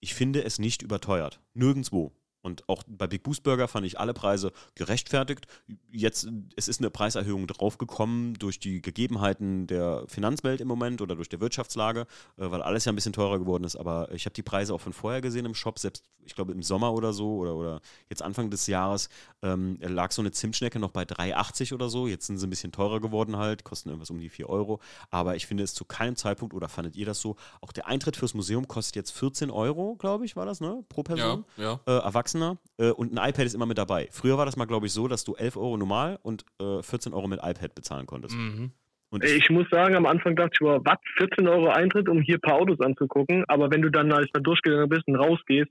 [0.00, 1.40] ich finde es nicht überteuert.
[1.54, 2.12] Nirgendwo.
[2.40, 5.46] Und auch bei Big Boost Burger fand ich alle Preise gerechtfertigt.
[5.90, 11.28] Jetzt, es ist eine Preiserhöhung draufgekommen durch die Gegebenheiten der Finanzwelt im Moment oder durch
[11.28, 12.02] die Wirtschaftslage,
[12.36, 13.76] äh, weil alles ja ein bisschen teurer geworden ist.
[13.76, 16.62] Aber ich habe die Preise auch von vorher gesehen im Shop, selbst ich glaube im
[16.62, 17.80] Sommer oder so oder, oder
[18.10, 19.08] jetzt Anfang des Jahres
[19.42, 22.06] ähm, lag so eine Zimtschnecke noch bei 3,80 oder so.
[22.06, 24.80] Jetzt sind sie ein bisschen teurer geworden halt, kosten irgendwas um die 4 Euro.
[25.10, 28.16] Aber ich finde es zu keinem Zeitpunkt, oder fandet ihr das so, auch der Eintritt
[28.16, 30.84] fürs Museum kostet jetzt 14 Euro, glaube ich, war das, ne?
[30.88, 31.44] Pro Person.
[31.56, 31.80] Ja, ja.
[31.86, 32.58] Äh, Erwachsener.
[32.78, 34.08] Äh, und ein iPad ist immer mit dabei.
[34.10, 37.12] Früher war das mal, glaube ich, so, dass du 11 Euro normal und äh, 14
[37.12, 38.36] Euro mit iPad bezahlen konntest.
[38.36, 38.72] Mhm.
[39.22, 42.36] Ich, ich, muss sagen, am Anfang dachte ich, über was, 14 Euro Eintritt, um hier
[42.36, 43.44] ein paar Autos anzugucken.
[43.48, 45.70] Aber wenn du dann als mal durchgegangen bist und rausgehst,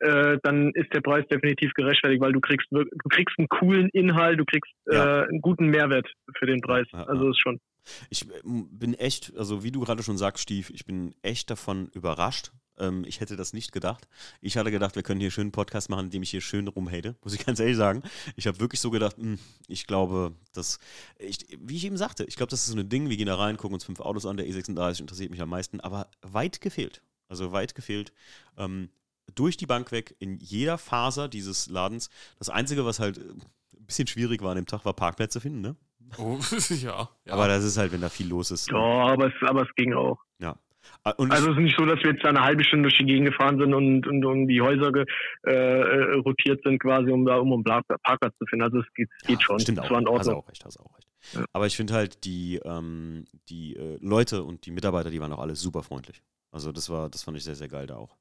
[0.00, 4.38] äh, dann ist der Preis definitiv gerechtfertigt, weil du kriegst du kriegst einen coolen Inhalt,
[4.38, 5.22] du kriegst ja.
[5.22, 6.86] äh, einen guten Mehrwert für den Preis.
[6.92, 7.60] Ja, also ist schon.
[8.08, 11.88] Ich äh, bin echt, also wie du gerade schon sagst, Stief, ich bin echt davon
[11.94, 12.50] überrascht.
[12.78, 14.08] Ähm, ich hätte das nicht gedacht.
[14.40, 16.66] Ich hatte gedacht, wir können hier schön einen Podcast machen, in dem ich hier schön
[16.66, 18.02] rumhate, muss ich ganz ehrlich sagen.
[18.36, 19.38] Ich habe wirklich so gedacht, mh, hm,
[19.68, 20.78] ich glaube, dass,
[21.18, 23.36] ich, wie ich eben sagte, ich glaube, das ist so ein Ding, wir gehen da
[23.36, 27.02] rein, gucken uns fünf Autos an, der E36 interessiert mich am meisten, aber weit gefehlt.
[27.28, 28.12] Also weit gefehlt.
[28.56, 28.88] Ähm,
[29.34, 32.10] durch die Bank weg, in jeder Faser dieses Ladens.
[32.38, 35.60] Das Einzige, was halt äh, ein bisschen schwierig war an dem Tag, war Parkplätze finden,
[35.60, 35.76] ne?
[36.18, 36.38] Oh,
[36.70, 37.32] ja, ja.
[37.32, 38.70] Aber das ist halt, wenn da viel los ist.
[38.70, 40.18] Ja, aber es, aber es ging auch.
[40.38, 40.56] Ja.
[41.04, 43.04] Ah, und also es ist nicht so, dass wir jetzt eine halbe Stunde durch die
[43.04, 45.04] Gegend gefahren sind und, und um die Häuser ge,
[45.46, 48.64] äh, äh rotiert sind, quasi, um da um einen Parkplatz zu finden.
[48.64, 49.60] Also es geht, es geht schon.
[49.60, 49.90] Stimmt auch.
[49.90, 51.08] Hast auch recht, hast auch recht.
[51.34, 51.44] Ja.
[51.52, 55.38] Aber ich finde halt, die, ähm, die äh, Leute und die Mitarbeiter, die waren auch
[55.38, 56.22] alle super freundlich.
[56.50, 58.16] Also das war, das fand ich sehr, sehr geil da auch.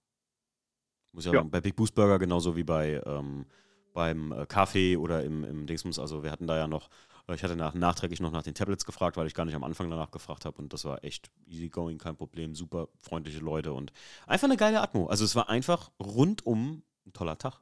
[1.11, 3.45] Muss ich ja, sagen, bei Big Boost Burger genauso wie bei ähm,
[3.93, 5.99] beim äh, Kaffee oder im, im Dingsbums.
[5.99, 6.89] Also wir hatten da ja noch,
[7.27, 9.63] äh, ich hatte nach, nachträglich noch nach den Tablets gefragt, weil ich gar nicht am
[9.63, 13.73] Anfang danach gefragt habe und das war echt easy going, kein Problem, super freundliche Leute
[13.73, 13.91] und
[14.27, 15.07] einfach eine geile Atmo.
[15.07, 17.61] Also es war einfach rundum ein toller Tag.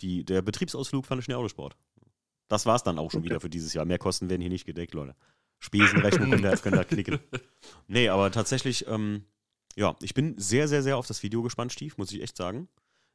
[0.00, 1.76] Die, der Betriebsausflug fand ich in Autosport.
[2.48, 3.30] Das war es dann auch schon okay.
[3.30, 3.84] wieder für dieses Jahr.
[3.84, 5.14] Mehr Kosten werden hier nicht gedeckt, Leute.
[5.58, 7.18] Spesenrechnung könnt ihr, könnt ihr knicken.
[7.86, 9.26] Nee, aber tatsächlich, ähm,
[9.80, 12.68] ja, ich bin sehr, sehr, sehr auf das Video gespannt, Stief, muss ich echt sagen.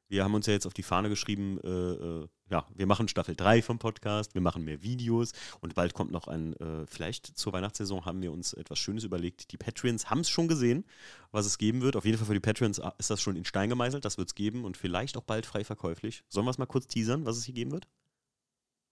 [0.07, 3.35] Wir haben uns ja jetzt auf die Fahne geschrieben, äh, äh, ja, wir machen Staffel
[3.35, 7.53] 3 vom Podcast, wir machen mehr Videos und bald kommt noch ein, äh, vielleicht zur
[7.53, 9.51] Weihnachtssaison haben wir uns etwas Schönes überlegt.
[9.51, 10.85] Die Patreons haben es schon gesehen,
[11.31, 11.95] was es geben wird.
[11.95, 14.29] Auf jeden Fall für die Patreons ah, ist das schon in Stein gemeißelt, das wird
[14.29, 16.23] es geben und vielleicht auch bald frei verkäuflich.
[16.29, 17.87] Sollen wir es mal kurz teasern, was es hier geben wird?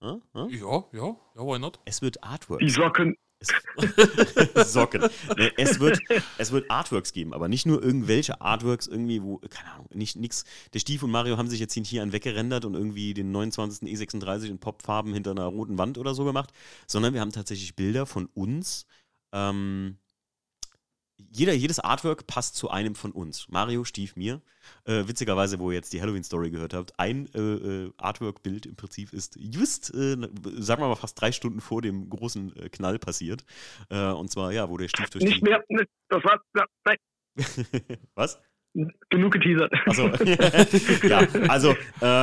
[0.01, 0.21] Hm?
[0.33, 0.49] Hm?
[0.49, 1.79] Ja, ja, ja, why not?
[1.85, 2.59] Es wird Artwork.
[2.59, 3.15] Die Socken,
[4.65, 5.09] Socken.
[5.37, 5.99] Nee, es, wird,
[6.37, 10.43] es wird Artworks geben, aber nicht nur irgendwelche Artworks irgendwie, wo, keine Ahnung, nicht nix.
[10.73, 13.87] Der Stief und Mario haben sich jetzt hier einen weggerendert und irgendwie den 29.
[13.87, 16.51] E36 in Popfarben hinter einer roten Wand oder so gemacht,
[16.87, 18.85] sondern wir haben tatsächlich Bilder von uns,
[19.31, 19.97] ähm,
[21.17, 23.47] jeder, jedes Artwork passt zu einem von uns.
[23.49, 24.41] Mario, Stief, mir.
[24.85, 29.13] Äh, witzigerweise, wo ihr jetzt die Halloween-Story gehört habt, ein äh, äh, Artwork-Bild im Prinzip
[29.13, 30.15] ist just, äh,
[30.57, 33.45] sagen wir mal, fast drei Stunden vor dem großen äh, Knall passiert.
[33.89, 36.97] Äh, und zwar, ja, wo der Stief durch Nicht mehr, ne, das war, ja, nein.
[38.15, 38.41] Was?
[39.09, 39.73] Genug geteasert.
[39.85, 40.07] Achso.
[41.07, 41.75] ja, also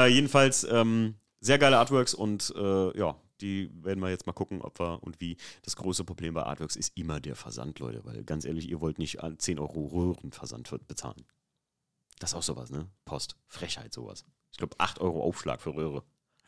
[0.08, 5.02] jedenfalls ähm, sehr geile Artworks und ja, die werden wir jetzt mal gucken, ob wir
[5.02, 5.36] und wie.
[5.62, 8.98] Das große Problem bei Artworks ist immer der Versand, Leute, weil ganz ehrlich, ihr wollt
[8.98, 11.24] nicht 10 Euro Röhrenversand bezahlen.
[12.18, 12.88] Das ist auch sowas, ne?
[13.04, 13.36] Post.
[13.46, 14.24] Frechheit, sowas.
[14.52, 16.02] Ich glaube, 8 Euro Aufschlag für Röhre.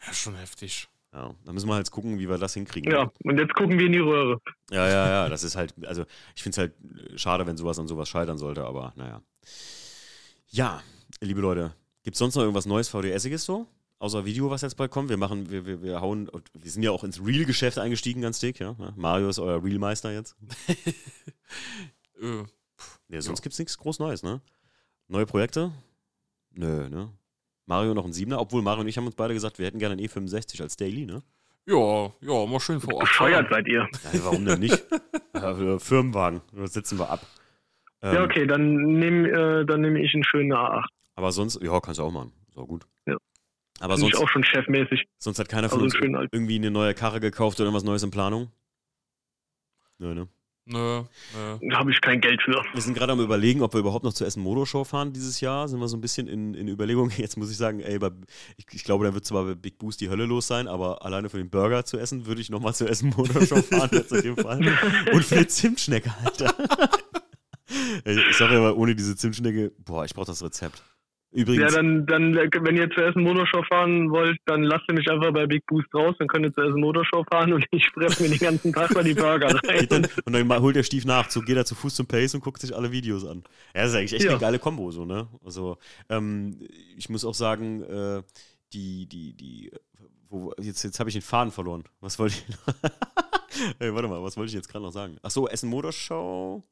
[0.07, 0.89] Ja, schon heftig.
[1.13, 2.91] Ja, da müssen wir halt gucken, wie wir das hinkriegen.
[2.91, 4.41] Ja, und jetzt gucken wir in die Röhre.
[4.71, 7.87] Ja, ja, ja, das ist halt, also ich finde es halt schade, wenn sowas an
[7.87, 9.23] sowas scheitern sollte, aber naja.
[10.49, 10.83] Ja,
[11.21, 13.67] liebe Leute, Gibt es sonst noch irgendwas Neues VDSiges so?
[14.03, 15.11] Außer Video, was jetzt bald kommt.
[15.11, 18.59] Wir machen, wir, wir, wir hauen, wir sind ja auch ins Real-Geschäft eingestiegen, ganz dick,
[18.59, 18.75] ja.
[18.97, 20.35] Mario ist euer Real-Meister jetzt.
[22.21, 22.43] äh,
[23.07, 23.43] nee, sonst ja.
[23.45, 24.41] gibt es nichts groß Neues, ne?
[25.07, 25.71] Neue Projekte?
[26.51, 27.13] Nö, ne?
[27.67, 29.93] Mario noch ein Siebener, obwohl Mario und ich haben uns beide gesagt, wir hätten gerne
[29.93, 31.23] einen E65 als Daily, ne?
[31.67, 33.05] Ja, ja, mal schön vor Ort.
[33.05, 33.89] Bescheuert seid ihr.
[34.13, 34.85] Ja, warum denn nicht?
[35.33, 37.25] ja, Firmenwagen, da sitzen wir ab.
[38.01, 40.87] Ähm, ja, okay, dann nehme äh, nehm ich einen schönen A8.
[41.15, 42.33] Aber sonst, ja, kannst du auch machen.
[42.49, 42.85] Ist auch gut.
[43.07, 43.17] Ja.
[43.81, 45.07] Aber sonst, ich auch schon chefmäßig.
[45.19, 48.11] Sonst hat keiner von also uns irgendwie eine neue Karre gekauft oder irgendwas Neues in
[48.11, 48.53] Planung?
[49.99, 50.29] Nö, ne?
[50.65, 51.03] Nö,
[51.35, 51.59] nö.
[51.71, 52.63] Da habe ich kein Geld für.
[52.73, 55.67] Wir sind gerade am überlegen, ob wir überhaupt noch zur Essen Motorshow fahren dieses Jahr.
[55.67, 57.11] Sind wir so ein bisschen in, in Überlegung.
[57.17, 58.11] Jetzt muss ich sagen, ey, bei,
[58.57, 61.29] ich, ich, glaube, da wird zwar bei Big Boost die Hölle los sein, aber alleine
[61.31, 64.37] für den Burger zu essen, würde ich nochmal zur Essen Motorshow fahren, jetzt in dem
[64.37, 64.59] Fall.
[65.13, 66.55] Und für eine Zimtschnecke, Alter.
[68.05, 70.81] ich sage ja, ohne diese Zimtschnecke, boah, ich brauche das Rezept.
[71.33, 71.73] Übrigens.
[71.73, 75.33] Ja, dann, dann, wenn ihr zur Essen Motorshow fahren wollt, dann lasst ihr mich einfach
[75.33, 78.29] bei Big Boost raus, dann könnt ihr zur Essen Motorshow fahren und ich fresse mir
[78.29, 79.87] den ganzen Tag mal die Burger rein.
[79.89, 82.43] Dann, und dann holt der Stief nach, so geht er zu Fuß zum Pace und
[82.43, 83.45] guckt sich alle Videos an.
[83.75, 84.33] Ja, das ist eigentlich echt ja.
[84.33, 85.27] eine geile Kombo, so, ne?
[85.43, 85.79] Also,
[86.11, 86.59] ähm,
[86.99, 88.23] ich muss auch sagen, äh,
[88.75, 89.73] die, die, die,
[90.29, 91.85] wo, jetzt, jetzt habe ich den Faden verloren.
[92.01, 92.57] Was wollte ich?
[93.79, 95.17] hey, warte mal, was wollte ich jetzt gerade noch sagen?
[95.23, 96.63] Ach so, Essen Motorshow.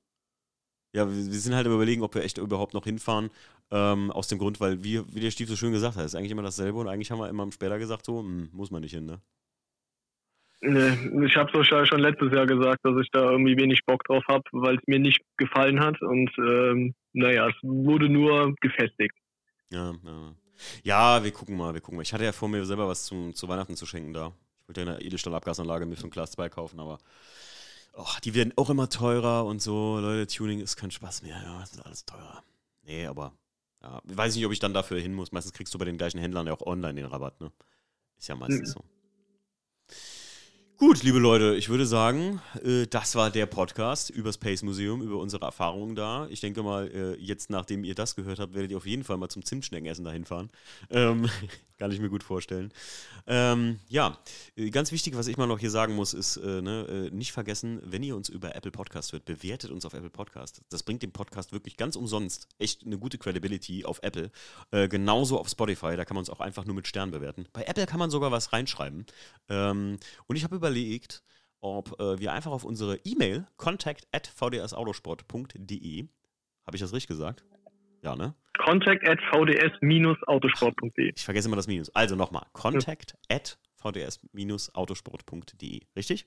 [0.92, 3.30] Ja, wir, wir sind halt überlegen, ob wir echt überhaupt noch hinfahren.
[3.70, 6.32] Ähm, aus dem Grund, weil, wie, wie der Stief so schön gesagt hat, ist eigentlich
[6.32, 8.94] immer dasselbe und eigentlich haben wir immer später gesagt, so, mh, hm, muss man nicht
[8.94, 9.20] hin, ne?
[10.62, 14.22] Nee, ich habe es schon letztes Jahr gesagt, dass ich da irgendwie wenig Bock drauf
[14.28, 19.14] habe, weil es mir nicht gefallen hat und ähm, naja, es wurde nur gefestigt.
[19.70, 20.34] Ja, ja.
[20.82, 22.02] Ja, wir gucken mal, wir gucken mal.
[22.02, 24.32] Ich hatte ja vor mir selber was zum, zu Weihnachten zu schenken da.
[24.60, 26.98] Ich wollte ja eine Edelstahlabgasanlage mit so einem Class 2 kaufen, aber
[27.94, 29.98] oh, die werden auch immer teurer und so.
[29.98, 31.40] Leute, Tuning ist kein Spaß mehr.
[31.42, 32.42] Ja, das ist alles teurer.
[32.82, 33.32] Nee, aber
[33.82, 35.32] ja, weiß nicht, ob ich dann dafür hin muss.
[35.32, 37.52] Meistens kriegst du bei den gleichen Händlern ja auch online den Rabatt, ne?
[38.18, 38.80] Ist ja meistens mhm.
[38.80, 38.84] so.
[40.80, 45.18] Gut, liebe Leute, ich würde sagen, äh, das war der Podcast über Space Museum, über
[45.18, 46.26] unsere Erfahrungen da.
[46.30, 49.18] Ich denke mal, äh, jetzt nachdem ihr das gehört habt, werdet ihr auf jeden Fall
[49.18, 50.48] mal zum Zimtschneckenessen dahin fahren.
[50.90, 51.28] Ähm,
[51.80, 52.72] kann ich mir gut vorstellen.
[53.26, 54.18] Ähm, ja,
[54.54, 57.32] äh, ganz wichtig, was ich mal noch hier sagen muss, ist, äh, ne, äh, nicht
[57.32, 60.60] vergessen, wenn ihr uns über Apple Podcast hört, bewertet uns auf Apple Podcast.
[60.68, 64.30] Das bringt dem Podcast wirklich ganz umsonst echt eine gute Credibility auf Apple.
[64.72, 67.46] Äh, genauso auf Spotify, da kann man uns auch einfach nur mit Sternen bewerten.
[67.54, 69.06] Bei Apple kann man sogar was reinschreiben.
[69.48, 71.22] Ähm, und ich habe über überlegt,
[71.60, 76.08] ob äh, wir einfach auf unsere E-Mail contact at vdsautosport.de,
[76.66, 77.44] habe ich das richtig gesagt?
[78.02, 78.34] Ja, ne?
[78.64, 81.12] Contact at vds-autosport.de.
[81.14, 81.90] Ich vergesse immer das Minus.
[81.90, 85.80] Also nochmal, contact at vds-autosport.de.
[85.96, 86.26] Richtig?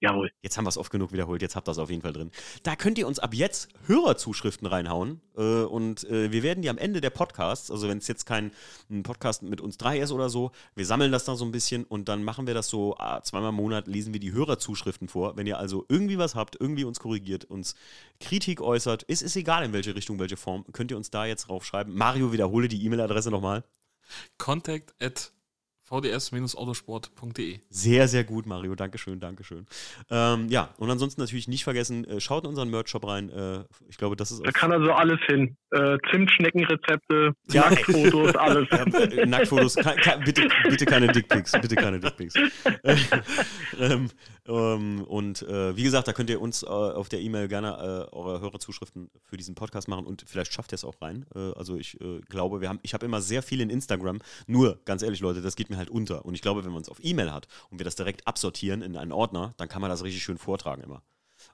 [0.00, 0.32] Jawohl.
[0.40, 2.30] Jetzt haben wir es oft genug wiederholt, jetzt habt ihr es auf jeden Fall drin.
[2.62, 5.20] Da könnt ihr uns ab jetzt Hörerzuschriften reinhauen.
[5.36, 8.50] Äh, und äh, wir werden die am Ende der Podcasts, also wenn es jetzt kein
[9.02, 12.08] Podcast mit uns drei ist oder so, wir sammeln das da so ein bisschen und
[12.08, 15.36] dann machen wir das so ah, zweimal im Monat, lesen wir die Hörerzuschriften vor.
[15.36, 17.74] Wenn ihr also irgendwie was habt, irgendwie uns korrigiert, uns
[18.20, 21.48] Kritik äußert, ist es egal in welche Richtung, welche Form, könnt ihr uns da jetzt
[21.48, 21.94] draufschreiben.
[21.94, 23.64] Mario, wiederhole die E-Mail-Adresse nochmal.
[24.38, 25.32] Contact at
[25.90, 27.58] vds-autosport.de.
[27.68, 28.74] Sehr, sehr gut, Mario.
[28.74, 29.66] Dankeschön, Dankeschön.
[30.10, 33.28] Ähm, ja, und ansonsten natürlich nicht vergessen, äh, schaut in unseren Merch-Shop rein.
[33.30, 34.46] Äh, ich glaube, das ist.
[34.46, 35.56] Da kann also alles hin.
[35.72, 37.70] Äh, Zimtschneckenrezepte, ja.
[37.70, 38.68] Nacktfotos, alles.
[38.70, 39.76] Ja, äh, Nacktfotos,
[40.24, 41.52] bitte, bitte keine Dickpics.
[41.52, 42.34] Bitte keine Dickpics.
[43.80, 44.10] ähm,
[44.50, 48.40] ähm, und äh, wie gesagt, da könnt ihr uns äh, auf der E-Mail gerne eure
[48.40, 51.24] Hörerzuschriften für diesen Podcast machen und vielleicht schafft ihr es auch rein.
[51.56, 51.98] also ich
[52.28, 54.18] glaube, wir haben, ich habe immer sehr viel in Instagram.
[54.46, 56.24] Nur, ganz ehrlich, Leute, das geht mir halt unter.
[56.24, 58.96] Und ich glaube, wenn man es auf E-Mail hat und wir das direkt absortieren in
[58.96, 61.02] einen Ordner, dann kann man das richtig schön vortragen immer.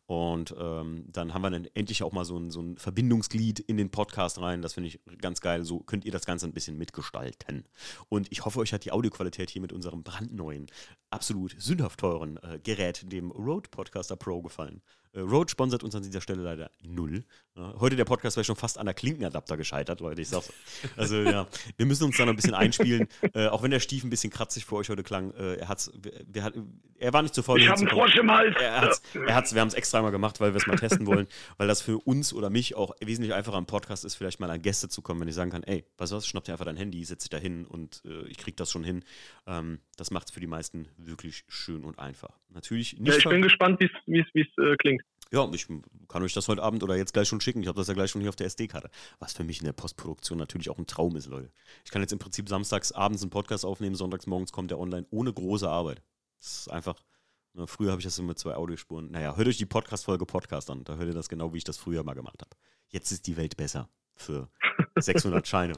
[0.07, 3.76] Und ähm, dann haben wir dann endlich auch mal so ein, so ein Verbindungsglied in
[3.76, 4.62] den Podcast rein.
[4.62, 5.64] Das finde ich ganz geil.
[5.64, 7.64] So könnt ihr das Ganze ein bisschen mitgestalten.
[8.09, 10.66] Und ich hoffe, euch hat die Audioqualität hier mit unserem brandneuen,
[11.11, 14.80] absolut sündhaft teuren äh, Gerät, dem Rode Podcaster Pro, gefallen.
[15.12, 17.24] Äh, Rode sponsert uns an dieser Stelle leider null.
[17.57, 20.22] heute der Podcast wäre schon fast an der Klinkenadapter gescheitert, Leute.
[20.22, 20.52] Ich sag's.
[20.96, 21.46] Also ja,
[21.76, 23.09] wir müssen uns da noch ein bisschen einspielen.
[23.34, 25.90] Äh, auch wenn der Stief ein bisschen kratzig für euch heute klang, äh, er hat's,
[26.26, 26.54] wir, hat,
[26.98, 27.61] er war nicht zu faul.
[27.61, 28.54] Ich habe einen Frosch im Hals.
[28.61, 31.07] Er hat's, er hat's, wir haben es extra mal gemacht, weil wir es mal testen
[31.07, 31.26] wollen,
[31.59, 34.62] weil das für uns oder mich auch wesentlich einfacher im Podcast ist, vielleicht mal an
[34.62, 37.05] Gäste zu kommen, wenn ich sagen kann, ey, was was, schnapp dir einfach dein Handy,
[37.05, 39.05] setz dich da hin und äh, ich krieg das schon hin.
[39.47, 42.38] Ähm, das macht es für die meisten wirklich schön und einfach.
[42.51, 43.12] Natürlich nicht.
[43.12, 45.03] Ja, ich bin gespannt, wie es äh, klingt.
[45.32, 45.66] Ja, ich
[46.09, 47.61] kann euch das heute Abend oder jetzt gleich schon schicken.
[47.61, 48.90] Ich habe das ja gleich schon hier auf der SD-Karte.
[49.18, 51.51] Was für mich in der Postproduktion natürlich auch ein Traum ist, Leute.
[51.84, 55.07] Ich kann jetzt im Prinzip samstags abends einen Podcast aufnehmen, sonntags morgens kommt der online
[55.11, 56.01] ohne große Arbeit.
[56.38, 57.03] Das ist einfach.
[57.57, 59.11] Ne, früher habe ich das immer mit zwei Audiospuren.
[59.11, 60.84] Naja, hört euch die Podcast-Folge Podcast an.
[60.84, 62.54] Da hört ihr das genau, wie ich das früher mal gemacht habe.
[62.88, 64.48] Jetzt ist die Welt besser für
[64.96, 65.74] 600 Scheine.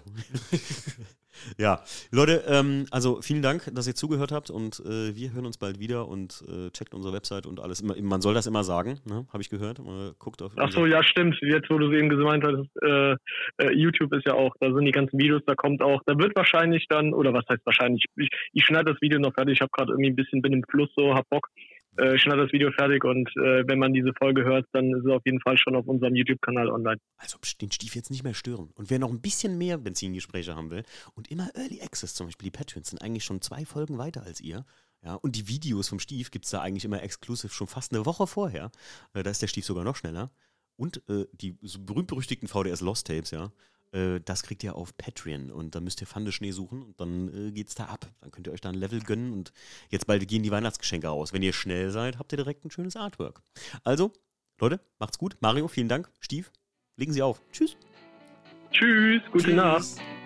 [1.58, 1.80] ja,
[2.10, 5.78] Leute, ähm, also vielen Dank, dass ihr zugehört habt und äh, wir hören uns bald
[5.78, 7.82] wieder und äh, checkt unsere Website und alles.
[7.82, 9.26] Man soll das immer sagen, ne?
[9.32, 9.78] habe ich gehört.
[9.78, 10.52] Äh, guckt auf.
[10.56, 11.36] Ach so, ja, stimmt.
[11.40, 13.16] Jetzt, wo du es eben gemeint hast, äh,
[13.58, 16.36] äh, YouTube ist ja auch, da sind die ganzen Videos, da kommt auch, da wird
[16.36, 19.70] wahrscheinlich dann, oder was heißt wahrscheinlich, ich, ich schneide das Video noch fertig, ich habe
[19.72, 21.48] gerade irgendwie ein bisschen, bin im Fluss so, hab Bock
[21.98, 25.10] äh, schneide das Video fertig und äh, wenn man diese Folge hört, dann ist es
[25.10, 26.98] auf jeden Fall schon auf unserem YouTube-Kanal online.
[27.16, 28.70] Also den Stief jetzt nicht mehr stören.
[28.74, 30.84] Und wer noch ein bisschen mehr Benzingespräche haben will
[31.14, 34.40] und immer Early Access, zum Beispiel die Patreons, sind eigentlich schon zwei Folgen weiter als
[34.40, 34.64] ihr.
[35.04, 38.04] Ja, und die Videos vom Stief gibt es da eigentlich immer exklusiv schon fast eine
[38.06, 38.70] Woche vorher.
[39.14, 40.30] Äh, da ist der Stief sogar noch schneller.
[40.76, 43.50] Und äh, die so berühmt-berüchtigten VDS Lost Tapes, ja,
[43.92, 47.52] äh, das kriegt ihr auf Patreon und dann müsst ihr Pfandeschnee suchen und dann äh,
[47.52, 48.06] geht's da ab.
[48.20, 49.52] Dann könnt ihr euch da ein Level gönnen und
[49.90, 51.32] jetzt bald gehen die Weihnachtsgeschenke aus.
[51.32, 53.42] Wenn ihr schnell seid, habt ihr direkt ein schönes Artwork.
[53.84, 54.12] Also,
[54.60, 55.36] Leute, macht's gut.
[55.40, 56.10] Mario, vielen Dank.
[56.20, 56.50] Stief,
[56.96, 57.40] legen Sie auf.
[57.52, 57.76] Tschüss.
[58.70, 59.54] Tschüss, gute Tschüss.
[59.54, 60.17] Nacht.